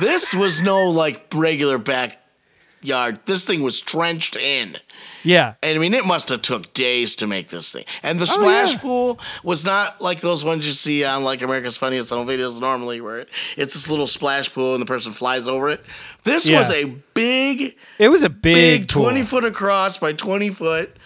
[0.00, 3.20] this was no like regular backyard.
[3.26, 4.76] This thing was trenched in.
[5.22, 5.54] yeah.
[5.62, 7.84] And I mean, it must have took days to make this thing.
[8.02, 8.78] And the Oh, splash yeah.
[8.80, 13.00] pool was not like those ones you see on like America's Funniest Home Videos normally,
[13.00, 13.26] where
[13.56, 15.84] it's this little splash pool and the person flies over it.
[16.22, 16.84] This was a
[17.14, 20.96] big, It was a big, big twenty foot across by twenty foot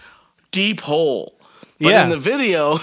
[0.55, 1.35] deep hole.
[1.81, 2.03] But Yeah.
[2.03, 2.77] in the video,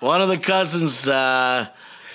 [0.00, 1.66] one of the cousins uh,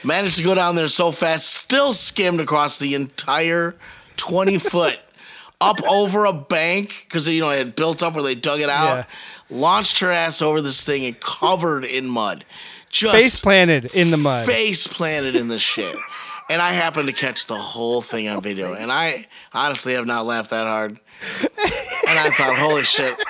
[0.04, 3.76] managed to go down there so fast, still skimmed across the entire
[4.16, 5.00] 20 foot
[5.62, 8.70] up over a bank because, you know, it had built up where they dug it
[8.70, 9.04] out, Yeah.
[9.58, 12.46] launched her ass over this thing and covered in mud.
[12.90, 14.46] Just Face planted in the mud.
[14.46, 15.98] face planted in the shit.
[16.50, 18.74] And I happened to catch the whole thing on video.
[18.74, 20.98] And I honestly have not laughed that hard.
[21.42, 23.22] And I thought, holy shit,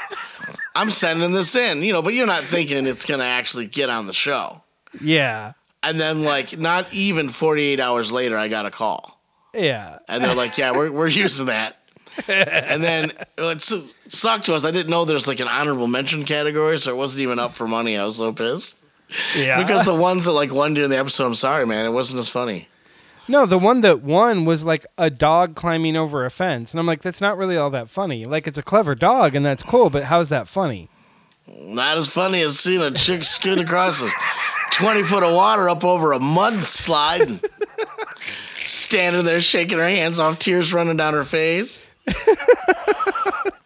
[0.76, 3.90] I'm sending this in, you know, but you're not thinking it's going to actually get
[3.90, 4.62] on the show.
[5.02, 5.54] Yeah.
[5.84, 9.20] And then, like, not even 48 hours later, I got a call.
[9.54, 10.00] Yeah.
[10.08, 11.76] And they're like, yeah, we're, we're using that.
[12.28, 13.62] And then it
[14.08, 14.66] sucked to us.
[14.66, 17.68] I didn't know there's like an honorable mention category, so it wasn't even up for
[17.68, 17.96] money.
[17.96, 18.76] I was so pissed.
[19.36, 19.62] Yeah.
[19.62, 22.28] Because the ones that like won during the episode, I'm sorry, man, it wasn't as
[22.28, 22.70] funny.
[23.28, 26.72] No, the one that won was like a dog climbing over a fence.
[26.74, 28.24] And I'm like, that's not really all that funny.
[28.26, 30.90] Like, it's a clever dog and that's cool, but how's that funny?
[31.48, 34.10] Not as funny as seeing a chick scoot across a
[34.72, 37.42] 20 foot of water up over a mudslide and
[38.66, 41.88] standing there shaking her hands off, tears running down her face.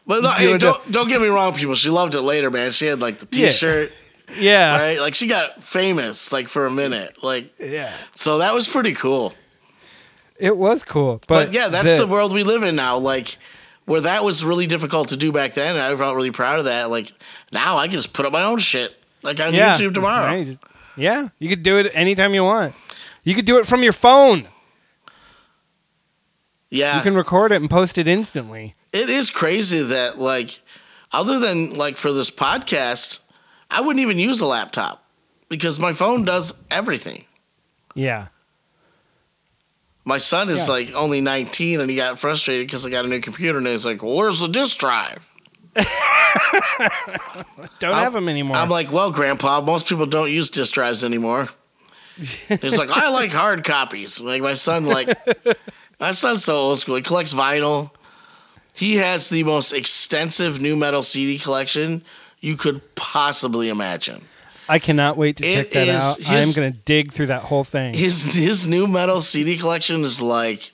[0.08, 1.74] But no, hey, don't, don't get me wrong, people.
[1.76, 2.72] She loved it later, man.
[2.72, 3.92] She had like the t shirt,
[4.38, 4.78] Yeah.
[4.78, 5.00] right?
[5.00, 7.24] Like she got famous like for a minute.
[7.24, 7.94] Like, Yeah.
[8.14, 9.34] so that was pretty cool.
[10.42, 11.22] It was cool.
[11.28, 12.98] But, But, yeah, that's the, world we live in now.
[12.98, 13.38] Like,
[13.86, 16.66] where that was really difficult to do back then, and I felt really proud of
[16.66, 16.90] that.
[16.90, 17.14] Like,
[17.52, 19.76] now I can just put up my own shit, like on yeah.
[19.76, 20.26] YouTube tomorrow.
[20.28, 20.58] Right,
[20.98, 21.30] yeah.
[21.40, 22.74] You could do it anytime you want.
[23.24, 24.48] You could do it from your phone.
[26.70, 28.76] Yeah, You can record it and post it instantly.
[28.94, 30.62] it is crazy that like,
[31.12, 33.20] other than like for this podcast,
[33.70, 35.04] I wouldn't even use a laptop
[35.50, 37.26] because my phone does everything.
[37.94, 38.28] Yeah.
[40.04, 40.74] My son is Yeah.
[40.74, 43.86] like only 19 and he got frustrated because I got a new computer and he's
[43.86, 45.30] like, well, "Where's the disk drive?"
[45.76, 45.88] Don't
[47.94, 48.56] I'm- have them anymore.
[48.56, 51.50] I'm like, "Well, Grandpa, most people don't use disk drives anymore."
[52.18, 55.18] He's like, "I like hard copies." Like my son, like
[56.00, 56.96] my son's so old school.
[56.96, 57.92] He collects vinyl.
[58.74, 62.04] He has the most extensive nu metal CD collection
[62.40, 64.22] you could possibly imagine.
[64.72, 66.18] I cannot wait to check that out.
[66.18, 67.94] his- I'm going to dig through that whole thing.
[67.94, 70.72] His his nu metal CD collection is like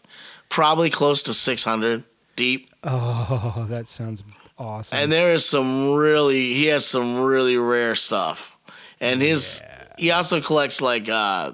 [0.50, 2.04] probably close to 600
[2.36, 2.70] deep.
[2.84, 4.24] oh, that sounds
[4.60, 4.98] awesome.
[4.98, 8.56] and there is some really he has some really rare stuff
[9.02, 9.62] and his
[9.98, 11.52] he also collects like uh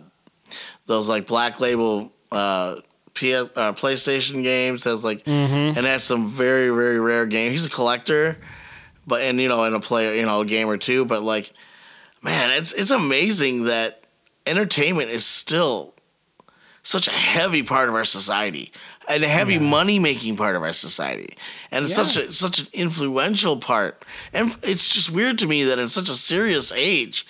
[0.86, 2.76] those like black label uh
[3.14, 5.78] PS, uh, PlayStation games has like Mm-hmm.
[5.78, 7.52] and has some very very rare games.
[7.52, 8.38] He's a collector,
[9.08, 11.06] but and you know and a player you know a gamer too.
[11.06, 11.54] But like,
[12.24, 14.04] man, it's it's amazing that
[14.48, 15.94] entertainment is still
[16.82, 18.72] such a heavy part of our society
[19.08, 21.38] and a heavy money making part of our society.
[21.72, 22.06] And it's Yeah.
[22.08, 24.04] such a such an influential part.
[24.34, 27.26] And it's just weird to me that in such a serious age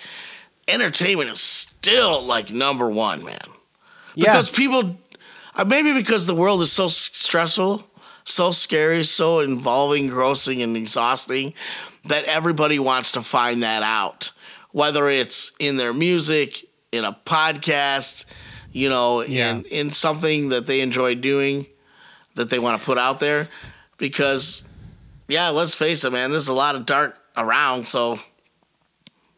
[0.66, 3.38] entertainment is still like number one man.
[4.16, 4.30] Yeah.
[4.32, 4.96] because people
[5.56, 7.84] uh, maybe because the world is so s- stressful
[8.24, 11.52] so scary so involving grossing and exhausting
[12.04, 14.30] that everybody wants to find that out
[14.74, 18.24] whether it's in their music in a podcast
[18.72, 19.50] you know Yeah.
[19.52, 21.66] in, in something that they enjoy doing
[22.34, 23.48] that they want to put out there
[23.98, 24.64] because
[25.28, 28.14] yeah let's face it man there's a lot of dark around so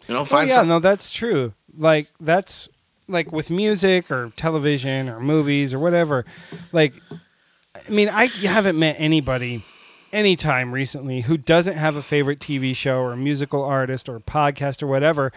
[0.09, 1.53] you know Oh find yeah, some no, that's true.
[1.77, 2.69] Like that's
[3.09, 6.25] like with music or television or movies or whatever.
[6.73, 6.93] Like,
[7.75, 9.65] I mean, I haven't met anybody
[10.13, 14.87] anytime recently who doesn't have a favorite TV show or musical artist or podcast or
[14.87, 15.33] whatever.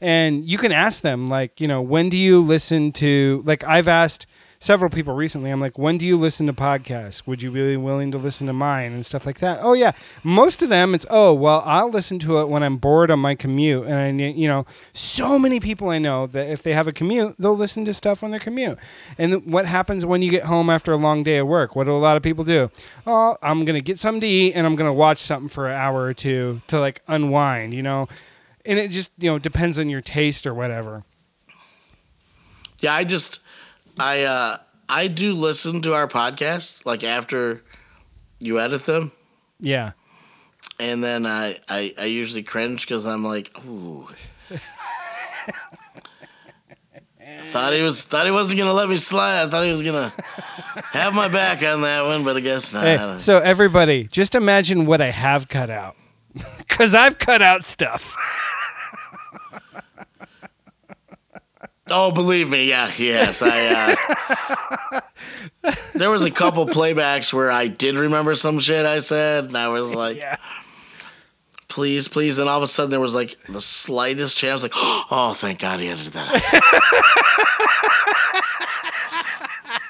[0.00, 3.42] And you can ask them, like, you know, when do you listen to?
[3.44, 4.26] Like, I've asked
[4.64, 5.50] several people recently.
[5.50, 7.26] I'm like, when do you listen to podcasts?
[7.26, 9.58] Would you be willing to listen to mine and stuff like that?
[9.60, 9.92] Oh yeah,
[10.22, 13.34] most of them it's oh well, I'll listen to it when I'm bored on my
[13.34, 14.64] commute, and I you know,
[14.94, 18.24] so many people I know that if they have a commute, they'll listen to stuff
[18.24, 18.78] on their commute.
[19.18, 21.76] And what happens when you get home after a long day of work?
[21.76, 22.70] What do a lot of people do?
[23.06, 26.02] Oh, I'm gonna get something to eat, and I'm gonna watch something for an hour
[26.02, 28.08] or two to like unwind, you know.
[28.64, 31.04] And it just you know depends on your taste or whatever.
[32.80, 33.40] Yeah, I just
[33.98, 34.56] I uh
[34.88, 37.62] I do listen to our podcast like after
[38.38, 39.12] you edit them,
[39.60, 39.92] Yeah.
[40.78, 44.08] and then I I, I usually cringe because I'm like, ooh.
[47.46, 49.42] thought he was thought he wasn't gonna let me slide.
[49.44, 50.12] I thought he was gonna
[50.90, 52.82] have my back on that one, but I guess not.
[52.84, 55.96] Hey, so everybody, just imagine what I have cut out,
[56.58, 58.14] because I've cut out stuff.
[61.94, 63.96] Oh, believe me, yeah, yes, I.
[64.92, 65.00] Uh,
[65.94, 69.68] there was a couple playbacks where I did remember some shit I said, and I
[69.68, 70.36] was like, Yeah.
[71.68, 72.38] please, please.
[72.38, 75.80] And all of a sudden there was like the slightest chance, like, oh, thank God
[75.80, 76.30] he edited that.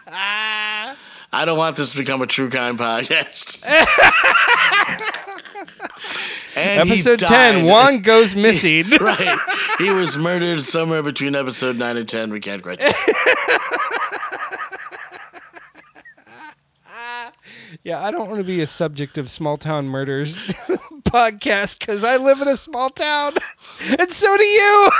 [1.32, 3.62] I don't want this to become a true crime podcast.
[6.56, 7.64] and Episode 10 died.
[7.64, 8.89] Juan goes missing.
[9.01, 9.39] right.
[9.78, 12.31] He was murdered somewhere between episode 9 and 10.
[12.31, 12.93] We can't quite tell.
[17.82, 20.36] yeah, I don't want to be a subject of small town murders
[21.05, 23.35] podcast because I live in a small town.
[23.98, 24.90] And so do you.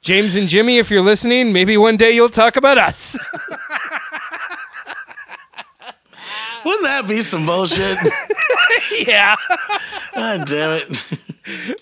[0.00, 3.16] James and Jimmy, if you're listening, maybe one day you'll talk about us.
[6.64, 7.96] Wouldn't that be some bullshit?
[9.06, 9.36] yeah.
[10.14, 11.04] God ah, damn it.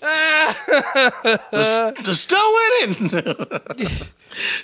[1.51, 3.09] they're, they're still winning.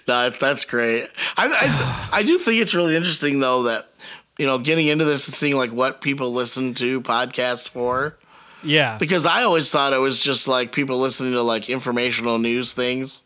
[0.08, 1.08] no, that's great.
[1.38, 3.90] I, I, I do think it's really interesting, though, that,
[4.38, 8.18] you know, getting into this and seeing like what people listen to podcast for.
[8.64, 8.98] Yeah.
[8.98, 13.24] Because I always thought it was just like people listening to like informational news things,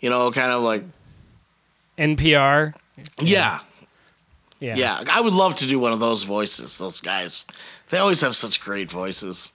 [0.00, 0.84] you know, kind of like,
[1.96, 2.74] NPR.
[3.20, 3.58] yeah.
[4.60, 4.74] Yeah.
[4.76, 6.78] Yeah, I would love to do one of those voices.
[6.78, 7.46] Those guys,
[7.90, 9.52] they always have such great voices.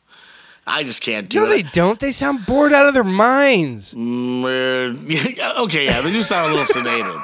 [0.66, 1.48] I just can't do No, it.
[1.48, 2.00] No, they don't.
[2.00, 3.94] They sound bored out of their minds.
[3.94, 7.22] Mm, uh, okay, yeah, they do sound a little sedated,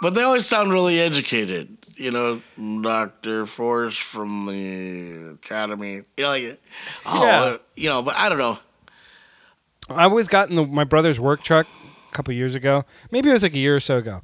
[0.00, 1.76] but they always sound really educated.
[1.96, 2.40] You know,
[2.80, 6.02] Doctor Force from the Academy.
[6.16, 6.60] You know, like,
[7.04, 7.40] oh, Yeah.
[7.42, 8.58] uh, you know, but I don't know.
[9.90, 11.66] I always got in the, my brother's work truck
[12.08, 12.84] a couple years ago.
[13.10, 14.22] Maybe it was like a year or so ago.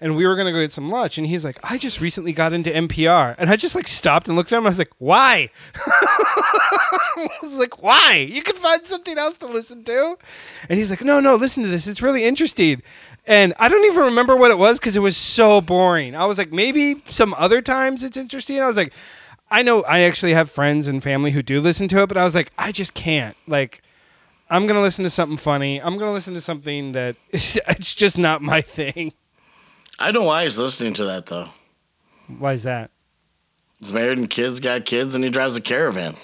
[0.00, 2.52] And we were gonna go get some lunch, and he's like, "I just recently got
[2.52, 4.66] into NPR," and I just like stopped and looked at him.
[4.66, 8.28] I was like, "Why?" I was like, "Why?
[8.30, 10.16] You can find something else to listen to."
[10.68, 11.86] And he's like, "No, no, listen to this.
[11.86, 12.82] It's really interesting."
[13.26, 16.16] And I don't even remember what it was because it was so boring.
[16.16, 18.58] I was like, maybe some other times it's interesting.
[18.58, 18.90] I was like,
[19.50, 22.24] I know I actually have friends and family who do listen to it, but I
[22.24, 23.36] was like, I just can't.
[23.46, 23.82] Like,
[24.48, 25.80] I'm gonna listen to something funny.
[25.80, 29.12] I'm gonna listen to something that it's just not my thing.
[29.98, 31.48] I don't know why he's listening to that though.
[32.38, 32.90] Why is that?
[33.78, 36.14] He's married and kids, got kids, and he drives a caravan.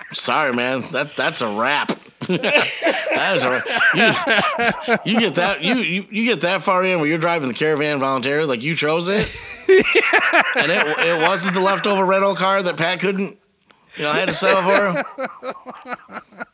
[0.00, 0.82] I'm sorry, man.
[0.92, 1.88] That that's a wrap.
[2.26, 3.66] that is a wrap.
[5.04, 7.54] You, you get that you, you you get that far in where you're driving the
[7.54, 9.28] caravan voluntarily, like you chose it,
[9.68, 13.36] and it it wasn't the leftover rental car that Pat couldn't,
[13.96, 15.02] you know, had to settle for.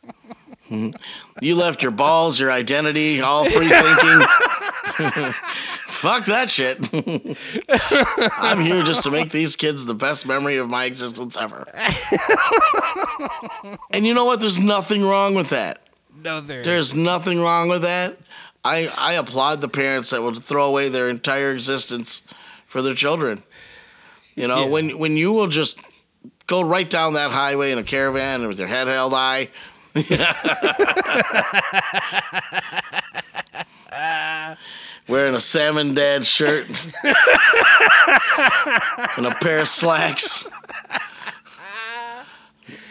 [0.71, 1.43] Mm-hmm.
[1.43, 4.21] You left your balls, your identity, all free thinking.
[5.87, 6.89] Fuck that shit.
[8.39, 11.65] I'm here just to make these kids the best memory of my existence ever.
[13.91, 14.39] and you know what?
[14.39, 15.81] There's nothing wrong with that.
[16.23, 16.63] No, there.
[16.63, 18.17] There's nothing wrong with that.
[18.63, 22.21] I, I applaud the parents that will throw away their entire existence
[22.65, 23.43] for their children.
[24.35, 24.69] You know, Yeah.
[24.69, 25.79] when when you will just
[26.47, 29.49] go right down that highway in a caravan with your head held high.
[35.07, 36.67] Wearing a salmon dad shirt
[39.17, 40.45] and a pair of slacks.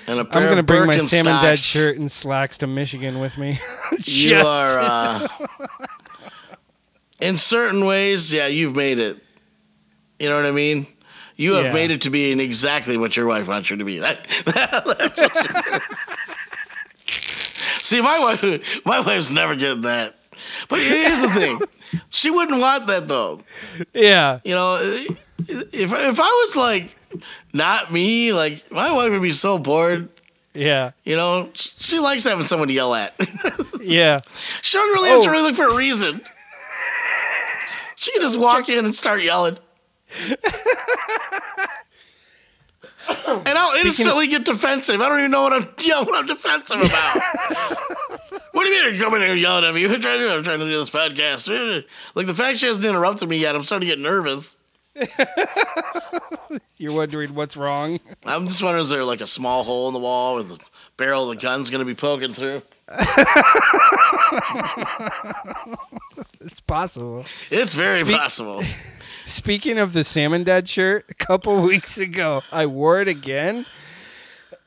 [0.06, 3.20] And a pair I'm gonna of bring my salmon dad shirt and slacks to Michigan
[3.20, 3.58] with me.
[3.92, 3.98] You
[4.30, 5.28] Just- are, uh,
[7.20, 9.18] in certain ways, yeah, you've made it.
[10.18, 10.86] You know what I mean?
[11.36, 11.72] You have Yeah.
[11.72, 13.98] made it to being exactly what your wife wants you to be.
[13.98, 15.80] That, that's what you
[17.82, 18.42] See, my wife,
[18.84, 20.16] my wife's never getting that.
[20.68, 21.60] But here's the thing:
[22.10, 23.40] she wouldn't want that though.
[23.94, 24.40] yeah.
[24.44, 24.78] You know,
[25.38, 26.96] if if I was like
[27.52, 30.08] not me, like my wife would be so bored.
[30.54, 30.92] Yeah.
[31.04, 33.14] You know, she likes having someone to yell at.
[33.82, 34.20] Yeah.
[34.60, 35.32] She don't really have to Oh.
[35.32, 36.20] really look for a reason.
[37.96, 39.56] She can just walk in and start yelling.
[43.46, 45.00] and I'll instantly get defensive.
[45.00, 47.16] I don't even know what I'm yelling what I'm defensive about.
[48.52, 49.84] what do you mean you're coming here yelling at me?
[49.84, 50.32] Are trying to?
[50.32, 51.84] I'm trying to do this podcast.
[52.14, 54.56] Like the fact she hasn't interrupted me yet, I'm starting to get nervous.
[56.76, 58.00] You're wondering what's wrong.
[58.24, 60.58] I'm just wondering, is there like a small hole in the wall where the
[60.96, 62.62] barrel of the gun's gonna be poking through?
[66.40, 67.24] It's possible.
[67.50, 68.62] It's very Speak- possible.
[69.30, 73.64] Speaking of the salmon dad shirt, a couple weeks ago, I wore it again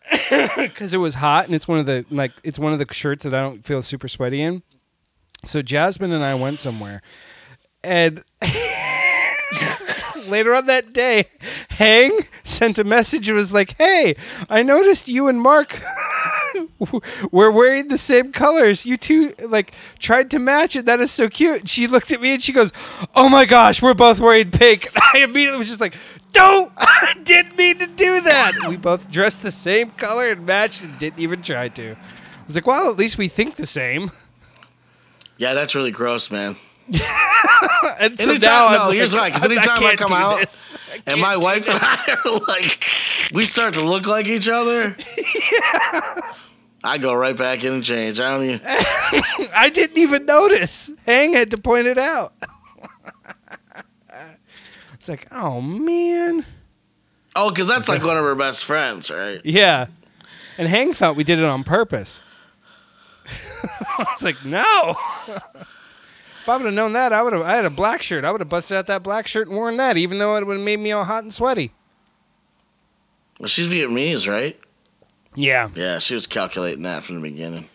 [0.55, 3.25] because it was hot, and it's one of the like it's one of the shirts
[3.25, 4.63] that I don't feel super sweaty in.
[5.45, 7.01] So Jasmine and I went somewhere,
[7.83, 8.23] and
[10.29, 11.25] later on that day,
[11.67, 13.27] Hang sent a message.
[13.27, 14.15] It was like, "Hey,
[14.49, 15.83] I noticed you and Mark."
[17.31, 18.85] We're wearing the same colors.
[18.85, 20.85] You two like tried to match it.
[20.85, 21.67] That is so cute.
[21.69, 22.71] She looked at me and she goes,
[23.15, 25.95] "Oh my gosh, we're both wearing pink." I immediately was just like,
[26.33, 26.71] don't!
[26.77, 28.53] I didn't mean to do that.
[28.67, 31.91] We both dressed the same color and matched and didn't even try to.
[31.93, 34.11] I was like, well, at least we think the same.
[35.37, 36.57] Yeah, that's really gross, man.
[37.99, 39.29] And so Anytime, now I'm no, like, here's why.
[39.29, 40.71] Because anytime I, can't come out this.
[40.91, 41.79] I and my wife and.
[41.81, 42.85] I are like,
[43.33, 44.95] we start to look like each other.
[46.83, 48.19] I go right back in and change.
[48.19, 48.61] I don't even.
[49.55, 50.91] I didn't even notice.
[51.05, 52.33] Hang had to point it out.
[54.93, 56.45] it's like, oh man.
[57.35, 59.41] Oh, because that's like one of her best friends, right?
[59.43, 59.87] Yeah.
[60.57, 62.21] And Hang thought we did it on purpose.
[63.27, 64.95] I was like, no.
[65.27, 67.41] if I would have known that, I would have.
[67.41, 68.25] I had a black shirt.
[68.25, 70.57] I would have busted out that black shirt and worn that, even though it would
[70.57, 71.71] have made me all hot and sweaty.
[73.39, 74.59] Well, she's Vietnamese, right?
[75.35, 75.69] Yeah.
[75.75, 77.69] Yeah, she was calculating that from the beginning.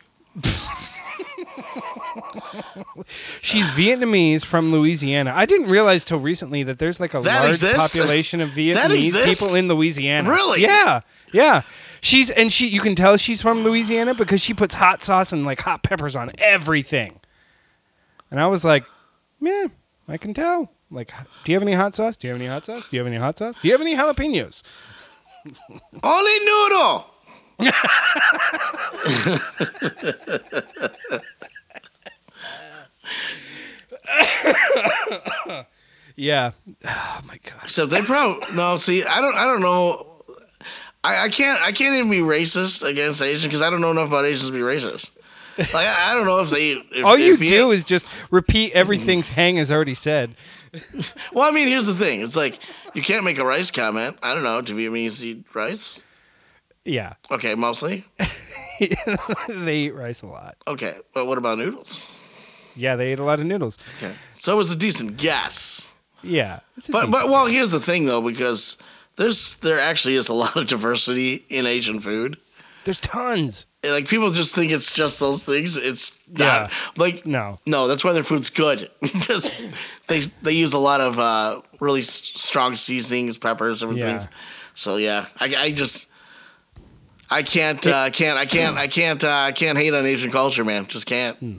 [3.40, 5.32] She's Vietnamese from Louisiana.
[5.35, 7.93] I didn't realize till recently that there's like a That large exists?
[7.93, 10.28] population of Vietnamese people in Louisiana.
[10.28, 10.62] Really?
[10.62, 11.01] Yeah.
[11.32, 11.62] Yeah.
[12.01, 15.44] She's and she you can tell she's from Louisiana because she puts hot sauce and
[15.44, 17.18] like hot peppers on everything.
[18.30, 18.85] And I was like,
[19.40, 19.66] "Yeah,
[20.06, 21.12] I can tell." Like,
[21.44, 22.16] do you have any hot sauce?
[22.16, 22.89] Do you have any hot sauce?
[22.89, 23.59] Do you have any hot sauce?
[23.60, 24.62] Do you have any jalapenos?
[26.02, 27.10] Only noodle.
[36.18, 36.51] Yeah.
[36.85, 37.72] Oh my gosh.
[37.72, 38.76] So they probably no.
[38.76, 39.36] See, I don't.
[39.36, 40.05] I don't know.
[41.05, 41.62] I, I can't.
[41.62, 44.52] I can't even be racist against Asian because I don't know enough about Asians to
[44.52, 45.12] be racist.
[45.59, 46.72] Like I, I don't know if they.
[46.72, 50.35] If, All you if do is just repeat everything Hang has already said.
[51.32, 52.20] Well, I mean, here's the thing.
[52.20, 52.59] It's like
[52.94, 54.18] you can't make a rice comment.
[54.20, 54.60] I don't know.
[54.60, 56.01] Do Vietnamese eat rice?
[56.89, 57.15] Yeah.
[57.31, 58.05] Okay, mostly.
[59.48, 60.56] they eat rice a lot.
[60.66, 62.06] Okay, but what about noodles?
[62.77, 63.77] Yeah, they eat a lot of noodles.
[63.98, 65.89] Okay, so it was a decent guess.
[66.23, 66.60] Yeah.
[66.90, 68.78] But but well, here's the thing though, because
[69.16, 72.36] there's there actually is a lot of diversity in Asian food.
[72.85, 73.66] there's tons.
[73.85, 75.77] And, Like people just think it's just those things.
[75.77, 76.77] It's not Yeah.
[76.97, 77.59] like No.
[77.66, 77.86] no.
[77.86, 79.51] That's why their food's good because
[80.09, 84.19] they they use a lot of uh, really strong seasonings, peppers, different Yeah.
[84.19, 84.28] things.
[84.74, 86.06] So yeah, I, I just
[87.30, 90.64] I can't uh, can't I can't I can't uh, I can't hate on Asian culture,
[90.64, 90.86] man.
[90.86, 91.36] Just can't.
[91.38, 91.56] Hmm.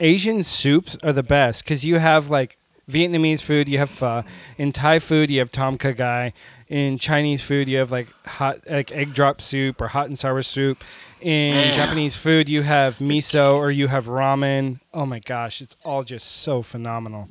[0.00, 2.58] Asian soups are the best because you have like
[2.90, 4.24] Vietnamese food, you have pho.
[4.58, 6.32] In Thai food, you have tom kha gai.
[6.68, 10.42] In Chinese food, you have like hot like egg drop soup or hot and sour
[10.42, 10.84] soup.
[11.20, 11.72] In.
[11.74, 14.80] Japanese food, you have miso or you have ramen.
[14.92, 17.28] Oh my gosh, it's all just so phenomenal.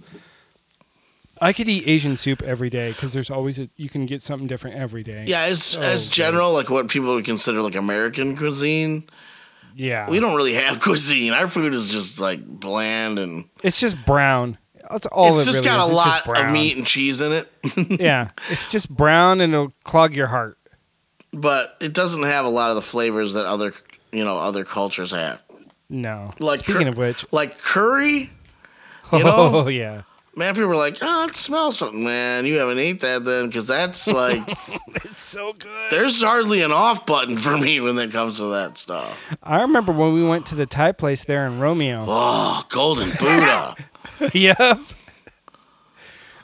[1.43, 4.47] I could eat Asian soup every day because there's always a, you can get something
[4.47, 5.25] different every day.
[5.27, 9.07] Yeah, as So as general, like what people would consider like American cuisine,
[9.75, 10.09] yeah.
[10.09, 11.33] we don't really have cuisine.
[11.33, 14.57] Our food is just like bland and It's just brown.
[14.89, 15.29] That's all.
[15.37, 15.85] it's it just really got is.
[15.85, 17.51] a It's lot of meat and cheese in it.
[18.01, 20.57] yeah, it's just brown and it'll clog your heart.
[21.31, 23.73] but it doesn't have a lot of the flavors that other
[24.11, 25.41] you know other cultures have.
[25.89, 26.31] No.
[26.39, 28.29] Like Speaking cur- of which, Like curry, you
[29.13, 30.03] oh, know, oh yeah,
[30.35, 30.53] man.
[30.53, 34.07] People were like, "Oh, it smells fun." Man, you haven't ate that then, because that's
[34.21, 34.41] like
[35.03, 35.91] it's so good.
[35.91, 39.35] there's hardly an off button for me when it comes to that stuff.
[39.41, 42.05] I remember when we went to the Thai place there in Romeo.
[42.07, 43.75] Oh, golden Buddha.
[44.33, 44.79] yep.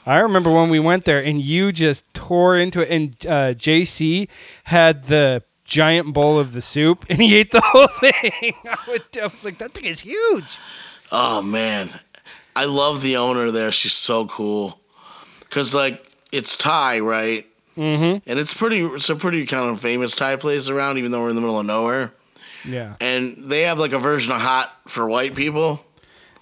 [0.05, 4.27] I remember when we went there and you just tore into it, and uh, JC
[4.63, 8.53] had the giant bowl of the soup and he ate the whole thing.
[8.65, 10.57] I, would, I was like, that thing is huge.
[11.11, 11.99] Oh man,
[12.55, 13.71] I love the owner there.
[13.71, 14.79] She's so cool.
[15.49, 17.45] Cause like it's Thai, right?
[17.77, 18.29] Mm-hmm.
[18.29, 18.81] And it's pretty.
[18.81, 21.59] It's a pretty kind of famous Thai place around, even though we're in the middle
[21.59, 22.11] of nowhere.
[22.65, 22.95] Yeah.
[22.99, 25.83] And they have like a version of hot for white people,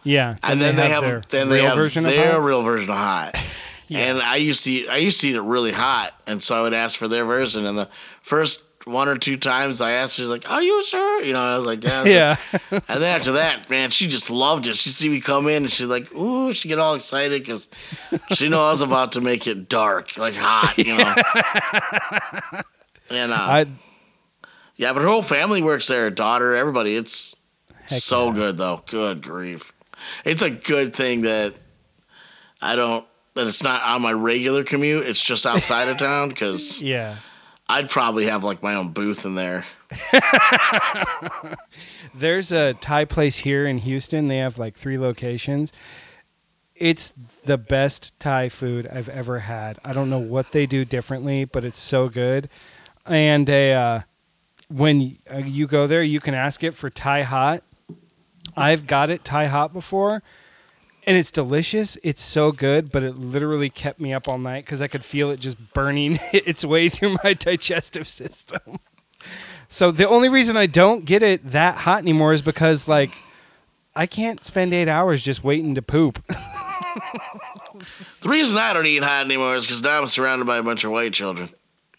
[0.04, 0.38] Yeah.
[0.42, 3.36] and then they have, their then they have their real version of hot.
[3.90, 6.62] And I used to eat, I used to eat it really hot, and so I
[6.64, 7.66] would ask for their version.
[7.66, 7.88] And the
[8.22, 11.58] first one or two times I asked, she's like, "Are you sure?" You know, I
[11.58, 12.82] was like, "Yeah." Was like, Yeah.
[12.88, 14.76] and then after that, man, she just loved it.
[14.78, 17.68] She see me come in and she's like, "Ooh," she get all excited because
[18.34, 21.16] she know I was about to make it dark, like hot, you know.
[23.10, 23.66] and uh, I,
[24.76, 26.04] yeah, but her whole family works there.
[26.04, 26.96] Her daughter, everybody.
[26.96, 27.36] It's
[27.88, 28.34] so yeah.
[28.34, 28.84] good though.
[28.86, 29.74] Good grief,
[30.24, 31.56] it's a good thing that
[32.62, 33.06] I don't.
[33.34, 35.06] That it's not on my regular commute.
[35.06, 37.18] It's just outside of town because yeah.
[37.70, 39.66] I'd probably have like my own booth in there.
[42.16, 44.28] There's a Thai place here in Houston.
[44.30, 45.74] They have like three locations.
[46.76, 47.12] It's
[47.44, 49.80] the best Thai food I've ever had.
[49.84, 52.50] I don't know what they do differently, but it's so good.
[53.06, 54.02] And a, uh,
[54.70, 57.64] when uh, you go there, you can ask it for Thai hot.
[58.56, 60.24] I've got it Thai hot before,
[61.08, 61.98] and it's delicious.
[62.04, 65.32] It's so good, but it literally kept me up all night because I could feel
[65.32, 68.80] it just burning its way through my digestive system.
[69.70, 73.12] So the only reason I don't get it that hot anymore is because like
[73.96, 76.24] I can't spend eight hours just waiting to poop.
[78.22, 80.84] The reason I don't eat hot anymore is because now I'm surrounded by a bunch
[80.84, 81.50] of white children,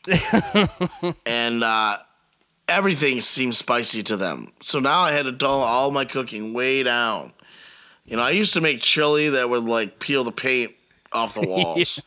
[1.26, 1.98] and uh,
[2.68, 4.52] everything seems spicy to them.
[4.60, 7.32] So now I had to dull all my cooking way down.
[8.08, 10.72] You know, I used to make chili that would like peel the paint
[11.12, 12.02] off the walls.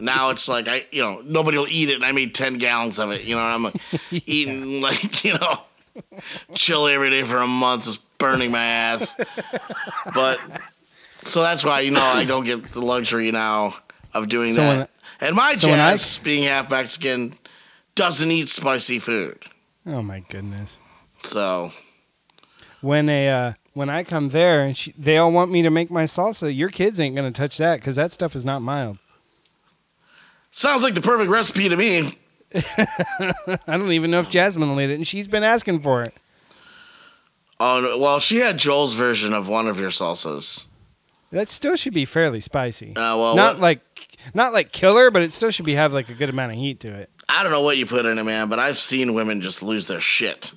[0.00, 2.98] Now it's like I, you know, nobody will eat it, and I made ten gallons
[2.98, 3.22] of it.
[3.22, 3.74] You know, I'm like,
[4.10, 5.60] eating like you know,
[6.54, 9.16] chili every day for a month, just burning my ass.
[10.14, 10.40] But
[11.24, 13.74] so that's why you know I don't get the luxury now
[14.14, 14.90] of doing So when that.
[15.20, 17.34] and my so when I- being half Mexican,
[17.94, 19.38] doesn't eat spicy food.
[19.86, 20.78] oh my goodness.
[21.24, 21.72] So
[22.80, 25.90] When a uh, when I come there and she, they all want me to make
[25.90, 28.98] my salsa, your kids ain't gonna touch that because that stuff is not mild.
[30.50, 32.18] sounds like the perfect recipe to me.
[32.54, 33.32] I
[33.66, 36.14] don't even know if Jasmine will eat it, and she's been asking for it.
[37.58, 40.66] Oh well, she had Joel's version of one of your salsas.
[41.30, 42.90] That still should be fairly spicy.
[42.90, 43.80] Uh, well, not what- like
[44.34, 46.80] not like killer, but it still should be have like a good amount of heat
[46.80, 47.08] to it.
[47.28, 49.86] I don't know what you put in it, man, but I've seen women just lose
[49.86, 50.52] their shit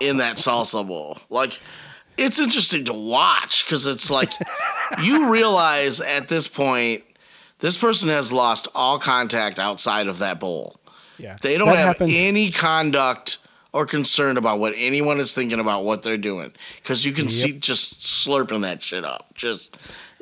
[0.00, 1.18] in that salsa bowl.
[1.30, 1.58] Like,
[2.16, 4.32] it's interesting to watch because it's like
[5.02, 7.04] you realize at this point
[7.60, 10.76] this person has lost all contact outside of that bowl.
[11.18, 13.38] Yeah, They don't That have happened- any conduct
[13.72, 16.52] or concern about what anyone is thinking about what they're doing
[16.82, 19.76] because you can see just slurping that shit up, just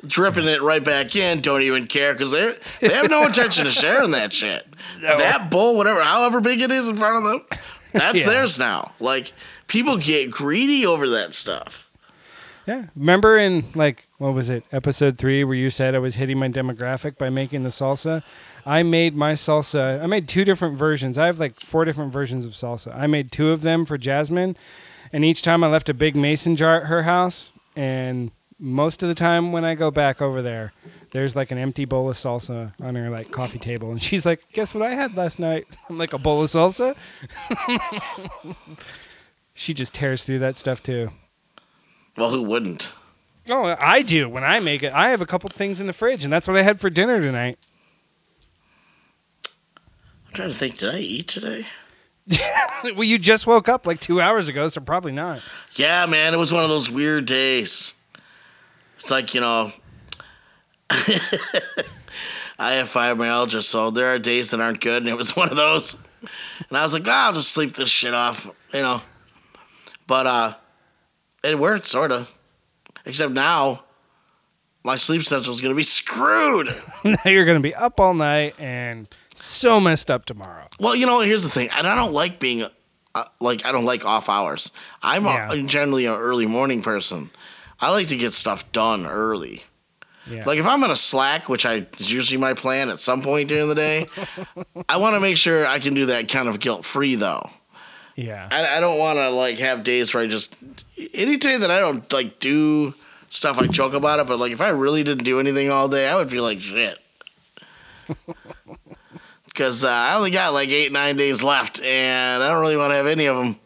[0.07, 1.41] dripping it right back in.
[1.41, 4.65] Don't even care because they they have no intention of sharing that shit.
[5.01, 7.59] That bowl, whatever, however big it is in front of them,
[7.93, 8.27] that's Yeah.
[8.29, 8.91] theirs now.
[8.99, 9.33] Like
[9.67, 11.89] people get greedy over that stuff.
[12.67, 12.85] Yeah.
[12.95, 16.47] Remember in like what was it, episode three, where you said I was hitting my
[16.49, 18.23] demographic by making the salsa?
[18.65, 20.01] I made my salsa.
[20.01, 21.17] I made two different versions.
[21.17, 22.95] I have like four different versions of salsa.
[22.95, 24.55] I made two of them for Jasmine,
[25.11, 27.51] and each time I left a big mason jar at her house.
[27.75, 30.73] And most of the time when I go back over there,
[31.11, 34.43] there's like an empty bowl of salsa on her like coffee table, and she's like,
[34.53, 36.95] "Guess what I had last night?" I'm like, "A bowl of salsa."
[39.53, 41.11] she just tears through that stuff too.
[42.17, 42.93] Well, who wouldn't?
[43.49, 44.93] Oh, I do when I make it.
[44.93, 47.21] I have a couple things in the fridge, and that's what I had for dinner
[47.21, 47.57] tonight.
[50.27, 50.77] I'm trying to think.
[50.77, 51.65] Did I eat today?
[52.83, 55.41] well, you just woke up like two hours ago, so probably not.
[55.75, 57.93] Yeah, man, it was one of those weird days.
[58.97, 59.71] It's like, you know,
[62.59, 65.57] I have fibromyalgia, so there are days that aren't good, and it was one of
[65.57, 65.95] those.
[66.69, 69.01] And I was like, ah, I'll just sleep this shit off, you know.
[70.07, 70.53] But uh
[71.43, 72.31] it worked, sort of.
[73.05, 73.83] Except now,
[74.83, 76.67] my sleep schedule is going to be screwed.
[77.03, 80.67] now you're gonna be up all night and so messed up tomorrow.
[80.79, 81.69] Well, you know, here's the thing.
[81.75, 82.67] And I don't like being,
[83.15, 84.71] uh, like, I don't like off hours.
[85.01, 85.51] I'm Yeah.
[85.51, 87.31] a, generally an early morning person.
[87.79, 89.63] I like to get stuff done early.
[90.29, 90.43] Yeah.
[90.45, 93.49] Like if I'm on a slack, which I is usually my plan at some point
[93.49, 94.07] during the day,
[94.87, 97.49] I want to make sure I can do that kind of guilt free though.
[98.15, 98.47] yeah.
[98.51, 100.55] I, I don't want to like have days where I just
[101.13, 102.93] any day that I don't like do
[103.29, 103.57] stuff.
[103.57, 106.15] I joke about it, but like if I really didn't do anything all day, I
[106.15, 106.99] would feel like shit.
[109.45, 112.91] Because uh, I only got like eight nine days left, and I don't really want
[112.91, 113.59] to have any of them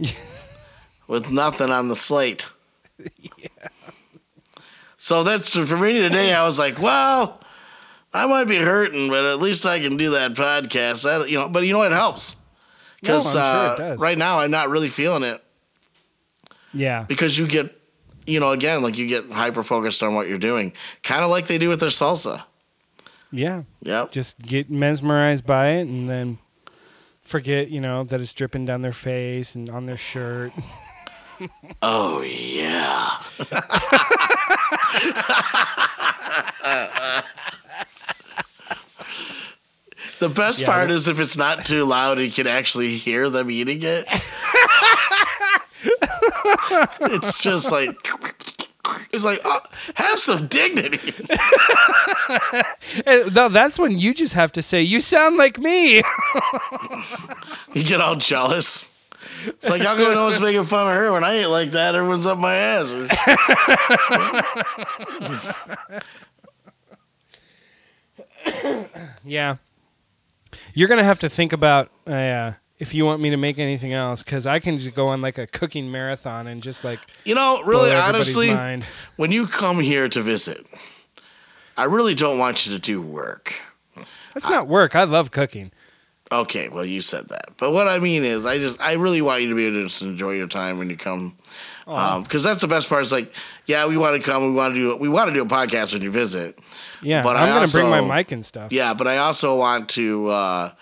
[1.06, 2.48] with nothing on the slate.
[5.12, 6.32] So that's for me today.
[6.32, 7.38] I was like, well,
[8.14, 11.02] I might be hurting, but at least I can do that podcast.
[11.04, 12.36] That you know, but you know it helps
[12.98, 14.00] because No, sure uh, does.
[14.00, 15.44] right now I'm not really feeling it
[16.72, 17.02] Yeah.
[17.02, 17.78] because you get,
[18.26, 20.72] you know, again like you get hyper focused on what you're doing,
[21.02, 22.44] kind of like they do with their salsa.
[23.30, 23.64] Yeah.
[23.82, 24.12] Yep.
[24.12, 26.38] Just get mesmerized by it and then
[27.22, 30.52] forget, you know, that it's dripping down their face and on their shirt.
[31.82, 33.18] Oh yeah.
[40.20, 43.50] the best Yeah, part is if it's not too loud, you can actually hear them
[43.50, 44.06] eating it.
[47.12, 47.96] it's just like
[49.12, 49.60] it's like oh,
[49.94, 51.12] have some dignity.
[53.06, 56.02] Eh, No, that's when you just have to say, "You sound like me."
[57.72, 58.84] You get all jealous.
[59.46, 61.94] It's like how come no one's making fun of her when I ain't like that?
[61.94, 62.92] Everyone's up my ass.
[69.24, 69.56] Yeah.
[70.74, 73.92] You're going to have to think about uh, if you want me to make anything
[73.92, 77.34] else, because I can just go on like a cooking marathon and just like You
[77.34, 78.86] know, really, honestly, mind.
[79.16, 80.66] when you come here to visit,
[81.76, 83.54] I really don't want you to do work.
[84.34, 84.96] That's not work.
[84.96, 85.72] I love cooking.
[86.32, 89.42] Okay, well, you said that, but what I mean is, I just, I really want
[89.42, 91.36] you to be able to just enjoy your time when you come,
[91.84, 93.02] because that's the best part.
[93.02, 93.32] Is like,
[93.66, 95.92] yeah, we want to come, we want to do, we want to do a podcast
[95.92, 96.58] when you visit.
[97.02, 98.72] Yeah, But I'm I gonna bring my mic and stuff.
[98.72, 100.72] Yeah, but I also want to, uh,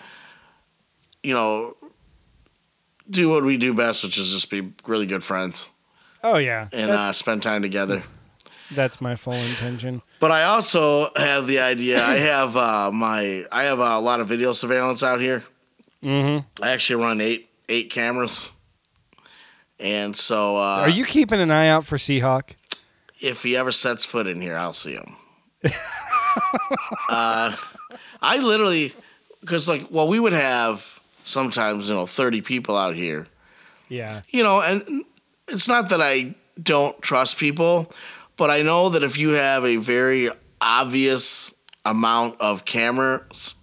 [1.21, 1.75] you know,
[3.09, 5.69] do what we do best, which is just be really good friends
[6.23, 8.03] Oh yeah, and uh, spend time together.
[8.75, 10.01] That's my full intention.
[10.19, 12.03] But I also have the idea.
[12.03, 15.43] I have uh, my I have a lot of video surveillance out here.
[16.03, 16.63] Mm-hmm.
[16.63, 18.51] I actually run eight eight cameras,
[19.79, 22.55] and so uh, Are you keeping an eye out for Seahawk?
[23.21, 25.15] if he ever sets foot in here, I'll see him.
[27.09, 27.55] uh,
[28.21, 28.93] I literally
[29.41, 33.27] because like well we would have sometimes you know thirty people out here,
[33.89, 35.03] Yeah, you know, and
[35.47, 37.91] it's not that I don't trust people,
[38.41, 41.53] but I know that if you have a very obvious
[41.85, 43.53] amount of cameras,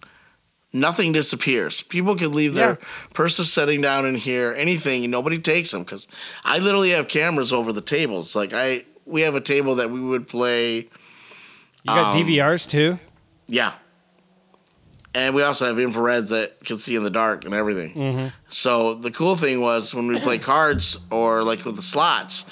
[0.72, 1.82] nothing disappears.
[1.82, 2.88] People can leave their Yeah.
[3.12, 6.06] purses sitting down in here, anything, and nobody takes them because
[6.44, 8.36] I literally have cameras over the tables.
[8.36, 10.76] Like I, we have a table that we would play.
[10.76, 10.86] you
[11.86, 13.00] got Um, DVRs too.
[13.48, 13.72] Yeah.
[15.12, 17.94] And we also have infrareds that can see in the dark and everything.
[17.94, 18.26] Mm-hmm.
[18.48, 22.44] So the cool thing was when we play cards or like with the slots.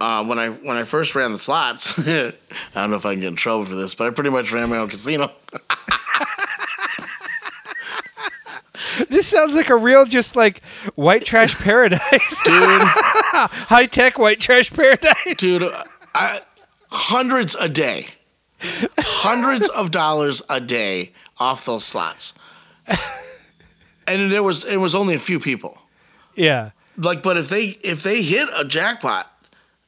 [0.00, 2.32] Uh, when I when I first ran the slots, I
[2.74, 4.68] don't know if I can get in trouble for this, but I pretty much ran
[4.70, 5.30] my own casino.
[9.08, 10.62] This sounds like a real, just like
[10.94, 15.34] white trash paradise, Dude, high tech white trash paradise.
[15.36, 15.64] dude,
[16.14, 16.42] I,
[16.90, 18.06] hundreds a day,
[18.98, 22.34] hundreds of dollars a day off those slots,
[24.06, 25.76] and there was it was only a few people.
[26.36, 29.32] Yeah, Like, but if they if they hit a jackpot,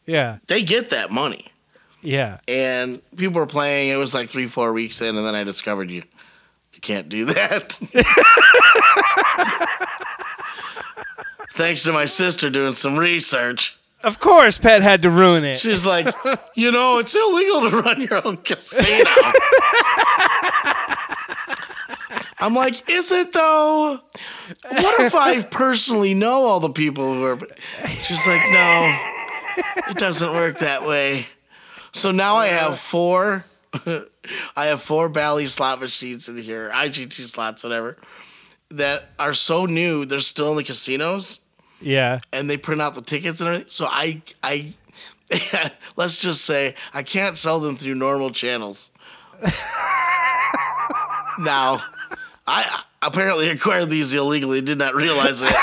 [0.06, 1.46] yeah, they get that money.
[2.02, 2.38] yeah.
[2.48, 3.90] And people were playing.
[3.90, 6.02] It was like three, four weeks in, and then I discovered you
[6.72, 7.72] you can't do that.
[11.52, 13.78] Thanks to my sister doing some research.
[14.04, 15.58] Of course, Pat had to ruin it.
[15.58, 16.14] She's like,
[16.54, 19.10] you know, it's illegal to run your own casino.
[22.38, 23.98] I'm like, is it though?
[24.68, 27.38] What if I personally know all the people who are?
[28.04, 28.98] She's like, no,
[29.88, 31.26] it doesn't work that way.
[31.92, 33.44] So now I have four.
[34.56, 37.96] I have four Bally slot machines in here, IGT slots, whatever,
[38.70, 40.04] that are so new.
[40.04, 41.40] They're still in the casinos
[41.80, 43.68] Yeah, and they print out the tickets and everything.
[43.70, 44.74] So I, I,
[45.96, 48.90] let's just say I can't sell them through normal channels.
[51.38, 51.82] now,
[52.46, 54.60] I apparently acquired these illegally.
[54.60, 55.54] Did not realize it.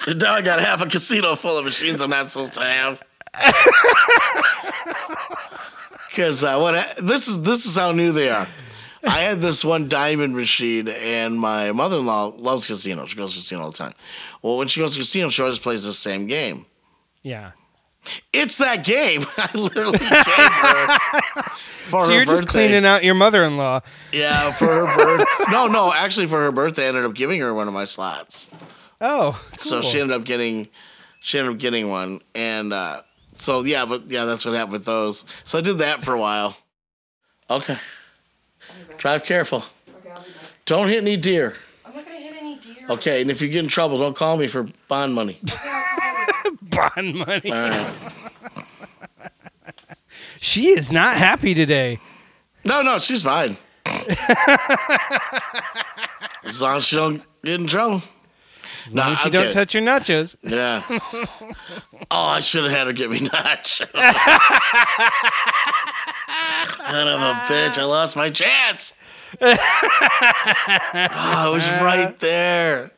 [0.00, 3.00] So now I got half a casino full of machines I'm not supposed to have.
[6.08, 8.48] Because uh, what I- this is this is how new they are.
[9.04, 13.06] I had this one diamond machine, and my mother in law loves casino.
[13.06, 13.94] She goes to casino all the time.
[14.42, 16.66] Well, when she goes to casino, she always plays the same game.
[17.22, 17.52] yeah.
[18.32, 19.24] It's that game.
[19.36, 20.98] I literally gave her
[21.84, 22.40] for So her you're birthday.
[22.40, 23.82] just cleaning out your mother-in-law.
[24.10, 25.28] Yeah, for her birth.
[25.50, 28.48] no, no, actually, for her birthday, I ended up giving her one of my slots.
[29.00, 30.68] Oh, So she ended up getting,
[31.20, 33.02] she ended up getting one, and uh,
[33.34, 35.24] so yeah, but yeah, that's what happened with those.
[35.44, 36.56] So I did that for a while.
[37.48, 37.78] Okay.
[38.98, 39.64] Drive careful.
[40.00, 40.28] Okay, I'll be.
[40.66, 41.54] Don't hit any deer.
[41.86, 42.86] I'm not gonna hit any deer.
[42.90, 45.40] Okay, and if you get in trouble, don't call me for bond money.
[46.62, 47.50] bond money.
[47.50, 47.92] All right.
[50.42, 52.00] She is not happy today.
[52.64, 53.58] No, no, she's fine.
[56.44, 58.02] as long as she don't get in trouble.
[58.90, 60.36] As long as she don't touch your nachos.
[60.42, 60.82] Yeah.
[62.10, 63.78] oh, I should have had her get me nachos.
[66.90, 67.78] Son of a bitch!
[67.78, 68.94] I lost my chance.
[69.40, 72.90] oh, I was right there.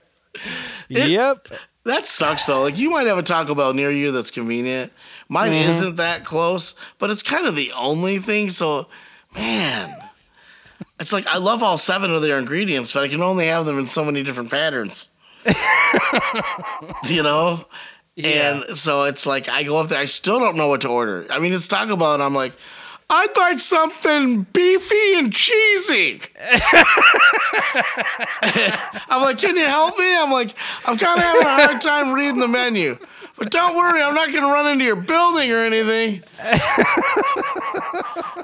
[0.88, 1.48] It- yep.
[1.84, 2.62] That sucks though.
[2.62, 4.92] Like you might have a Taco Bell near you that's convenient.
[5.28, 5.68] Mine Mm-hmm.
[5.68, 8.50] isn't that close, but it's kind of the only thing.
[8.50, 8.86] So,
[9.34, 9.92] man,
[11.00, 13.78] it's like I love all seven of their ingredients, but I can only have them
[13.80, 15.08] in so many different patterns.
[17.04, 17.64] you know?
[18.16, 18.64] Yeah.
[18.68, 21.26] And so it's like I go up there, I still don't know what to order.
[21.30, 22.52] I mean, it's Taco Bell, and I'm like,
[23.08, 26.22] I'd like something beefy and cheesy.
[29.08, 30.16] I'm like, can you help me?
[30.16, 30.54] I'm like,
[30.86, 32.96] I'm kind of having a hard time reading the menu.
[33.36, 36.22] But don't worry, I'm not going to run into your building or anything.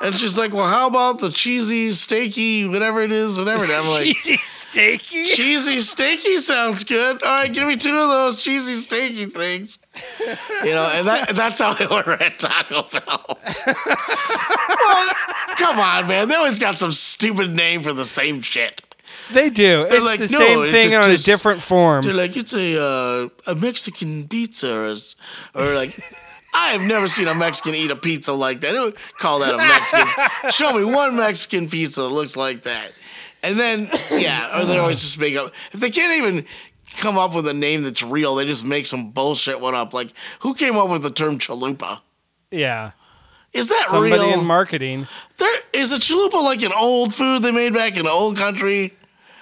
[0.00, 3.64] And she's like, well, how about the cheesy, steaky, whatever it is, whatever.
[3.64, 5.26] And I'm like, Cheesy steaky.
[5.26, 7.22] cheesy, steaky sounds good.
[7.22, 9.78] All right, give me two of those cheesy, steaky things.
[10.64, 13.38] You know, and that, that's how I order at Taco Bell.
[14.78, 15.08] well,
[15.56, 16.28] come on, man.
[16.28, 18.82] They always got some stupid name for the same shit.
[19.32, 19.86] They do.
[19.90, 22.02] It's like, the "No, same it's thing a- on a different form.
[22.02, 24.94] They're like, it's a uh, a Mexican pizza, or,
[25.54, 26.00] or like,
[26.60, 28.72] I have never seen a Mexican eat a pizza like that.
[28.72, 30.50] They would call that a Mexican.
[30.50, 32.92] Show me one Mexican pizza that looks like that.
[33.42, 35.52] And then, yeah, or they always just make up.
[35.72, 36.44] If they can't even
[36.96, 39.94] come up with a name that's real, they just make some bullshit one up.
[39.94, 42.00] Like, who came up with the term chalupa?
[42.50, 42.90] yeah.
[43.54, 44.40] Is that Somebody real?
[44.40, 45.06] in marketing.
[45.38, 48.94] there is a chalupa like an old food they made back in the old country.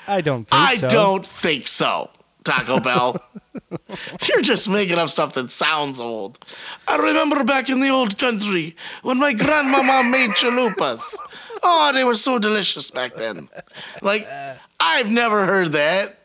[0.06, 0.88] I don't think I so.
[0.88, 2.10] don't think so,
[2.46, 3.20] Taco Bell.
[4.28, 6.38] You're just making up stuff that sounds old.
[6.86, 11.16] I remember back in the old country when my grandmama made chalupas.
[11.62, 13.48] Oh, they were so delicious back then.
[14.00, 14.28] Like,
[14.78, 16.18] I've never heard that.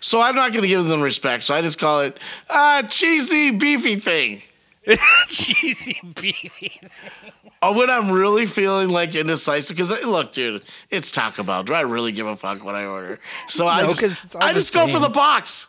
[0.00, 1.44] So I'm not going to give them respect.
[1.44, 2.18] So I just call it
[2.50, 4.42] a cheesy, beefy thing.
[5.28, 6.80] Cheesy beefy.
[7.62, 11.62] Or when I'm really feeling like indecisive, because look, dude, it's Taco Bell.
[11.62, 13.20] Do I really give a fuck what I order?
[13.48, 15.68] So I No, just, it's all I just go for the box.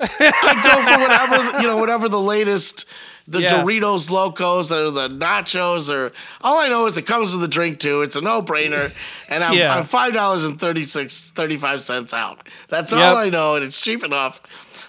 [0.00, 2.84] I go for whatever you know, whatever the latest,
[3.26, 3.62] the Yeah.
[3.62, 6.12] Doritos Locos or the nachos or
[6.42, 8.02] all I know is it comes with the drink too.
[8.02, 8.92] It's a no brainer,
[9.28, 9.74] and I'm, Yeah.
[9.76, 12.46] I'm five dollars and 36, 35 cents out.
[12.68, 13.00] That's Yep.
[13.00, 14.42] all I know, and it's cheap enough.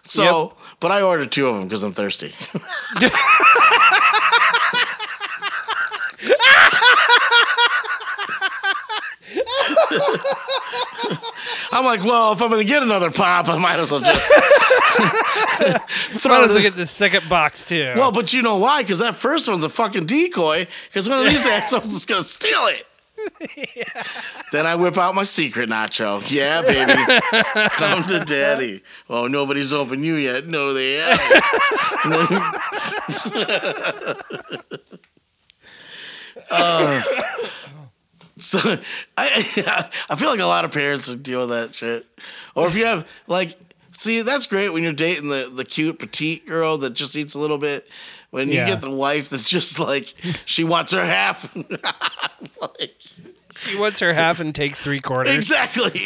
[0.04, 2.34] So, but I ordered two of them because I'm thirsty.
[11.72, 14.28] I'm like, well, if I'm gonna get another pop, I might as well just
[16.22, 16.46] throw Might it.
[16.46, 17.94] as well get the second box too.
[17.96, 18.82] Well, but you know why?
[18.82, 20.68] Because that first one's a fucking decoy.
[20.90, 22.88] Because one of these assholes is gonna steal it.
[24.52, 26.22] Then I whip out my secret nacho.
[26.30, 26.94] Yeah, baby.
[27.76, 28.84] Come to daddy.
[29.10, 30.48] Oh, nobody's opened you yet.
[30.48, 31.44] No, they haven't.
[36.52, 37.02] Uh,
[38.38, 38.60] so
[39.18, 42.06] I, I feel like a lot of parents would deal with that shit.
[42.56, 43.58] Or if you have like,
[43.92, 47.40] see, that's great when you're dating the the cute petite girl that just eats a
[47.40, 47.88] little bit.
[48.32, 48.68] When you Yeah.
[48.68, 50.14] get the wife that's just like
[50.46, 51.54] she wants her half.
[52.62, 52.96] like,
[53.68, 55.34] she wants her half and takes three quarters.
[55.36, 56.02] Exactly.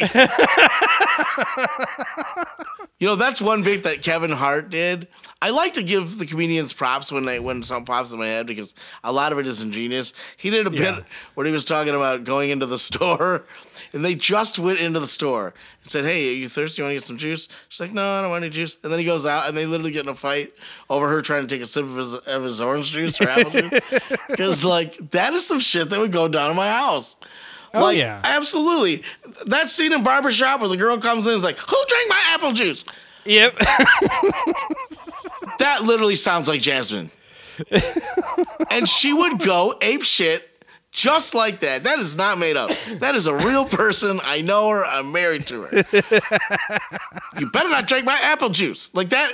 [2.98, 5.08] you know, that's one bit that Kevin Hart did.
[5.42, 8.46] I like to give the comedians props when they when something pops in my head
[8.46, 8.74] because
[9.04, 10.12] a lot of it is ingenious.
[10.36, 10.96] He did a Yeah.
[10.96, 11.04] bit
[11.34, 13.44] where he was talking about going into the store,
[13.92, 15.52] and they just went into the store
[15.82, 16.80] and said, "Hey, are you thirsty?
[16.80, 18.90] You want to get some juice?" She's like, "No, I don't want any juice." And
[18.90, 20.52] then he goes out, and they literally get in a fight
[20.88, 23.50] over her trying to take a sip of his, of his orange juice or apple
[23.50, 23.80] juice.
[24.28, 27.16] Because like that is some shit that would go down in my house.
[27.76, 28.20] Oh, Like, yeah.
[28.24, 29.02] absolutely.
[29.46, 32.22] That scene in Barbershop where the girl comes in and is like, Who drank my
[32.28, 32.84] apple juice?
[33.24, 33.56] Yep.
[35.58, 37.10] That literally sounds like Jasmine.
[38.70, 40.48] and she would go ape shit
[40.92, 41.84] just like that.
[41.84, 42.70] That is not made up.
[42.98, 44.20] That is a real person.
[44.22, 44.84] I know her.
[44.84, 45.84] I'm married to her.
[47.38, 48.90] you better not drink my apple juice.
[48.94, 49.32] Like that.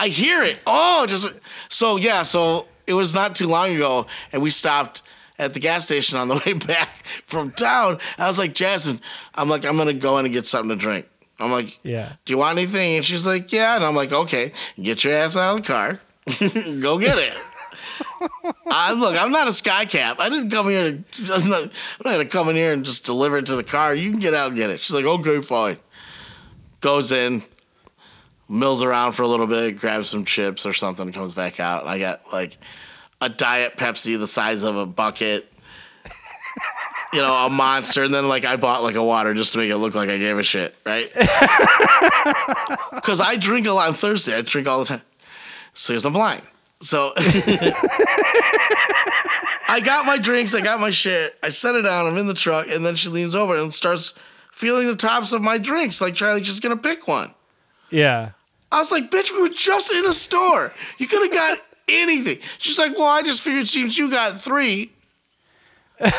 [0.00, 0.58] I hear it.
[0.66, 1.28] Oh, just
[1.68, 2.22] so yeah.
[2.22, 5.02] So it was not too long ago, and we stopped
[5.40, 7.98] at the gas station on the way back from town.
[8.18, 9.00] I was like, Jasmine,
[9.34, 11.06] I'm like, I'm gonna go in and get something to drink.
[11.40, 12.12] I'm like, Yeah.
[12.24, 12.96] Do you want anything?
[12.96, 13.74] And she's like, Yeah.
[13.74, 16.00] And I'm like, Okay, get your ass out of the car,
[16.80, 17.32] go get it.
[18.70, 20.18] I look, I'm not a sky cap.
[20.20, 21.32] I didn't come here to.
[21.34, 21.70] I'm not, I'm
[22.04, 23.94] not gonna come in here and just deliver it to the car.
[23.94, 24.80] You can get out and get it.
[24.80, 25.78] She's like, Okay, fine.
[26.80, 27.42] Goes in,
[28.48, 31.90] mills around for a little bit, grabs some chips or something, comes back out, and
[31.90, 32.58] I got like
[33.20, 35.46] a diet Pepsi the size of a bucket.
[37.12, 39.68] You know, a monster, and then like I bought like a water just to make
[39.68, 41.10] it look like I gave a shit, right?
[42.94, 44.36] Because I drink a lot on Thursday.
[44.36, 45.02] I drink all the time.
[45.74, 46.42] So because I'm blind.
[46.80, 47.12] So
[49.68, 52.34] I got my drinks, I got my shit, I set it down, I'm in the
[52.34, 54.14] truck, and then she leans over and starts
[54.50, 57.34] feeling the tops of my drinks, like trying like she's gonna pick one.
[57.90, 58.30] Yeah.
[58.72, 60.72] I was like, bitch, we were just in a store.
[60.98, 61.58] You could have got
[61.90, 62.38] anything.
[62.58, 64.92] She's like, well, I just figured since you got three.
[66.00, 66.12] and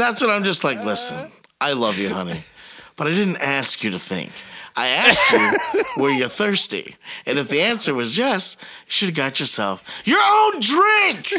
[0.00, 1.30] that's when I'm just like, listen,
[1.60, 2.44] I love you, honey,
[2.96, 4.32] but I didn't ask you to think.
[4.78, 6.96] I asked you, were you thirsty?
[7.26, 11.32] And if the answer was yes, you should have got yourself your own drink.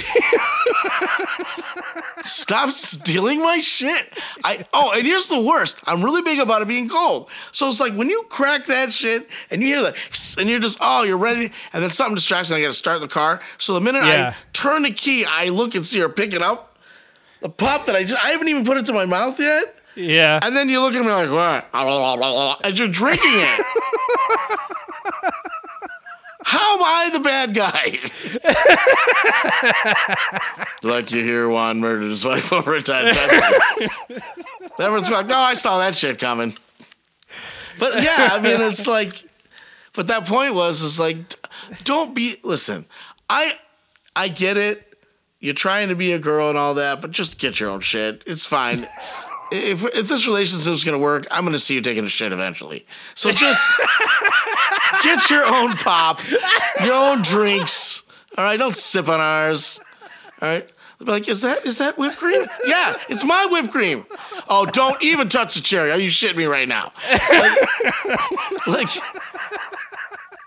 [2.24, 4.12] Stop stealing my shit.
[4.44, 5.80] I oh, and here's the worst.
[5.86, 7.30] I'm really big about it being cold.
[7.54, 9.96] So it's like when you crack that shit and you hear that,
[10.38, 13.00] and you're just oh, you're ready, and then something distracts, and I got to start
[13.00, 13.42] the car.
[13.58, 14.34] So the minute Yeah.
[14.36, 16.78] I turn the key, I look and see her picking up
[17.42, 19.79] the pop that I just I haven't even put it to my mouth yet.
[19.96, 20.40] Yeah.
[20.42, 21.68] And then you look at me like, what?
[22.66, 23.66] As you're drinking it.
[26.50, 28.00] How am I the bad guy?
[30.82, 34.22] like you hear Juan murdered his wife over a time Pepsi.
[34.80, 36.58] Everyone's like, no, I saw that shit coming.
[37.78, 39.24] But yeah, I mean, it's like,
[39.94, 41.18] but that point was, is like,
[41.84, 42.86] don't be, listen,
[43.30, 43.54] I,
[44.16, 44.86] I get it.
[45.40, 48.24] You're trying to be a girl and all that, but just get your own shit.
[48.26, 48.88] It's fine.
[49.52, 52.86] If if this relationship's gonna work, I'm gonna see you taking a shit eventually.
[53.16, 53.66] So just
[55.04, 56.20] get your own pop,
[56.84, 58.04] your own drinks.
[58.38, 59.80] All right, don't sip on ours.
[60.42, 60.70] All right.
[61.00, 62.46] They'll be like, is that is that whipped cream?
[62.66, 64.06] Yeah, it's my whipped cream.
[64.50, 65.92] Oh, don't even touch the cherry.
[65.92, 66.92] Are you shitting me right now?
[67.30, 68.90] Like, like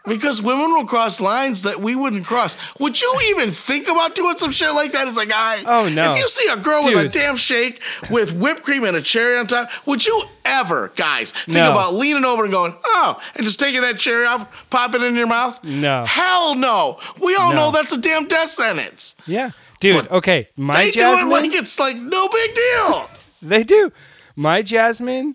[0.07, 2.57] because women will cross lines that we wouldn't cross.
[2.81, 5.07] Would you even think about doing some shit like that?
[5.07, 5.62] It's like, I.
[5.66, 6.11] Oh, no.
[6.12, 7.81] If you see a girl with a damn shake
[8.11, 11.70] with whipped cream and a cherry on top, would you ever, guys, think No.
[11.70, 15.15] about leaning over and going, oh, and just taking that cherry off, pop it in
[15.15, 15.62] your mouth?
[15.65, 16.05] No.
[16.05, 16.99] Hell no.
[17.20, 17.57] We all No.
[17.66, 19.15] know that's a damn death sentence.
[19.27, 19.51] yeah.
[19.81, 20.49] Dude, But okay.
[20.57, 21.29] My They Jasmine.
[21.29, 23.11] do it like it's like no big deal.
[23.43, 23.93] They do.
[24.37, 25.35] My Jasmine,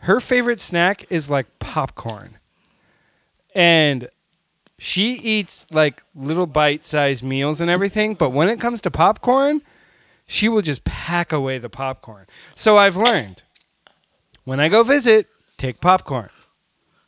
[0.00, 2.35] her favorite snack is like popcorn.
[3.56, 4.10] And
[4.78, 9.62] she eats like little bite sized meals and everything, but when it comes to popcorn,
[10.26, 12.26] she will just pack away the popcorn.
[12.54, 13.42] So I've learned
[14.44, 16.28] when I go visit, take popcorn.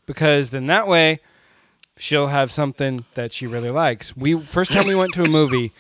[0.06, 1.20] Because then that way
[1.98, 4.16] she'll have something that she really likes.
[4.16, 5.72] We first time we went to a movie,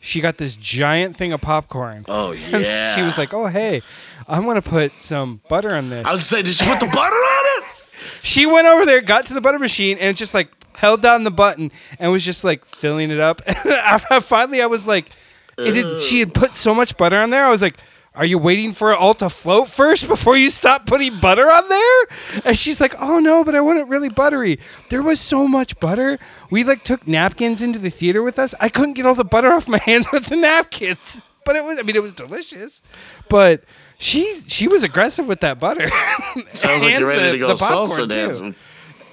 [0.00, 2.04] she got this giant thing of popcorn.
[2.08, 2.94] Oh yeah.
[2.94, 3.80] she was like, "Oh hey,
[4.28, 6.86] I want to put some butter on this." I was saying, did you put the
[6.86, 7.79] butter on it?
[8.22, 11.30] She went over there, got to the butter machine, and just like held down the
[11.30, 13.42] button and was just like filling it up.
[13.46, 15.10] And finally, I was like,
[15.58, 17.76] it had, "She had put so much butter on there." I was like,
[18.14, 21.68] "Are you waiting for it all to float first before you stop putting butter on
[21.68, 25.46] there?" And she's like, "Oh no, but I want it really buttery." There was so
[25.46, 26.18] much butter.
[26.50, 28.54] We like took napkins into the theater with us.
[28.58, 31.78] I couldn't get all the butter off my hands with the napkins, but it was.
[31.78, 32.80] I mean, it was delicious,
[33.28, 33.64] but.
[34.02, 35.88] She she was aggressive with that butter.
[36.54, 38.06] Sounds like you're ready the- to go the popcorn, salsa too.
[38.06, 38.54] dancing.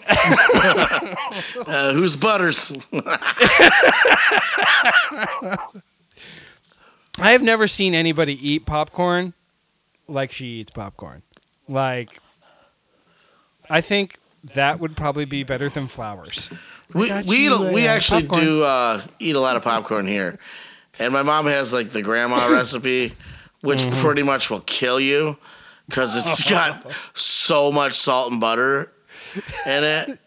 [1.67, 2.71] uh, who's Butters?
[7.19, 9.33] I have never seen anybody eat popcorn
[10.07, 11.23] like she eats popcorn.
[11.67, 12.19] Like,
[13.69, 14.19] I think
[14.53, 16.49] that would probably be better than flowers.
[16.93, 18.45] We we, eat a- we actually popcorn.
[18.45, 20.39] do uh, eat a lot of popcorn here,
[20.99, 23.13] and my mom has like the grandma recipe,
[23.61, 24.01] which Mm-hmm.
[24.01, 25.37] pretty much will kill you
[25.87, 28.91] because it's got so much salt and butter
[29.65, 30.19] in it.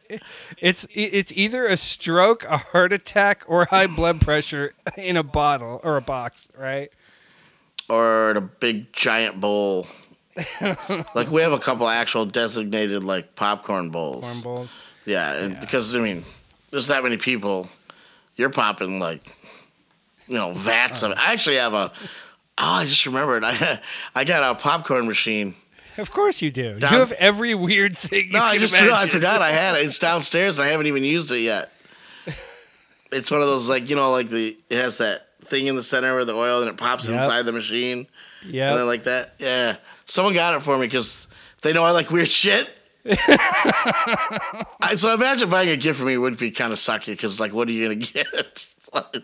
[0.58, 5.80] It's it's either a stroke, a heart attack, or high blood pressure in a bottle
[5.84, 6.90] or a box, right?
[7.88, 9.84] or in a big giant bowl.
[11.14, 14.24] like we have a couple actual designated like popcorn bowls.
[14.24, 14.70] Corn bowls.
[15.06, 16.24] Yeah, and because I mean,
[16.70, 17.68] there's that many people,
[18.36, 19.34] you're popping like,
[20.28, 21.18] you know, vats of it.
[21.18, 21.92] I actually have a.
[22.62, 23.42] Oh, I just remembered.
[23.46, 23.80] I
[24.14, 25.54] I got a popcorn machine.
[25.96, 26.78] Of course you do.
[26.78, 28.26] Down- You have every weird thing.
[28.26, 28.74] You No, I just.
[28.74, 29.84] I forgot I had it.
[29.86, 30.58] It's downstairs.
[30.58, 31.72] and I haven't even used it yet.
[33.12, 35.82] It's one of those like you know like the it has that thing in the
[35.82, 37.14] center where the oil and it pops Yep.
[37.16, 38.06] inside the machine.
[38.46, 38.70] Yeah.
[38.70, 39.76] And then like that, yeah.
[40.06, 41.26] Someone got it for me because
[41.62, 42.68] they know I like weird shit.
[43.06, 47.40] I, so I imagine buying a gift for me would be kind of sucky because
[47.40, 48.66] like, what are you gonna get?
[48.92, 49.22] Like,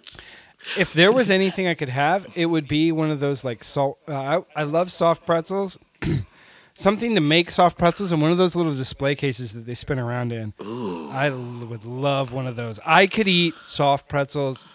[0.76, 3.98] If there was anything I could have, it would be one of those like salt.
[4.08, 5.78] Uh, I, I love soft pretzels.
[6.78, 9.98] Something to make soft pretzels and one of those little display cases that they spin
[9.98, 10.52] around in.
[10.60, 12.78] I l- would love one of those.
[12.84, 14.66] I could eat soft pretzels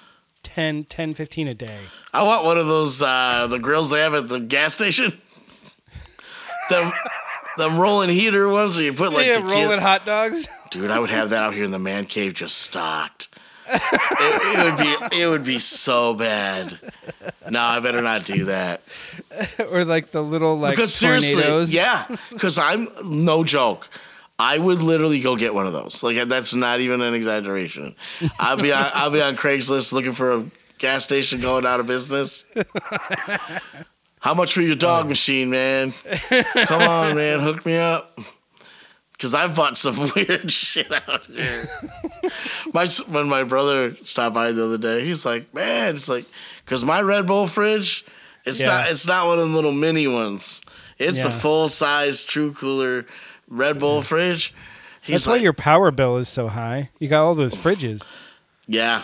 [0.41, 1.77] 10, 10 15 a day.
[2.11, 5.19] I want one of those uh, the grills they have at the gas station.
[6.69, 6.91] the
[7.57, 9.63] them rolling heater ones where you put like yeah, tequila.
[9.63, 10.47] rolling hot dogs.
[10.71, 13.27] Dude, I would have that out here in the man cave just stocked.
[13.73, 16.77] It, it would be it would be so bad.
[17.49, 18.81] No, I better not do that.
[19.71, 21.73] or like the little like because seriously, tornadoes.
[21.73, 22.05] yeah.
[22.31, 23.89] Because I'm no joke.
[24.39, 26.01] I would literally go get one of those.
[26.01, 27.95] Like that's not even an exaggeration.
[28.39, 30.45] I'll be on, I'll be on Craigslist looking for a
[30.79, 32.45] gas station going out of business.
[34.19, 35.09] How much for your dog oh.
[35.09, 35.93] machine, man?
[36.65, 38.19] Come on, man, hook me up.
[39.21, 41.69] Because I've bought some weird shit out here.
[42.73, 46.25] my when my brother stopped by the other day, he's like, "Man, it's like
[46.65, 48.03] because my Red Bull fridge,
[48.45, 48.67] it's Yeah.
[48.67, 50.61] not it's not one of the little mini ones.
[50.97, 51.37] It's the Yeah.
[51.37, 53.05] full size True Cooler
[53.47, 54.55] Red Bull fridge."
[55.03, 56.89] He's That's why like, your power bill is so high.
[56.99, 58.03] You got all those fridges.
[58.67, 59.03] yeah,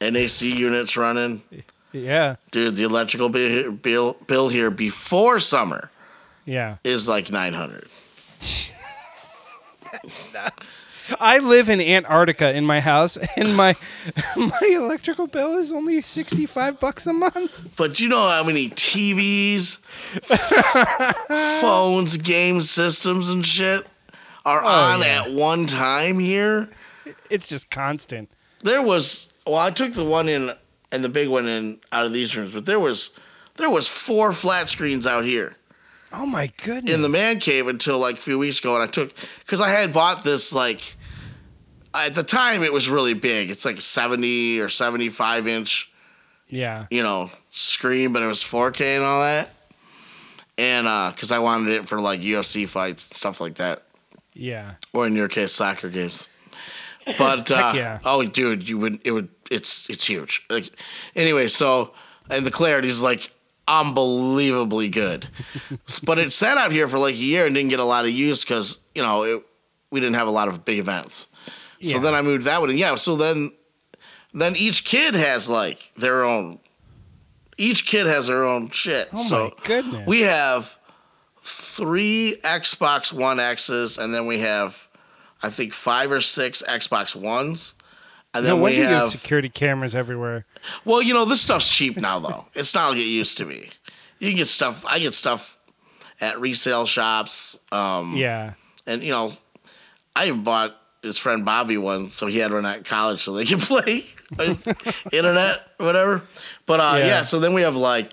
[0.00, 1.42] NAC units running,
[1.92, 2.36] Yeah.
[2.52, 2.74] dude.
[2.76, 5.90] The electrical bill bill, bill here before summer
[6.46, 6.76] Yeah.
[6.84, 7.88] is like nine hundred.
[11.20, 13.74] I live in Antarctica in my house, and my
[14.36, 17.76] my electrical bill is only sixty five bucks a month.
[17.76, 19.78] But you know how many TVs,
[21.60, 23.86] phones, game systems, and shit
[24.44, 25.22] are oh, on Oh, yeah.
[25.22, 26.68] at one time here?
[27.30, 28.30] It's just constant.
[28.62, 30.52] There was well, I took the one in
[30.90, 33.10] and the big one in out of these rooms, but there was
[33.56, 35.56] there was four flat screens out here
[36.12, 36.92] Oh my goodness.
[36.94, 39.68] in the man cave until like a few weeks ago, and I took because I
[39.68, 40.96] had bought this like
[41.94, 43.50] at the time it was really big.
[43.50, 45.90] It's like seventy or seventy five inch
[46.48, 46.86] yeah.
[46.90, 49.50] you know, screen, but it was 4K and all that.
[50.56, 53.82] And uh, because I wanted it for like UFC fights and stuff like that,
[54.34, 54.72] Yeah.
[54.92, 56.28] or in your case, soccer games.
[57.18, 57.98] But uh, yeah.
[58.04, 60.44] oh, dude, you would it would it's it's huge.
[60.50, 60.70] Like
[61.14, 61.92] anyway, so
[62.30, 63.30] and the clarity is like
[63.68, 65.28] unbelievably good.
[66.02, 68.10] but it sat out here for like a year and didn't get a lot of
[68.10, 69.42] use because you know it,
[69.90, 71.28] we didn't have a lot of big events.
[71.80, 71.98] So Yeah.
[72.00, 72.70] then I moved that one.
[72.70, 73.52] And yeah, so then
[74.34, 76.58] then each kid has like their own.
[77.56, 79.08] Each kid has their own shit.
[79.12, 80.06] Oh so my goodness.
[80.06, 80.76] we have
[81.42, 84.88] three Xbox One X's, and then we have,
[85.42, 87.74] I think, five or six Xbox Ones.
[88.38, 89.10] And No wonder we you have have.
[89.10, 90.44] security cameras everywhere.
[90.84, 92.44] Well, you know, this stuff's cheap now, though.
[92.54, 93.70] it's not like it used to be.
[94.18, 94.84] You can get stuff.
[94.86, 95.58] I get stuff
[96.20, 97.58] at resale shops.
[97.70, 98.54] Um, Yeah.
[98.86, 99.30] And, you know,
[100.16, 103.60] I bought his friend Bobby one, so he had one at college so they could
[103.60, 104.04] play
[105.12, 106.22] internet, whatever.
[106.66, 107.06] But uh, Yeah.
[107.06, 107.22] yeah.
[107.22, 108.12] so then we have like,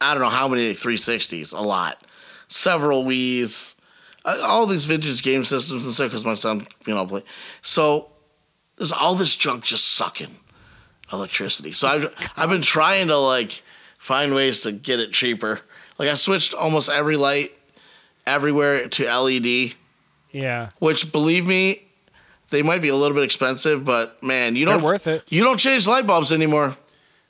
[0.00, 2.04] I don't know how many 360s, a lot.
[2.48, 3.76] Several Wii's,
[4.24, 7.22] uh, all these vintage game systems and stuff because my son, you know, play.
[7.62, 8.11] So
[8.76, 10.36] there's all this junk just sucking
[11.12, 11.72] electricity.
[11.72, 13.62] So I've, I've been trying to like
[13.98, 15.60] find ways to get it cheaper.
[15.98, 17.52] Like I switched almost every light
[18.26, 19.74] everywhere to LED
[20.32, 20.70] Yeah.
[20.78, 21.82] which believe me,
[22.50, 25.24] they might be a little bit expensive, but man, you They're don't worth it.
[25.28, 26.76] You don't change light bulbs anymore.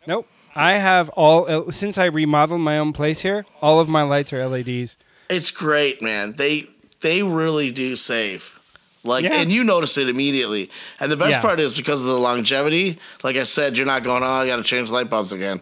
[0.06, 0.27] Nope.
[0.55, 3.47] I have all uh, since I remodeled my own place here.
[3.62, 4.97] All of my lights are LEDs.
[5.31, 6.35] It's great, man.
[6.35, 6.69] They
[7.01, 8.59] they really do save.
[9.05, 9.35] Like Yeah.
[9.41, 10.70] and you notice it immediately.
[11.01, 11.41] And the best Yeah.
[11.41, 14.62] part is because of the longevity, like I said, you're not going, Oh, I gotta
[14.62, 15.61] change light bulbs again.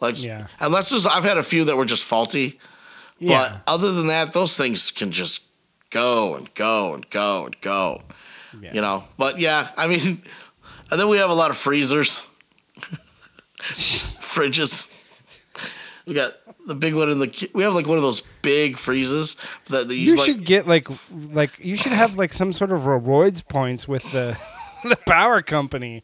[0.00, 0.46] Like Yeah.
[0.58, 2.58] unless there's I've had a few that were just faulty.
[3.18, 3.58] Yeah.
[3.66, 5.40] But other than that, those things can just
[5.90, 8.02] go and go and go and go.
[8.60, 8.72] Yeah.
[8.74, 9.04] You know.
[9.18, 10.22] But yeah, I mean
[10.90, 12.26] and then we have a lot of freezers.
[13.60, 14.86] Fridges.
[16.10, 16.34] We got
[16.66, 19.94] the big one in the we have like one of those big freezes that they
[19.94, 20.88] use You like should get like
[21.32, 24.36] like you should have like some sort of rewards points with the
[24.84, 26.02] the power company.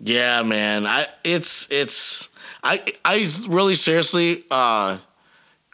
[0.00, 0.84] Yeah, man.
[0.84, 2.28] I it's it's
[2.64, 4.98] I I really seriously uh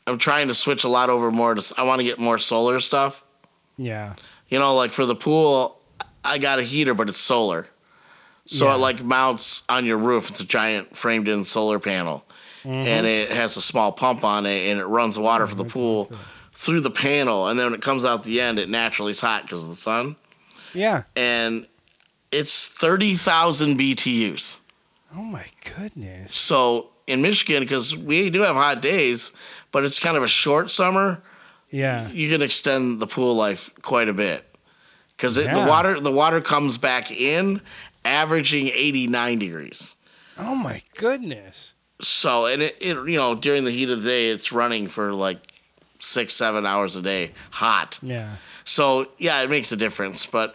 [0.06, 2.78] I'm trying to switch a lot over more to I want to get more solar
[2.78, 3.24] stuff.
[3.78, 4.16] Yeah.
[4.48, 5.80] You know, like for the pool,
[6.22, 7.68] I got a heater, but it's solar.
[8.44, 8.74] So Yeah.
[8.74, 10.28] it like mounts on your roof.
[10.28, 12.26] It's a giant framed in solar panel.
[12.64, 12.72] Mm-hmm.
[12.74, 16.10] And it has a small pump on it and it runs water for the pool
[16.52, 17.48] through the panel.
[17.48, 19.76] And then when it comes out the end, it naturally is hot because of the
[19.76, 20.16] sun.
[20.74, 21.04] Yeah.
[21.16, 21.66] And
[22.32, 24.58] it's 30,000 BTUs.
[25.14, 26.34] Oh my goodness.
[26.36, 29.32] So in Michigan, because we do have hot days,
[29.72, 31.22] but it's kind of a short summer,
[31.70, 32.08] Yeah.
[32.10, 34.44] you can extend the pool life quite a bit
[35.16, 35.54] because Yeah.
[35.54, 37.62] the water the water comes back in
[38.04, 39.94] averaging 89 degrees
[40.38, 41.72] Oh my goodness.
[42.00, 45.12] So and it, it you know during the heat of the day it's running for
[45.12, 45.38] like
[45.98, 48.36] six seven hours a day hot Yeah.
[48.64, 50.54] so yeah it makes a difference but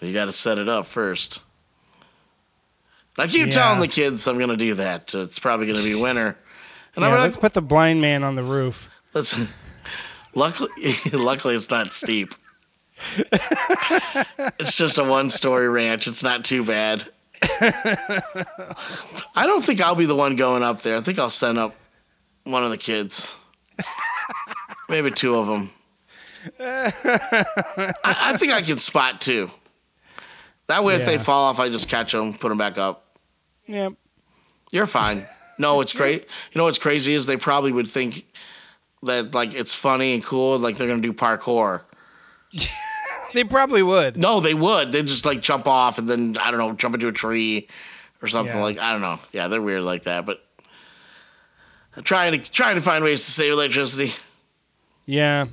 [0.00, 1.42] you got to set it up first
[3.18, 3.52] i keep Yeah.
[3.52, 6.36] telling the kids i'm going to do that it's probably going to be winter
[6.96, 8.88] and yeah i'm let's like put the blind man on the roof.
[9.12, 9.38] let's
[10.34, 10.70] luckily
[11.12, 12.34] luckily it's not steep
[14.58, 17.06] it's just a one story ranch it's not too bad
[19.34, 21.74] i don't think i'll be the one going up there i think i'll send up
[22.44, 23.36] one of the kids
[24.88, 25.70] maybe two of them
[26.60, 29.48] I, I think i can spot two
[30.66, 33.18] that way if they fall off i just catch them put them back up
[33.66, 33.94] Yep.
[34.72, 35.24] you're fine.
[35.58, 36.22] No, it's great.
[36.52, 38.26] You know what's crazy is they probably would think
[39.04, 41.80] that like it's funny and cool, like they're gonna do parkour.
[43.34, 44.16] They probably would.
[44.16, 44.92] No, they would.
[44.92, 47.68] They'd just like jump off and then I don't know, jump into a tree
[48.22, 48.62] or something Yeah.
[48.62, 49.18] like I don't know.
[49.32, 50.24] Yeah, they're weird like that.
[50.24, 50.40] But
[52.02, 54.12] trying to trying to find ways to save electricity.
[55.06, 55.46] Yeah.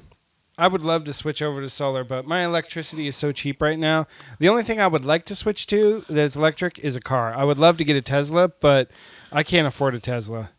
[0.57, 3.79] I would love to switch over to solar, but my electricity is so cheap right
[3.79, 4.05] now.
[4.37, 7.33] The only thing I would like to switch to that's electric is a car.
[7.33, 8.91] I would love to get a Tesla, but
[9.31, 10.51] I can't afford a Tesla.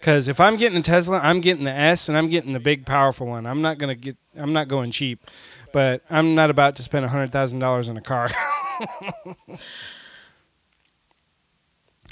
[0.00, 2.84] Cuz if I'm getting a Tesla, I'm getting the S and I'm getting the big
[2.84, 3.46] powerful one.
[3.46, 5.30] I'm not going to get I'm not going cheap.
[5.72, 8.30] But I'm not about to spend $100,000 on a car.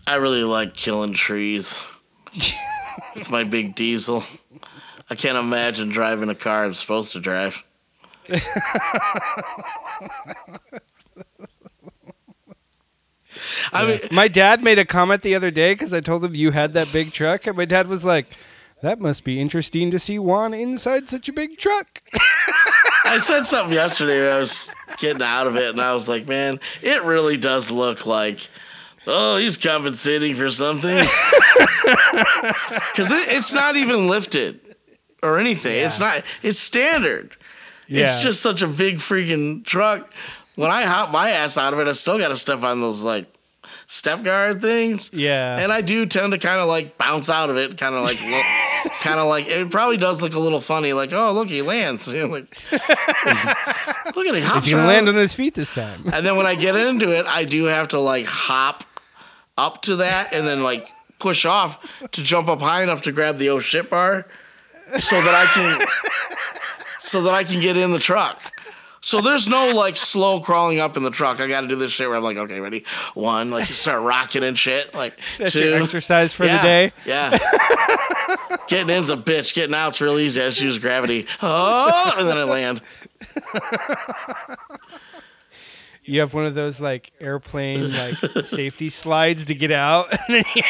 [0.06, 1.82] I really like killing trees
[3.14, 4.24] with my big diesel.
[5.10, 7.62] I can't imagine driving a car I'm supposed to drive.
[13.72, 16.50] I mean, my dad made a comment the other day cuz I told him you
[16.50, 18.26] had that big truck and my dad was like,
[18.82, 22.02] "That must be interesting to see Juan inside such a big truck."
[23.10, 26.28] I said something yesterday when I was getting out of it, and I was like,
[26.28, 28.48] man, it really does look like,
[29.06, 31.06] oh, he's compensating for something.
[32.92, 34.60] Because it, it's not even lifted
[35.22, 35.84] or anything.
[35.84, 37.36] It's not, it's standard.
[37.88, 40.12] It's just such a big freaking truck.
[40.54, 43.02] When I hop my ass out of it, I still got to step on those
[43.02, 43.26] like
[43.90, 45.10] step guard things.
[45.12, 45.58] Yeah.
[45.58, 48.22] And I do tend to kind of like bounce out of it, kind of like,
[48.22, 51.60] look, kind of like it probably does look a little funny, like oh look he
[51.60, 55.70] lands, You know, like look at him hops Is gonna land on his feet this
[55.70, 56.04] time?
[56.12, 58.84] And then when I get into it, I do have to like hop
[59.58, 60.88] up to that and then like
[61.18, 64.24] push off to jump up high enough to grab the oh shit bar,
[65.00, 65.86] so that I can,
[67.00, 68.40] so that I can get in the truck.
[69.02, 71.40] So there's no like slow crawling up in the truck.
[71.40, 74.02] I got to do this shit where I'm like, okay, ready, one, like you start
[74.02, 76.92] rocking and shit, like That's two, your exercise for yeah, the day.
[77.06, 77.38] Yeah.
[78.68, 79.54] Getting in's a bitch.
[79.54, 80.40] Getting out's real easy.
[80.40, 81.26] I just use gravity.
[81.42, 82.82] Oh, and then I land.
[86.10, 90.44] You have one of those like airplane like safety slides to get out, and then
[90.56, 90.62] you,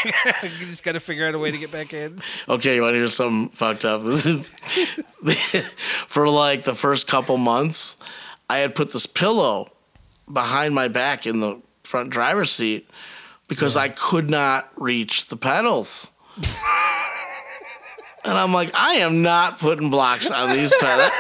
[0.43, 2.21] you just got to figure out a way to get back in.
[2.47, 4.03] Okay, you want to hear something fucked up?
[4.03, 4.47] This is
[6.07, 7.97] for like the first couple months.
[8.51, 9.73] I had put this pillow
[10.31, 12.91] behind my back in the front driver's seat
[13.49, 16.11] because I could not reach the pedals.
[16.37, 16.45] and
[18.27, 21.11] I'm like, I am not putting blocks on these pedals.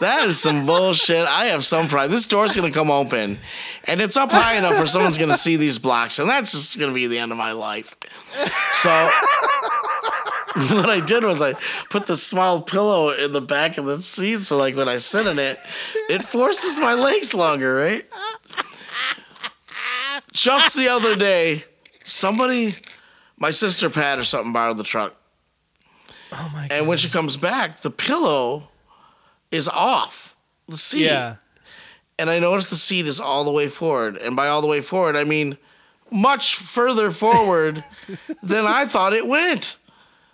[0.00, 1.26] That is some bullshit.
[1.26, 2.10] I have some pride.
[2.10, 3.38] This door's gonna come open,
[3.84, 6.92] and it's up high enough where someone's gonna see these blocks, and that's just gonna
[6.92, 7.94] be the end of my life.
[8.72, 8.90] So
[10.76, 11.54] what I did was I
[11.90, 15.26] put the small pillow in the back of the seat, so like when I sit
[15.26, 15.58] in it,
[16.08, 18.04] it forces my legs longer, right?
[20.32, 21.64] Just the other day,
[22.04, 22.76] somebody,
[23.36, 25.14] my sister Pat or something, borrowed the truck.
[26.32, 28.68] Oh my And when she comes back, the pillow
[29.54, 30.36] is off
[30.68, 31.04] the seat.
[31.06, 31.36] Yeah.
[32.18, 34.16] And I noticed the seat is all the way forward.
[34.18, 35.56] And by all the way forward, I mean
[36.10, 37.82] much further forward
[38.42, 39.76] than I thought it went.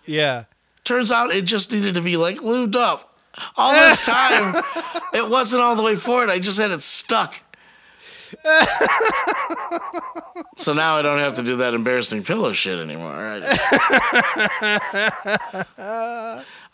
[0.06, 0.44] Yeah.
[0.84, 3.18] Turns out it just needed to be like lubed up.
[3.56, 4.62] All this time,
[5.14, 6.28] it wasn't all the way forward.
[6.30, 7.40] I just had it stuck.
[10.56, 13.12] so now I don't have to do that embarrassing pillow shit anymore.
[13.12, 13.60] I, just-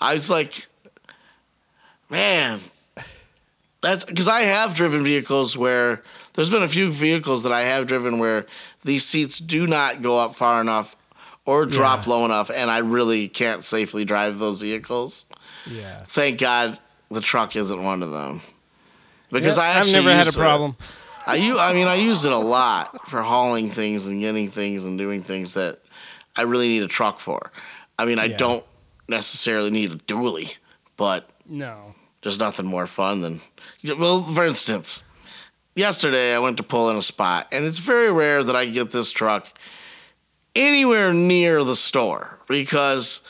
[0.01, 0.67] I was like,
[2.11, 2.61] man,
[3.83, 6.03] that's because I have driven vehicles where
[6.35, 8.47] there's been a few vehicles that I have driven where
[8.83, 10.97] these seats do not go up far enough
[11.45, 12.13] or drop Yeah.
[12.13, 15.27] low enough, and I really can't safely drive those vehicles.
[15.67, 16.03] Yeah.
[16.05, 16.79] Thank God
[17.11, 18.41] the truck isn't one of them.
[19.31, 20.35] Because Yep, I I've never had a it.
[20.35, 20.77] problem.
[21.27, 24.85] I u- I mean, I use it a lot for hauling things and getting things
[24.85, 25.81] and doing things that
[26.37, 27.51] I really need a truck for.
[27.99, 28.37] I mean, I Yeah.
[28.37, 28.65] don't
[29.09, 30.57] necessarily need a dually,
[30.97, 31.96] but No.
[32.27, 33.41] There's nothing more fun than.
[33.85, 35.05] Well, for instance,
[35.77, 38.91] yesterday I went to pull in a spot, and it's very rare that I get
[38.91, 39.57] this truck
[40.57, 43.21] anywhere near the store because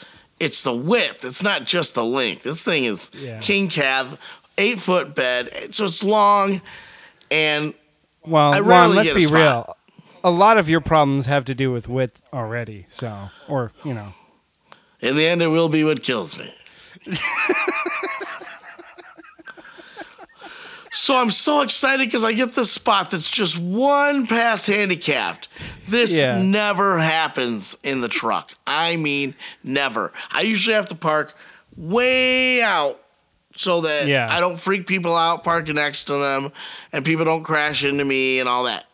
[0.41, 1.27] it's the width.
[1.27, 2.45] It's not just the length.
[2.45, 3.39] This thing is Yeah.
[3.41, 4.19] king cab,
[4.57, 6.63] eight foot bed, so it's long,
[7.31, 7.75] and
[8.25, 9.35] Well, I rarely let's get a be spot.
[9.37, 9.77] real.
[10.25, 12.87] A lot of your problems have to do with width already.
[12.89, 14.15] So, or you know,
[15.03, 16.51] in the end, it will be what kills me.
[20.97, 25.49] so I'm so excited because I get this spot that's just one past handicapped.
[25.87, 26.41] This Yeah.
[26.43, 28.55] never happens in the truck.
[28.67, 30.13] I mean, never.
[30.33, 31.35] I usually have to park
[31.77, 33.01] way out
[33.57, 34.27] so that Yeah.
[34.31, 36.53] I don't freak people out parking next to them
[36.93, 38.87] and people don't crash into me and all that.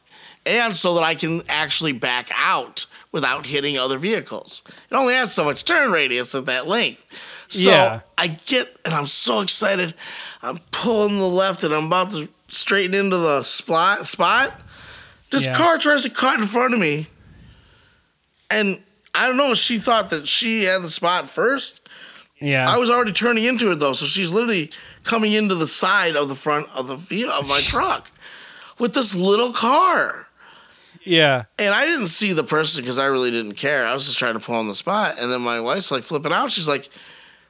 [0.44, 4.62] And so that I can actually back out without hitting other vehicles.
[4.90, 7.06] It only has so much turn radius at that length.
[7.48, 8.00] So Yeah.
[8.18, 9.94] I get, and I'm so excited.
[10.43, 14.06] I'm pulling the left, and I'm about to straighten into the spot.
[14.06, 14.52] Spot.
[15.31, 15.56] This Yeah.
[15.56, 17.06] car tries to cut in front of me,
[18.51, 18.82] and
[19.14, 19.55] I don't know.
[19.55, 21.81] She thought that she had the spot first.
[22.40, 22.69] Yeah.
[22.69, 24.70] I was already turning into it though, so she's literally
[25.05, 28.10] coming into the side of the front of the of my truck
[28.78, 30.27] with this little car.
[31.05, 31.44] yeah.
[31.59, 33.86] And I didn't see the person because I really didn't care.
[33.86, 35.16] I was just trying to pull on the spot.
[35.19, 36.51] And then my wife's like flipping out.
[36.51, 36.89] She's like,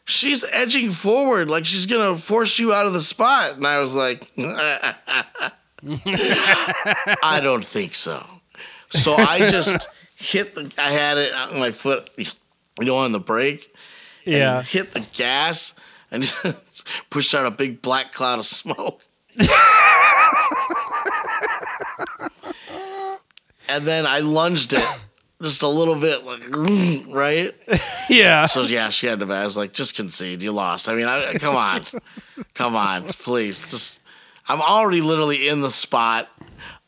[0.04, 3.52] she's edging forward like she's gonna force you out of the spot.
[3.56, 4.30] And I was like,
[5.92, 8.24] I don't think so.
[8.90, 10.70] So I just hit the.
[10.78, 12.26] I had it on my foot, you
[12.80, 13.74] know, on the brake.
[14.26, 14.62] and Yeah.
[14.62, 15.74] hit the gas
[16.10, 19.02] and just pushed out a big black cloud of smoke.
[23.68, 24.84] and then I lunged it
[25.42, 26.42] just a little bit, like
[27.08, 27.54] right.
[28.08, 28.46] Yeah.
[28.46, 29.32] So yeah, she had to.
[29.32, 30.88] I was like, just concede, you lost.
[30.88, 31.82] I mean, I, come on,
[32.54, 33.62] come on, please.
[33.70, 34.00] Just,
[34.48, 36.28] I'm already literally in the spot.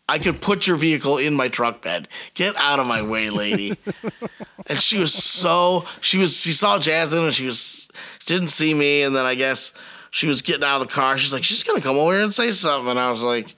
[0.07, 2.09] I could put your vehicle in my truck bed.
[2.35, 3.79] Get out of my way, lady.
[4.67, 8.75] and she was so she was she saw Jasmine and she was she didn't see
[8.75, 9.73] me and then I guess
[10.11, 11.17] she was getting out of the car.
[11.17, 12.91] She's like, she's gonna come over here and say something.
[12.91, 13.55] And I was like,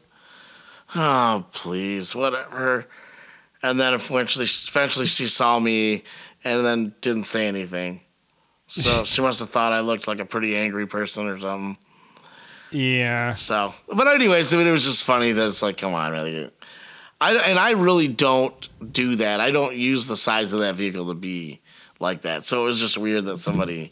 [0.95, 2.87] oh please, whatever.
[3.71, 6.05] And then eventually, eventually she saw me
[6.45, 8.01] and then didn't say anything.
[8.69, 11.79] So she must have thought I looked like a pretty angry person or something.
[12.71, 13.33] Yeah.
[13.35, 16.51] So, but anyways, I mean, it was just funny that it's like, come on, really.
[17.21, 19.41] I and I really don't do that.
[19.41, 21.61] I don't use the size of that vehicle to be
[21.99, 22.45] like that.
[22.45, 23.91] So it was just weird that somebody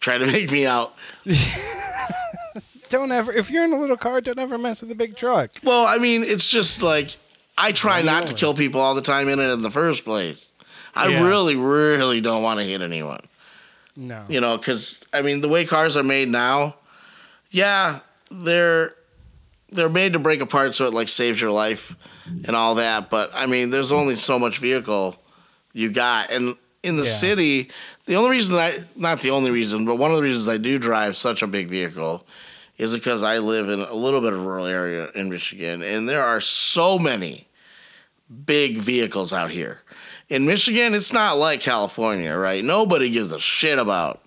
[0.00, 0.94] tried to make me out.
[2.90, 3.32] Don't ever.
[3.32, 5.52] If you're in a little car, don't ever mess with the big truck.
[5.64, 7.16] Well, I mean, it's just like
[7.58, 10.52] I try not to kill people all the time in it in the first place.
[10.94, 11.24] I Yeah.
[11.26, 13.20] really, really don't want to hit anyone.
[13.94, 14.24] No.
[14.26, 16.76] you know because i mean the way cars are made now
[17.50, 17.98] yeah
[18.30, 18.94] they're
[19.70, 21.94] they're made to break apart so it like saves your life
[22.46, 25.14] and all that but i mean there's only so much vehicle
[25.74, 27.10] you got and in the Yeah.
[27.10, 27.70] city
[28.06, 30.78] the only reason i not the only reason but one of the reasons i do
[30.78, 32.26] drive such a big vehicle
[32.82, 36.22] is because i live in a little bit of rural area in michigan and there
[36.22, 37.48] are so many
[38.46, 39.80] big vehicles out here
[40.32, 42.64] in Michigan, it's not like California, right?
[42.64, 44.22] Nobody gives a shit about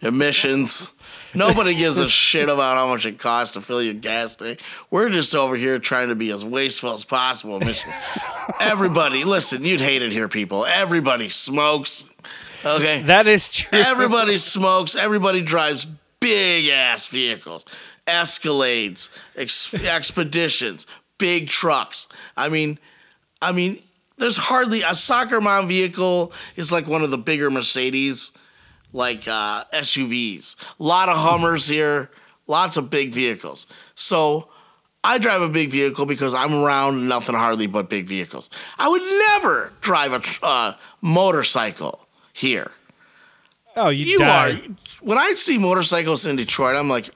[0.00, 0.92] emissions.
[1.34, 4.60] Nobody gives a shit about how much it costs to fill your gas tank.
[4.90, 7.58] We're just over here trying to be as wasteful as possible.
[7.58, 7.94] in Michigan.
[8.60, 10.64] Everybody, listen, you'd hate it here, people.
[10.64, 12.06] Everybody smokes.
[12.64, 13.02] Okay?
[13.02, 13.78] That is true.
[13.78, 14.96] Everybody smokes.
[14.96, 15.86] Everybody drives
[16.18, 17.66] big ass vehicles,
[18.06, 20.86] Escalades, ex- expeditions,
[21.18, 22.06] big trucks.
[22.36, 22.78] I mean,
[23.40, 23.82] I mean,
[24.18, 28.32] there's hardly a soccer mom vehicle is like one of the bigger Mercedes,
[28.92, 30.56] like uh, SUVs.
[30.78, 32.10] A lot of Hummers here,
[32.46, 33.66] lots of big vehicles.
[33.94, 34.48] So
[35.04, 38.50] I drive a big vehicle because I'm around nothing hardly but big vehicles.
[38.78, 42.70] I would never drive a uh, motorcycle here.
[43.76, 44.52] oh, you, You are.
[45.00, 47.10] When I see motorcycles in Detroit, I'm like,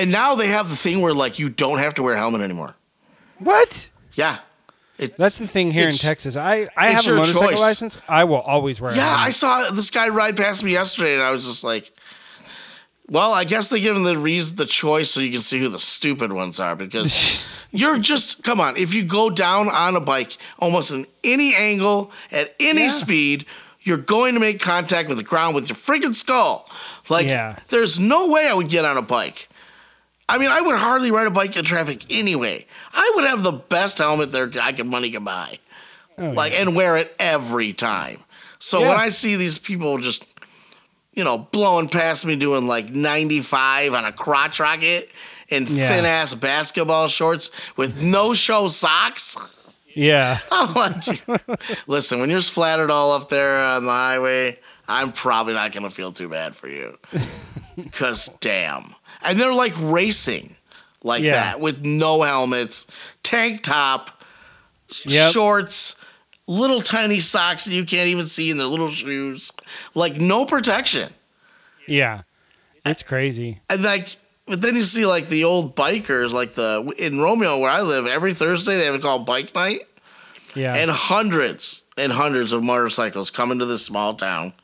[0.00, 2.40] and now they have the thing where like you don't have to wear a helmet
[2.40, 2.74] anymore.
[3.38, 3.88] What?
[4.14, 4.38] Yeah.
[4.98, 6.34] It, That's the thing here in It's- Texas.
[6.34, 7.60] I, I it's have a your motorcycle choice.
[7.60, 7.98] license.
[8.08, 8.90] I will always wear.
[8.92, 9.34] a yeah, I helmet.
[9.34, 11.92] saw this guy ride past me yesterday, and I was just like,
[13.08, 15.68] well, I guess they give him the reason, the choice, so you can see who
[15.68, 16.74] the stupid ones are.
[16.76, 21.54] Because you're just come on, if you go down on a bike almost in any
[21.54, 22.88] angle at any Yeah.
[22.88, 23.46] speed,
[23.82, 26.68] you're going to make contact with the ground with your freaking skull.
[27.08, 27.58] Like, Yeah.
[27.68, 29.48] there's no way I would get on a bike.
[30.28, 32.66] I mean, I would hardly ride a bike in traffic anyway.
[32.92, 35.58] I would have the best helmet there I could money can buy
[36.18, 38.24] Oh, like and wear it every time.
[38.58, 38.88] So Yeah.
[38.90, 40.24] when I see these people just,
[41.14, 45.10] you know, blowing past me doing like 95 on a crotch rocket
[45.48, 45.88] in Yeah.
[45.88, 49.36] thin ass basketball shorts with no show socks,
[49.94, 50.40] yeah.
[50.52, 51.24] I'm like,
[51.86, 56.12] listen, when you're splattered all up there on the highway, I'm probably not gonna feel
[56.12, 56.98] too bad for you,
[57.92, 60.56] cause damn, and they're like racing
[61.02, 61.32] like Yeah.
[61.32, 62.86] that with no helmets,
[63.22, 64.22] tank top
[65.04, 65.32] Yep.
[65.32, 65.94] shorts,
[66.46, 69.52] little tiny socks that you can't even see in their little shoes,
[69.94, 71.12] like no protection.
[71.86, 72.22] Yeah.
[72.86, 73.60] It's crazy.
[73.68, 74.16] And like,
[74.46, 78.06] but then you see like the old bikers, like the in Romeo where I live,
[78.06, 79.82] every Thursday they have it called bike night,
[80.54, 80.74] Yeah.
[80.74, 84.54] and hundreds and hundreds of motorcycles come into this small town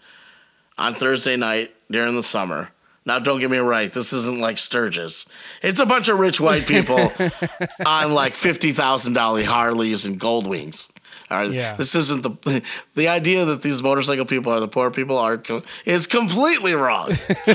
[0.78, 2.70] on Thursday night during the summer.
[3.06, 5.26] Now, don't get me right, this isn't like Sturgis.
[5.62, 7.12] It's a bunch of rich white people
[7.86, 10.88] on like fifty thousand dollar Harleys and Gold Wings.
[11.30, 11.74] Are, Yeah.
[11.74, 12.62] This isn't the
[12.94, 17.10] the idea that these motorcycle people are the poor people are co- is completely wrong.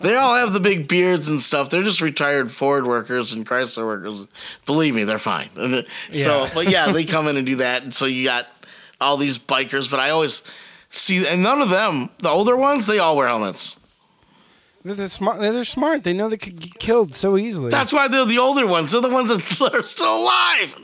[0.00, 1.70] they all have the big beards and stuff.
[1.70, 4.26] They're just retired Ford workers and Chrysler workers.
[4.66, 5.48] Believe me, they're fine.
[5.56, 8.46] It- So, but yeah, they come in and do that, and so you got
[9.00, 9.90] all these bikers.
[9.90, 10.42] But I always
[10.90, 13.76] see, and none of them, the older ones, they all wear helmets.
[14.94, 15.40] They're, smart.
[15.40, 16.04] They're smart.
[16.04, 17.70] They know they could get killed so easily.
[17.70, 18.92] That's why they're the older ones.
[18.92, 20.74] They're the ones that are still alive.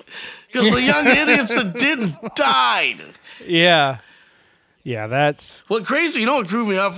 [0.47, 3.02] Because the young idiots that didn't died.
[3.47, 3.98] yeah,
[4.82, 5.06] yeah.
[5.06, 6.94] That's What crazy, you know what grew me up?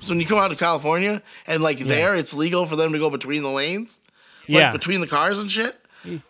[0.00, 2.98] is when you come out to California and like there, it's legal for them to
[2.98, 4.00] go between the lanes,
[4.48, 5.76] like yeah, between the cars and shit.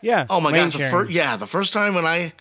[0.01, 0.26] yeah.
[0.30, 2.32] Oh my god, the first yeah, the first time when I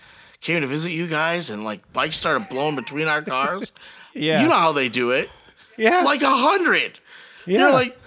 [0.42, 3.72] came to visit you guys and like bikes started blowing between our cars.
[4.16, 5.30] Yeah, You know how they do it,
[5.78, 7.00] yeah, like a hundred.
[7.46, 7.60] Yeah.
[7.60, 7.98] You're like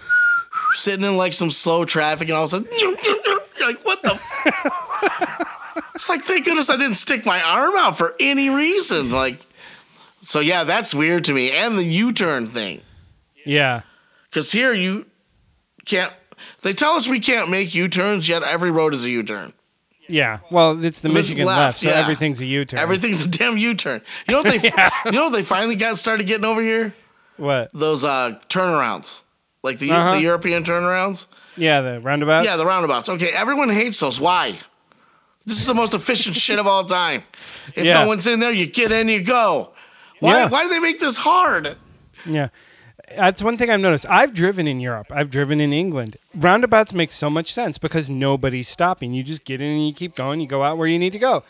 [0.74, 4.18] sitting in like some slow traffic, and all of a sudden, you're like, what the?
[5.94, 9.10] it's like, thank goodness I didn't stick my arm out for any reason.
[9.10, 9.38] Like,
[10.22, 11.50] so yeah, that's weird to me.
[11.52, 12.80] And the U-turn thing,
[13.44, 13.82] yeah,
[14.30, 15.06] because here you
[15.84, 16.12] can't.
[16.62, 19.52] They tell us we can't make U-turns, yet every road is a U-turn.
[20.08, 20.38] yeah.
[20.50, 21.96] Well, it's the Left, Michigan left, so yeah.
[21.96, 22.80] everything's a U-turn.
[22.80, 24.00] Everything's a damn U-turn.
[24.26, 24.70] You know what they?
[25.06, 26.94] You know what they finally got started getting over here?
[27.36, 27.70] What?
[27.72, 29.22] Those uh, turnarounds,
[29.62, 30.14] like the Uh-huh.
[30.16, 31.26] the European turnarounds.
[31.56, 32.46] Yeah, the roundabouts.
[32.46, 33.08] Yeah, the roundabouts.
[33.08, 34.20] Okay, everyone hates those.
[34.20, 34.58] Why?
[35.44, 37.24] This is the most efficient shit of all time.
[37.74, 38.02] If Yeah.
[38.02, 39.72] no one's in there, you get in, you go.
[40.20, 40.40] Why?
[40.40, 40.48] Yeah.
[40.48, 41.76] Why do they make this hard?
[42.24, 42.48] Yeah.
[43.16, 44.06] That's one thing I've noticed.
[44.08, 45.08] I've driven in Europe.
[45.10, 46.16] I've driven in England.
[46.34, 49.12] Roundabouts make so much sense because nobody's stopping.
[49.12, 50.40] You just get in and you keep going.
[50.40, 51.42] You go out where you need to go.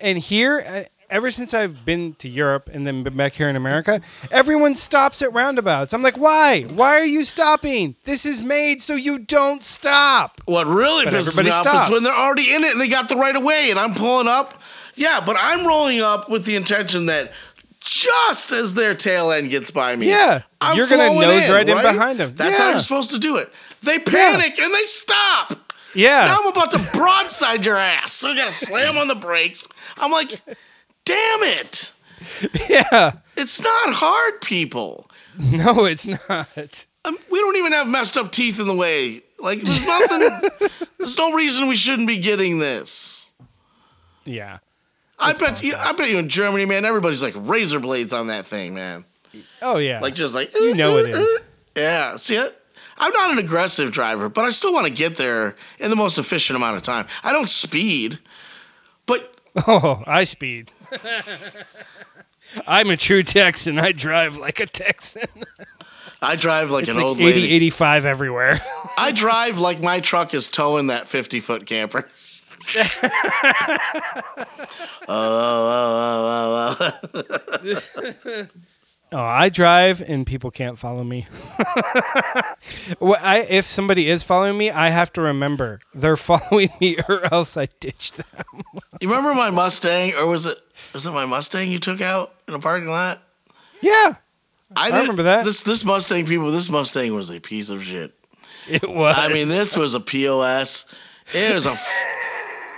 [0.00, 3.56] And here, uh, ever since I've been to Europe and then been back here in
[3.56, 4.00] America,
[4.30, 5.92] everyone stops at roundabouts.
[5.94, 6.62] I'm like, why?
[6.62, 7.96] Why are you stopping?
[8.04, 10.40] This is made so you don't stop.
[10.46, 13.08] What really But pisses me off is when they're already in it and they got
[13.08, 14.60] the right of way, and I'm pulling up.
[14.94, 17.32] Yeah, but I'm rolling up with the intention that
[17.80, 21.80] just as their tail end gets by me, Yeah, I'm you're gonna nose right in
[21.80, 22.34] behind 'em.
[22.34, 22.70] That's how Yeah.
[22.70, 23.52] you're supposed to do it.
[23.82, 25.72] They panic and they stop.
[25.94, 26.24] Yeah.
[26.26, 28.12] Now I'm about to broadside your ass.
[28.12, 29.66] So I gotta slam on the brakes.
[29.96, 30.42] I'm like,
[31.06, 31.92] damn it.
[32.68, 33.12] yeah.
[33.36, 35.10] It's not hard, people.
[35.38, 36.86] No, it's not.
[37.04, 39.20] Um, we don't even have messed up teeth in the way.
[39.38, 40.68] Like, there's nothing,
[40.98, 43.30] there's no reason we shouldn't be getting this.
[44.24, 44.58] Yeah.
[45.18, 48.46] I bet you, I bet you in Germany, man, everybody's like razor blades on that
[48.46, 49.04] thing, man.
[49.60, 50.00] Oh, yeah.
[50.00, 51.28] Like, just like, You know it is.
[51.76, 52.58] Yeah, see it?
[52.96, 56.16] I'm not an aggressive driver, but I still want to get there in the most
[56.16, 57.06] efficient amount of time.
[57.22, 58.18] I don't speed,
[59.04, 59.34] but
[59.66, 60.72] Oh, I speed.
[62.66, 63.78] I'm a true Texan.
[63.78, 65.28] I drive like a Texan.
[66.22, 67.52] I drive like It's an like old 80, lady.
[67.52, 68.60] 85 everywhere.
[68.96, 72.08] I drive like my truck is towing that 50 foot camper.
[72.76, 72.88] oh,
[75.08, 76.98] oh, oh, oh,
[77.64, 78.46] oh.
[79.12, 81.26] Oh, I drive and people can't follow me.
[83.00, 87.32] Well, I, if somebody is following me, I have to remember they're following me or
[87.32, 88.26] else I ditch them.
[89.00, 90.58] You remember my Mustang, or was it
[90.94, 93.22] was it my Mustang you took out in a parking lot?
[93.82, 94.14] Yeah,
[94.74, 95.44] I, didn't- remember that.
[95.44, 98.14] This this Mustang people, this Mustang was a piece of shit.
[98.68, 99.14] it was.
[99.18, 100.86] I mean, this was a POS.
[101.34, 101.72] It was a.
[101.72, 101.92] f-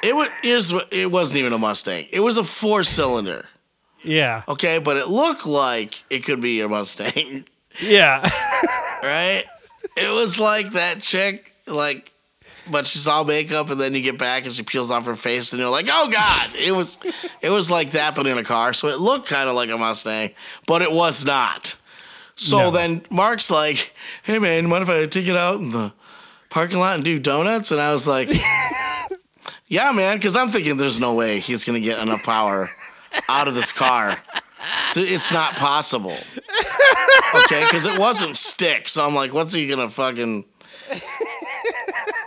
[0.03, 0.29] It was.
[0.43, 2.07] It, was, it wasn't even a Mustang.
[2.13, 3.47] It was a four cylinder.
[4.05, 7.45] Yeah, Okay, but it looked like it could be a Mustang,
[7.81, 8.21] yeah,
[9.03, 9.45] right?
[9.97, 12.11] it was like that chick, like,
[12.71, 15.53] but she's all makeup, and then you get back and she peels off her face,
[15.53, 16.55] and you're like, oh god!
[16.57, 16.97] It was,
[17.43, 18.73] it was like that, but in a car.
[18.73, 20.31] So it looked kind of like a Mustang,
[20.67, 21.75] but it was not.
[22.37, 22.71] So No.
[22.71, 23.93] then Mark's like,
[24.23, 25.93] hey man, what if I take it out in the
[26.51, 27.73] parking lot and do donuts?
[27.73, 28.31] And I was like,
[29.67, 32.71] yeah, man, because I'm thinking there's no way he's gonna get enough power
[33.29, 34.17] out of this car.
[34.97, 36.17] It's not possible.
[37.45, 38.89] Okay, because it wasn't stick.
[38.89, 40.45] So I'm like, what's he gonna fucking?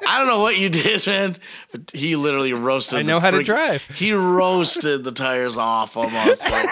[0.08, 1.38] I don't know what you did, man,
[1.72, 2.99] but he literally roasted.
[2.99, 3.84] I the know how to drive.
[3.84, 6.70] He roasted the tires off almost like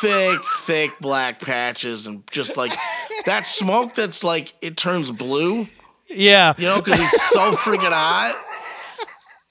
[0.00, 2.72] thick, thick black patches, and just like
[3.26, 5.68] that smoke that's like it turns blue,
[6.08, 6.54] yeah.
[6.58, 8.36] you know, because he's so freaking hot.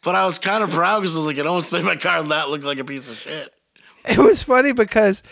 [0.03, 2.23] But I was kind of proud because I was like, it almost made my car
[2.23, 3.53] not look like a piece of shit.
[4.05, 5.23] It was funny because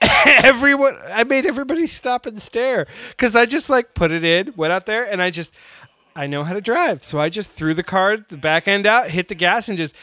[0.26, 4.72] everyone, I made everybody stop and stare because I just like put it in, went
[4.72, 5.54] out there, and I just,
[6.14, 7.04] I know how to drive.
[7.04, 9.94] So I just threw the car, the back end out, hit the gas, and just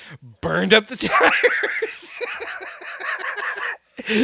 [0.41, 2.13] burned up the tires.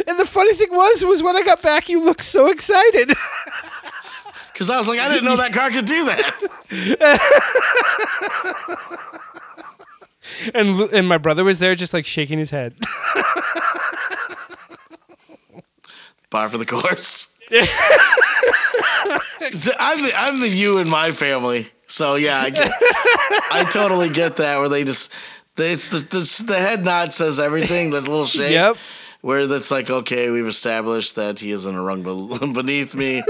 [0.07, 3.13] and the funny thing was, was when I got back, you looked so excited.
[4.51, 6.41] Because I was like, I didn't know that car could do that.
[10.53, 12.74] And and my brother was there, just like shaking his head.
[16.30, 17.28] Par for the course.
[17.52, 17.66] I'm
[20.02, 21.68] the I'm the you in my family.
[21.88, 22.72] So yeah, I, get,
[23.52, 24.60] I totally get that.
[24.60, 25.11] Where they just
[25.56, 27.90] they, it's the, the the head nod says everything.
[27.91, 28.52] That little shake.
[28.52, 28.78] Yep.
[29.22, 32.03] Where that's like, okay, we've established that he is in a rung
[32.53, 33.22] beneath me,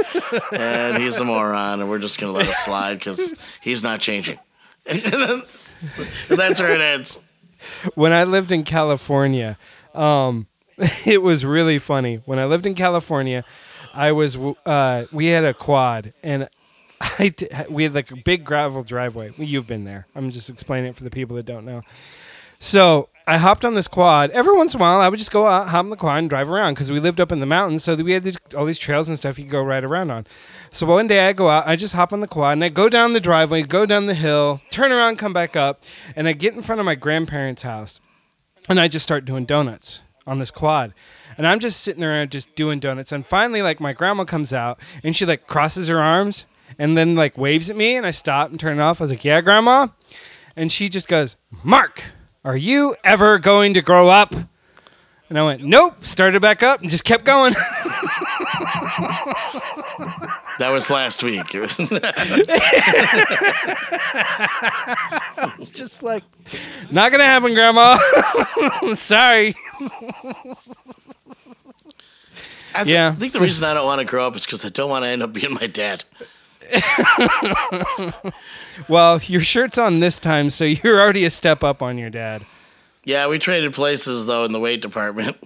[0.51, 4.37] and he's a moron, and we're just gonna let it slide because he's not changing.
[6.27, 7.19] that's where it ends.
[7.95, 9.57] when I lived in California,
[9.93, 10.47] um,
[11.05, 12.17] it was really funny.
[12.25, 13.43] When I lived in California,
[13.93, 16.47] I was uh, we had a quad and
[17.01, 19.33] I d- we had like a big gravel driveway.
[19.37, 20.07] You've been there.
[20.15, 21.81] I'm just explaining it for the people that don't know.
[22.59, 24.31] So I hopped on this quad.
[24.31, 26.29] Every once in a while, I would just go out, hop on the quad, and
[26.31, 27.83] drive around because we lived up in the mountains.
[27.83, 30.25] So we had these, all these trails and stuff you could go ride around on.
[30.71, 32.89] So one day I go out, I just hop on the quad, and I go
[32.89, 35.83] down the driveway, go down the hill, turn around, come back up,
[36.15, 37.99] and I get in front of my grandparents' house,
[38.67, 40.95] and I just start doing donuts on this quad.
[41.37, 43.11] And I'm just sitting there and just doing donuts.
[43.11, 46.47] And finally, like my grandma comes out and she like crosses her arms
[46.79, 47.95] and then like waves at me.
[47.95, 48.99] And I stop and turn it off.
[48.99, 49.87] I was like, "Yeah, grandma."
[50.55, 52.03] And she just goes, "Mark,
[52.43, 54.33] are you ever going to grow up?"
[55.29, 57.53] And I went, "Nope." Started back up and just kept going.
[60.59, 61.45] That was last week.
[61.55, 61.77] it's
[65.69, 66.23] just like,
[66.91, 67.97] not gonna happen, grandma.
[68.95, 69.55] Sorry.
[72.75, 73.13] I th- Yeah.
[73.15, 75.09] think the reason I don't want to grow up is because I don't want to
[75.09, 76.03] end up being my dad.
[78.87, 82.45] Well, your shirt's on this time, so you're already a step up on your dad.
[83.03, 85.37] Yeah, we traded places though in the weight department.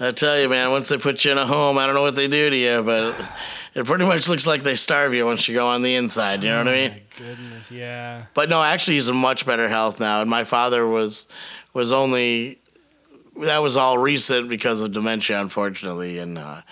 [0.00, 2.16] I tell you, man, once they put you in a home, I don't know what
[2.16, 3.14] they do to you, but
[3.74, 6.42] it pretty much looks like they starve you once you go on the inside.
[6.42, 6.90] You know what I mean?
[6.90, 8.26] My goodness, yeah.
[8.32, 10.20] But no, actually, he's in much better health now.
[10.20, 11.26] And my father was
[11.74, 12.60] was only
[13.42, 16.62] that was all recent because of dementia, unfortunately, and uh,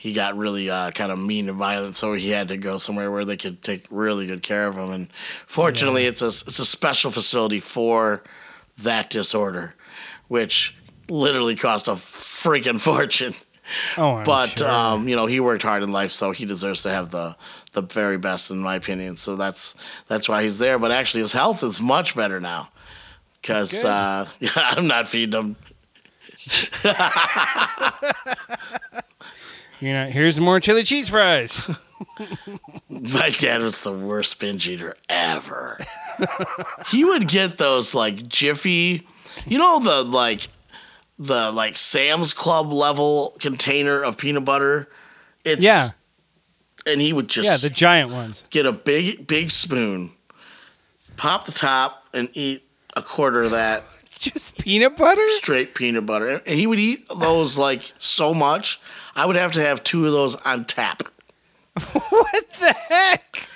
[0.00, 1.94] he got really uh, kind of mean and violent.
[1.94, 4.90] So he had to go somewhere where they could take really good care of him.
[4.92, 5.12] And
[5.46, 8.22] fortunately, it's a it's a special facility for
[8.78, 9.74] that disorder,
[10.28, 10.74] which
[11.10, 13.34] literally cost a freaking fortune.
[13.98, 14.70] Oh, I'm But sure.
[14.70, 17.36] um, you know, he worked hard in life, so he deserves to have the
[17.72, 19.16] the very best, in my opinion.
[19.16, 19.74] So that's
[20.08, 20.78] that's why he's there.
[20.78, 22.70] But actually, his health is much better now
[23.42, 25.56] because uh, I'm not feeding him.
[29.80, 30.10] You're not.
[30.10, 31.68] Here's more chili cheese fries.
[32.88, 35.78] My dad was the worst binge eater ever.
[36.88, 39.06] he would get those like Jiffy,
[39.46, 40.48] you know the like
[41.18, 44.88] the like Sam's Club level container of peanut butter.
[45.44, 45.88] It's Yeah.
[46.86, 48.44] and he would just yeah, the giant ones.
[48.50, 50.12] get a big big spoon,
[51.16, 52.64] pop the top, and eat
[52.96, 53.84] a quarter of that
[54.18, 55.26] Just peanut butter?
[55.30, 56.42] straight peanut butter.
[56.46, 58.78] And he would eat those like so much.
[59.20, 61.02] I would have to have two of those on tap.
[61.92, 63.46] What the heck?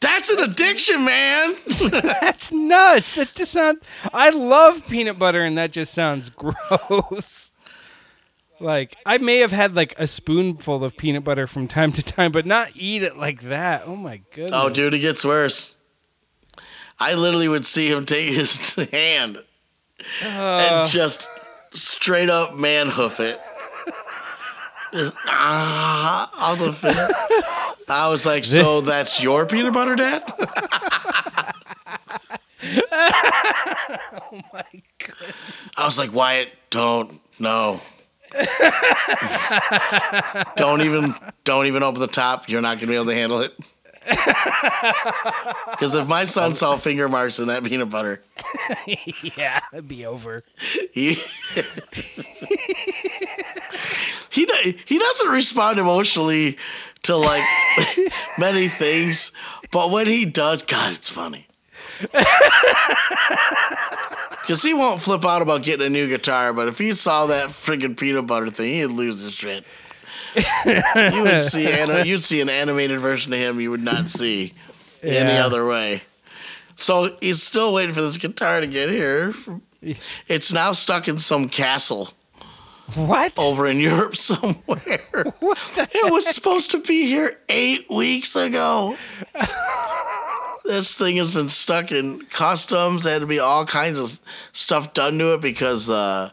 [0.00, 1.54] That's an addiction, man.
[1.90, 3.12] That's nuts.
[3.12, 3.80] That just sounds.
[4.12, 7.50] I love peanut butter, and that just sounds gross.
[8.60, 12.30] Like I may have had like a spoonful of peanut butter from time to time,
[12.30, 13.82] but not eat it like that.
[13.86, 14.52] Oh my goodness.
[14.54, 15.74] Oh, dude, it gets worse.
[17.00, 19.38] I literally would see him take his hand
[20.22, 21.28] Uh, and just
[21.72, 23.40] straight up man hoof it.
[24.92, 27.74] Just, ah, on the.
[27.88, 30.22] I was like, so that's your peanut butter, Dad?
[34.22, 34.64] oh my
[34.98, 35.34] god.
[35.76, 37.80] I was like, Wyatt, don't, no.
[40.56, 42.48] don't even, don't even open the top.
[42.48, 43.52] You're not gonna be able to handle it.
[45.70, 48.20] Because if my son saw finger marks in that peanut butter,
[49.36, 50.42] Yeah, it'd be over.
[50.92, 51.22] he
[54.46, 56.58] he he doesn't respond emotionally
[57.02, 57.44] to like
[58.38, 59.32] many things,
[59.70, 61.46] but when he does, God, it's funny.
[64.48, 67.50] Because he won't flip out about getting a new guitar, but if he saw that
[67.50, 69.62] friggin' peanut butter thing, he'd lose his shit.
[70.34, 74.54] you would see an, you'd see an animated version of him you would not see
[75.02, 76.00] any other way.
[76.76, 79.34] So he's still waiting for this guitar to get here.
[80.28, 82.08] It's now stuck in some castle
[82.94, 83.38] What?
[83.38, 85.00] over in Europe somewhere.
[85.40, 88.96] What the It was supposed to be here eight weeks ago.
[90.64, 93.04] this thing has been stuck in customs.
[93.04, 94.20] There had to be all kinds of
[94.52, 96.30] stuff done to it because uh,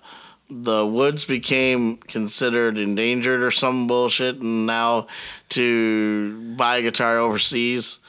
[0.49, 4.37] the woods became considered endangered or some bullshit.
[4.41, 5.07] And now
[5.49, 7.99] to buy a guitar overseas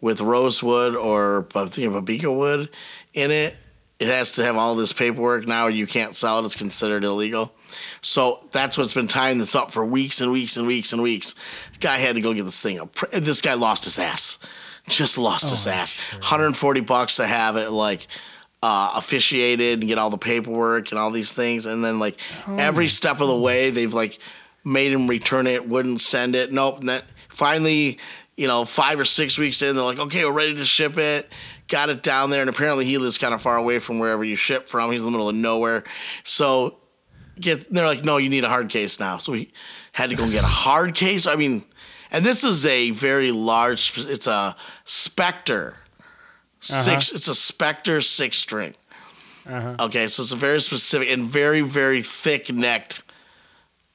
[0.00, 2.68] with rosewood or I think bubinga wood
[3.12, 3.56] in it,
[3.98, 5.46] it has to have all this paperwork.
[5.46, 7.54] Now you can't sell it; it's considered illegal.
[8.00, 11.34] So that's what's been tying this up for weeks and weeks and weeks and weeks.
[11.80, 12.80] guy had to go get this thing.
[12.80, 12.94] Up.
[13.12, 14.38] This guy lost his ass,
[14.88, 15.94] just lost his ass.
[16.12, 18.06] 140 bucks to have it like
[18.64, 22.88] uh, officiated and get all the paperwork and all these things, and then like every
[22.88, 24.18] step of the way, they've like
[24.64, 26.50] made him return it, wouldn't send it.
[26.50, 26.80] Nope.
[26.80, 27.98] And then finally,
[28.36, 31.30] you know, five or six weeks in, they're like, okay, we're ready to ship it.
[31.68, 34.36] Got it down there, and apparently he lives kind of far away from wherever you
[34.36, 34.90] ship from.
[34.90, 35.84] He's in the middle of nowhere,
[36.22, 36.78] so
[37.40, 39.18] get they're like, no, you need a hard case now.
[39.18, 39.52] So we
[39.92, 41.26] had to go and get a hard case.
[41.26, 41.64] I mean,
[42.10, 43.92] and this is a very large.
[43.96, 44.56] It's a
[44.86, 45.74] Spector
[46.60, 47.08] six.
[47.10, 47.16] Uh-huh.
[47.16, 48.74] It's a Spector six string.
[49.46, 49.76] Uh-huh.
[49.80, 53.02] Okay, so it's a very specific and very very thick necked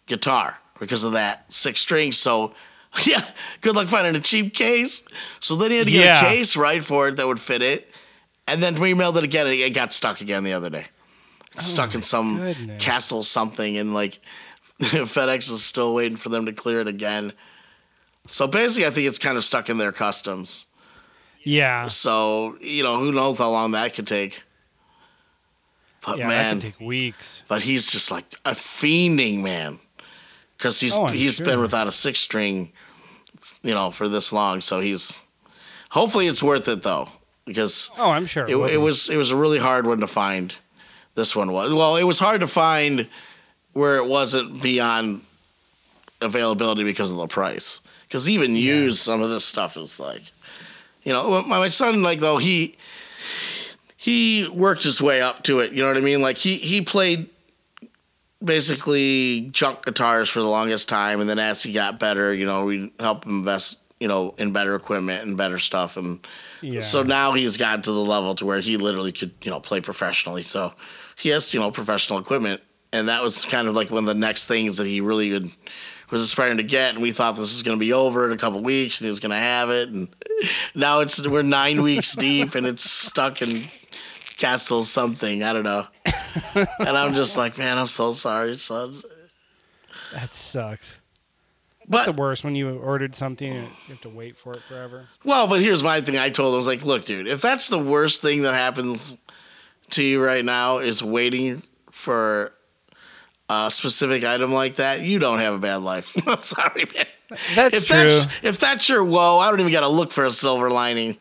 [0.05, 2.11] guitar because of that six string.
[2.11, 2.53] So.
[3.05, 3.23] Yeah,
[3.61, 5.03] good luck finding a cheap case.
[5.39, 6.25] So then he had to get Yeah.
[6.25, 7.87] a case right for it that would fit it,
[8.47, 9.45] and then we mailed it again.
[9.45, 10.87] and It got stuck again the other day.
[11.61, 12.83] Stuck in oh some goodness.
[12.83, 14.19] castle something, and like
[14.81, 17.33] FedEx is still waiting for them to clear it again.
[18.27, 20.67] So basically, I think it's kind of stuck in their customs.
[21.43, 21.87] Yeah.
[21.87, 24.43] So you know, who knows how long that could take.
[26.05, 27.43] But Yeah, man, take weeks.
[27.47, 29.79] but he's just like a fiending man,
[30.57, 32.71] because he's Oh, he's been without a six string,
[33.63, 34.61] you know, for this long.
[34.61, 35.19] So he's
[35.89, 37.09] hopefully it's worth it though,
[37.45, 38.45] because Oh, I'm sure.
[38.47, 40.55] it, it was it was a really hard one to find.
[41.19, 43.07] This one was well, it was hard to find
[43.73, 45.21] where it wasn't beyond
[46.21, 47.81] availability because of the price.
[48.07, 50.23] Because even used, some of this stuff is like,
[51.03, 52.77] you know, my, my son like though he
[53.97, 55.73] he worked his way up to it.
[55.73, 56.21] You know what I mean?
[56.21, 57.29] Like he he played
[58.43, 62.65] basically junk guitars for the longest time, and then as he got better, you know,
[62.65, 66.25] we helped him invest, you know, in better equipment and better stuff, and
[66.61, 66.81] Yeah.
[66.81, 69.81] so now he's gotten to the level to where he literally could, you know, play
[69.81, 70.43] professionally.
[70.43, 70.73] So
[71.19, 72.61] he has, you know, professional equipment,
[72.93, 75.49] and that was kind of like one of the next things that he really would,
[76.09, 76.93] was aspiring to get.
[76.93, 79.09] And we thought this was going to be over in a couple weeks, and he
[79.09, 79.89] was going to have it.
[79.89, 80.07] And
[80.73, 83.67] now it's we're nine weeks deep, and it's stuck in
[84.37, 85.43] Castle something.
[85.43, 85.87] I don't know.
[86.55, 89.01] And I'm just like, man, I'm so sorry, son.
[90.13, 90.95] that sucks.
[91.87, 94.61] But It's the worst when you ordered something and you have to wait for it
[94.69, 95.07] forever.
[95.23, 96.17] Well, but here's my thing.
[96.17, 99.17] I told him, I was like, look, dude, if that's the worst thing that happens
[99.91, 102.53] to you right now is waiting for
[103.49, 106.15] a specific item like that, you don't have a bad life.
[106.27, 107.05] I'm sorry, man.
[107.55, 107.97] That's if true.
[107.97, 111.17] That's, if that's your woe, I don't even got to look for a silver lining.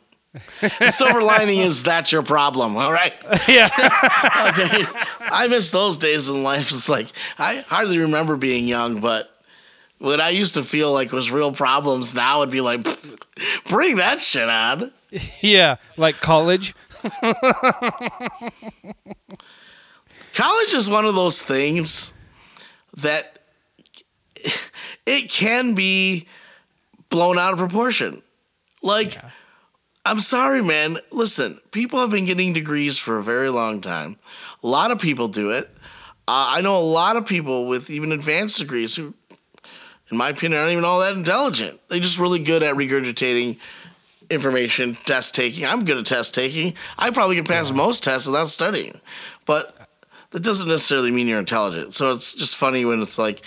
[0.60, 3.12] The silver lining is that's your problem, all right?
[3.48, 3.68] yeah.
[4.48, 4.84] Okay.
[5.20, 6.70] I miss those days in life.
[6.70, 9.30] It's like, I hardly remember being young, but
[9.98, 12.86] what I used to feel like was real problems now would be like,
[13.68, 14.92] bring that shit on.
[15.40, 15.76] yeah.
[15.96, 16.74] Like college.
[20.34, 22.12] college is one of those things
[22.96, 23.38] that
[25.06, 26.26] it can be
[27.08, 28.22] blown out of proportion.
[28.82, 29.18] Like,
[30.04, 30.98] I'm sorry, man.
[31.10, 34.16] Listen, people have been getting degrees for a very long time.
[34.62, 35.68] A lot of people do it.
[36.26, 39.14] Uh, I know a lot of people with even advanced degrees who,
[40.10, 41.80] in my opinion, aren't even all that intelligent.
[41.88, 43.58] They're just really good at regurgitating
[44.30, 45.64] information, test taking.
[45.64, 46.74] I'm good at test taking.
[46.98, 49.00] I probably can pass most tests without studying.
[49.46, 49.88] But
[50.30, 51.94] that doesn't necessarily mean you're intelligent.
[51.94, 53.42] So it's just funny when it's like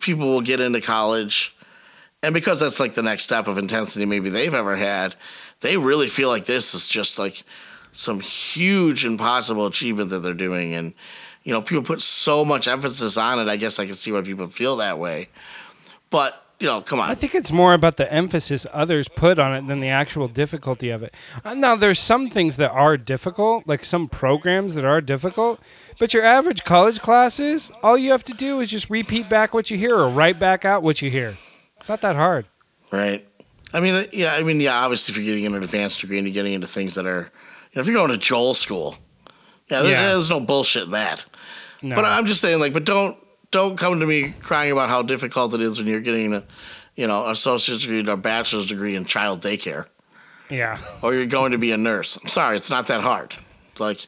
[0.00, 1.54] people will get into college
[2.22, 5.16] and because that's like the next step of intensity maybe they've ever had,
[5.60, 7.42] they really feel like this is just like
[7.90, 10.94] some huge impossible achievement that they're doing and
[11.44, 13.50] you know, people put so much emphasis on it.
[13.50, 15.28] I guess I can see why people feel that way.
[16.10, 17.10] But, you know, come on.
[17.10, 20.90] I think it's more about the emphasis others put on it than the actual difficulty
[20.90, 21.12] of it.
[21.44, 25.60] Uh, Now, there's some things that are difficult, like some programs that are difficult,
[25.98, 29.72] but your average college classes, all you have to do is just repeat back what
[29.72, 31.36] you hear or write back out what you hear.
[31.80, 32.46] It's not that hard.
[32.92, 33.26] Right.
[33.74, 34.34] I mean, uh, yeah.
[34.34, 34.74] I mean, yeah.
[34.84, 37.22] Obviously, if you're getting an advanced degree and you're getting into things that are,
[37.72, 38.96] you know, if you're going to Joel school,
[39.68, 40.12] yeah, there- Yeah.
[40.12, 41.24] there's no bullshit in that.
[41.82, 41.96] No.
[41.96, 43.16] But I'm just saying, like, but don't
[43.52, 46.44] don't come to me crying about how difficult it is when you're getting a,
[46.96, 49.86] you know, associate's degree or bachelor's degree in child daycare,
[50.50, 50.78] yeah.
[51.02, 52.18] or you're going to be a nurse.
[52.20, 53.34] I'm sorry, it's not that hard.
[53.78, 54.06] Like,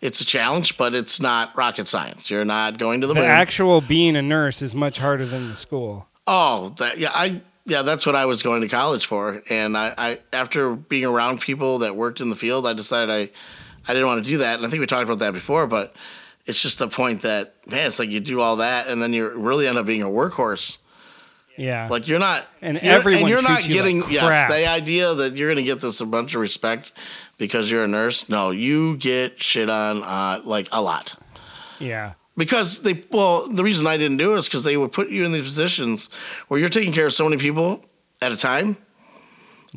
[0.00, 2.30] it's a challenge, but it's not rocket science.
[2.30, 3.28] You're not going to the, The moon.
[3.28, 6.08] actual being a nurse is much harder than the school.
[6.26, 9.42] Oh, that yeah, I yeah, that's what I was going to college for.
[9.48, 13.30] And I, I after being around people that worked in the field, I decided I
[13.90, 14.56] I didn't want to do that.
[14.56, 15.94] And I think we talked about that before, but
[16.46, 19.28] it's just the point that man, it's like you do all that and then you
[19.28, 20.78] really end up being a workhorse
[21.56, 21.88] Yeah.
[21.88, 24.66] Like you're not, And you're, everyone and you're not treats you getting like yes the
[24.66, 26.92] idea that you're going to get this a bunch of respect
[27.38, 28.28] because you're a nurse.
[28.28, 31.14] No, you get shit on uh, like a lot
[31.78, 32.14] yeah.
[32.36, 33.02] because they.
[33.10, 35.44] Well, the reason I didn't do it is because they would put you in these
[35.44, 36.10] positions
[36.48, 37.84] where you're taking care of so many people
[38.20, 38.76] at a time.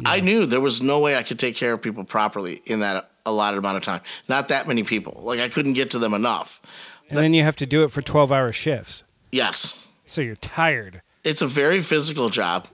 [0.06, 3.10] I knew there was no way I could take care of people properly in that
[3.28, 4.02] allotted amount of time.
[4.28, 5.22] Not that many people.
[5.24, 6.62] Like I couldn't get to them enough.
[7.10, 9.04] And then you have to do it for 12 hour shifts.
[9.32, 11.02] Yes, So you're tired.
[11.24, 12.68] it's a very physical job.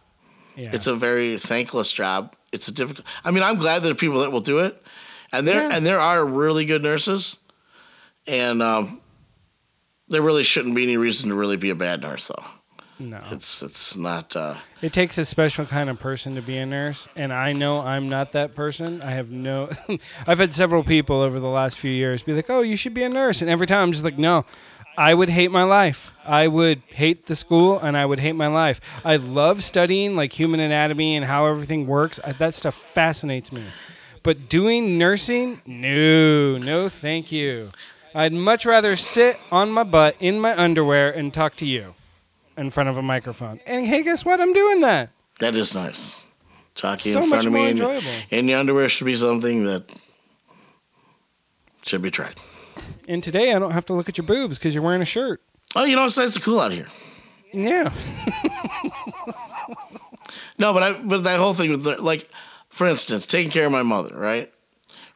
[0.55, 0.69] Yeah.
[0.71, 2.35] It's a very thankless job.
[2.51, 3.07] It's a difficult.
[3.25, 4.79] I mean, I'm glad there are people that will do it,
[5.31, 5.75] and there Yeah.
[5.75, 7.37] and there are really good nurses,
[8.27, 9.01] and um,
[10.07, 12.43] there really shouldn't be any reason to really be a bad nurse though.
[13.09, 13.21] No.
[13.31, 14.35] It's it's not.
[14.35, 17.79] Uh, It takes a special kind of person to be a nurse, and I know
[17.79, 19.01] I'm not that person.
[19.01, 19.69] I have no.
[20.27, 23.03] I've had several people over the last few years be like, "Oh, you should be
[23.03, 24.45] a nurse," and every time I'm just like, "No."
[24.95, 26.11] I would hate my life.
[26.23, 28.79] I would hate the school, and I would hate my life.
[29.03, 32.19] I love studying like human anatomy and how everything works.
[32.23, 33.63] I, that stuff fascinates me.
[34.21, 37.69] But doing nursing, no, no, thank you.
[38.13, 41.95] I'd much rather sit on my butt in my underwear and talk to you
[42.57, 43.59] in front of a microphone.
[43.65, 44.39] And hey, guess what?
[44.41, 45.09] I'm doing that.
[45.39, 46.25] that is nice.
[46.75, 48.11] Talking So in front much of more me in, enjoyable.
[48.31, 49.83] in your underwear should be something that
[51.83, 52.39] should be tried.
[53.07, 55.41] And today I don't have to look at your boobs because you're wearing a shirt.
[55.75, 56.87] Oh, you know it's nice and cool out here.
[57.51, 57.91] Yeah.
[60.57, 62.29] No, but I but that whole thing with the, like,
[62.69, 64.51] for instance, taking care of my mother, right?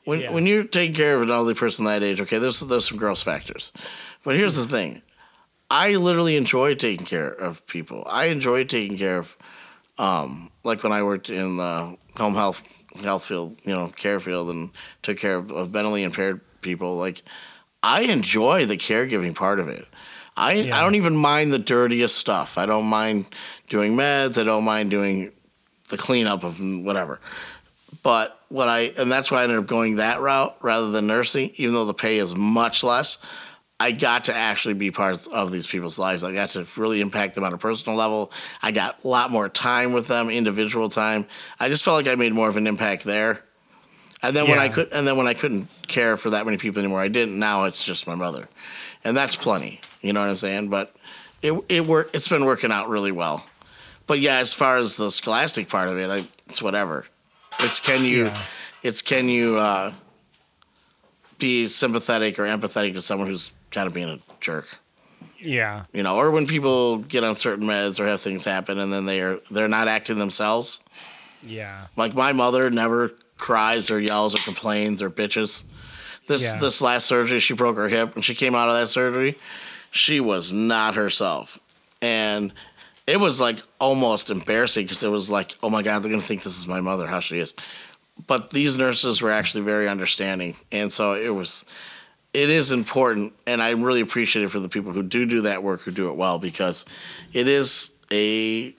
[0.03, 0.31] When Yeah.
[0.31, 3.21] when you're taking care of an elderly person that age, okay, there's there's some gross
[3.23, 3.71] factors,
[4.23, 5.01] but here's the thing,
[5.69, 8.03] I literally enjoy taking care of people.
[8.09, 9.37] I enjoy taking care of,
[9.97, 12.63] um, like when I worked in the home health
[13.03, 14.69] health field, you know, care field, and
[15.03, 16.95] took care of, of mentally impaired people.
[16.95, 17.21] Like,
[17.83, 19.85] I enjoy the caregiving part of it.
[20.35, 20.77] I Yeah.
[20.77, 22.57] I don't even mind the dirtiest stuff.
[22.57, 23.25] I don't mind
[23.69, 24.39] doing meds.
[24.39, 25.31] I don't mind doing
[25.89, 27.19] the cleanup of whatever.
[28.03, 31.51] But what I and that's why I ended up going that route rather than nursing,
[31.55, 33.17] even though the pay is much less.
[33.79, 36.23] I got to actually be part of these people's lives.
[36.23, 38.31] I got to really impact them on a personal level.
[38.61, 41.27] I got a lot more time with them, individual time.
[41.59, 43.43] I just felt like I made more of an impact there.
[44.23, 46.79] And then when I could, and then when I couldn't care for that many people
[46.79, 47.37] anymore, I didn't.
[47.37, 48.47] Now it's just my mother,
[49.03, 49.79] and that's plenty.
[50.01, 50.69] You know what I'm saying?
[50.69, 50.95] But
[51.43, 52.09] it it work.
[52.15, 53.45] It's been working out really well.
[54.07, 57.05] But yeah, as far as the scholastic part of it, I, it's whatever.
[57.59, 58.41] It's can you, Yeah.
[58.81, 59.93] it's can you uh,
[61.37, 64.67] be sympathetic or empathetic to someone who's kind of being a jerk,
[65.39, 65.83] Yeah.
[65.93, 69.05] you know, or when people get on certain meds or have things happen and then
[69.05, 70.79] they are they're not acting themselves.
[71.43, 71.87] Yeah.
[71.95, 75.63] Like my mother never cries or yells or complains or bitches.
[76.27, 76.59] This Yeah.
[76.59, 78.15] this last surgery, she broke her hip.
[78.15, 79.37] When she came out of that surgery,
[79.91, 81.57] she was not herself,
[82.01, 82.51] and
[83.05, 86.43] it was like almost embarrassing because it was like, oh my god, they're gonna think
[86.43, 87.53] this is my mother, how she is.
[88.25, 91.63] But these nurses were actually very understanding, and so it was.
[92.33, 95.81] It is important, and I'm really appreciative for the people who do do that work,
[95.81, 96.85] who do it well, because
[97.33, 98.75] it is a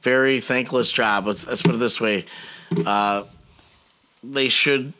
[0.00, 1.26] very thankless job.
[1.26, 2.24] Let's, let's put it this way:
[2.84, 3.24] uh,
[4.24, 4.92] they should.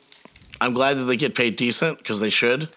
[0.60, 2.68] I'm glad that they get paid decent because they should.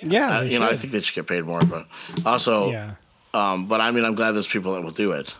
[0.00, 0.38] Yeah.
[0.38, 1.86] Uh, they you know, I think they should get paid more, but
[2.26, 2.94] also, Yeah.
[3.34, 5.34] um, but I mean, I'm glad there's people that will do it.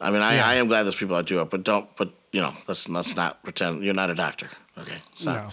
[0.00, 0.46] I mean, I, Yeah.
[0.46, 1.88] I am glad there's people that do it, but don't.
[1.96, 4.48] But you know, let's let's not pretend you're not a doctor.
[4.78, 5.48] Okay, so No.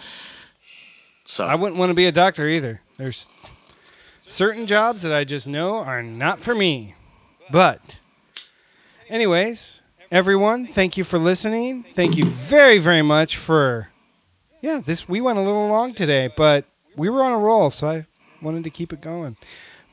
[1.24, 2.80] So I wouldn't want to be a doctor either.
[2.98, 3.28] There's
[4.26, 6.94] certain jobs that I just know are not for me.
[7.50, 7.98] But,
[9.08, 11.84] anyways, everyone, thank you for listening.
[11.94, 13.88] Thank you very, very much for.
[14.60, 16.64] Yeah, this we went a little long today, but
[16.96, 18.06] we were on a roll, so I
[18.40, 19.36] wanted to keep it going.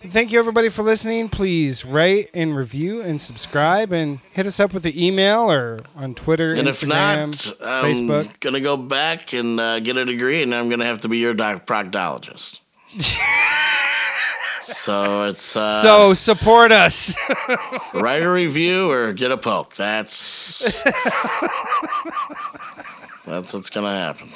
[0.01, 1.27] Thank you, everybody, for listening.
[1.27, 6.15] Please rate and review and subscribe, and hit us up with the email or on
[6.15, 8.39] Twitter, and if Instagram, not, I'm Facebook.
[8.39, 11.33] gonna go back and uh, get a degree, and I'm gonna have to be your
[11.33, 12.61] doc- proctologist.
[14.61, 17.13] so it's uh, So support us.
[17.93, 19.75] write a review or get a poke.
[19.75, 20.81] That's
[23.25, 24.29] that's what's gonna happen.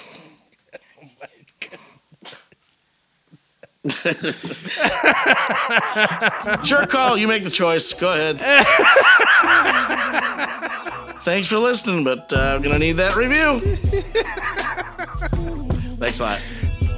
[6.63, 7.17] Sure call.
[7.17, 7.91] You make the choice.
[7.93, 8.39] Go ahead.
[11.23, 13.59] Thanks for listening, but uh, I'm gonna need that review.
[15.97, 16.39] Thanks a lot.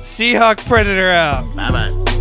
[0.01, 1.55] Seahawk Predator out.
[1.55, 2.11] Bye bye.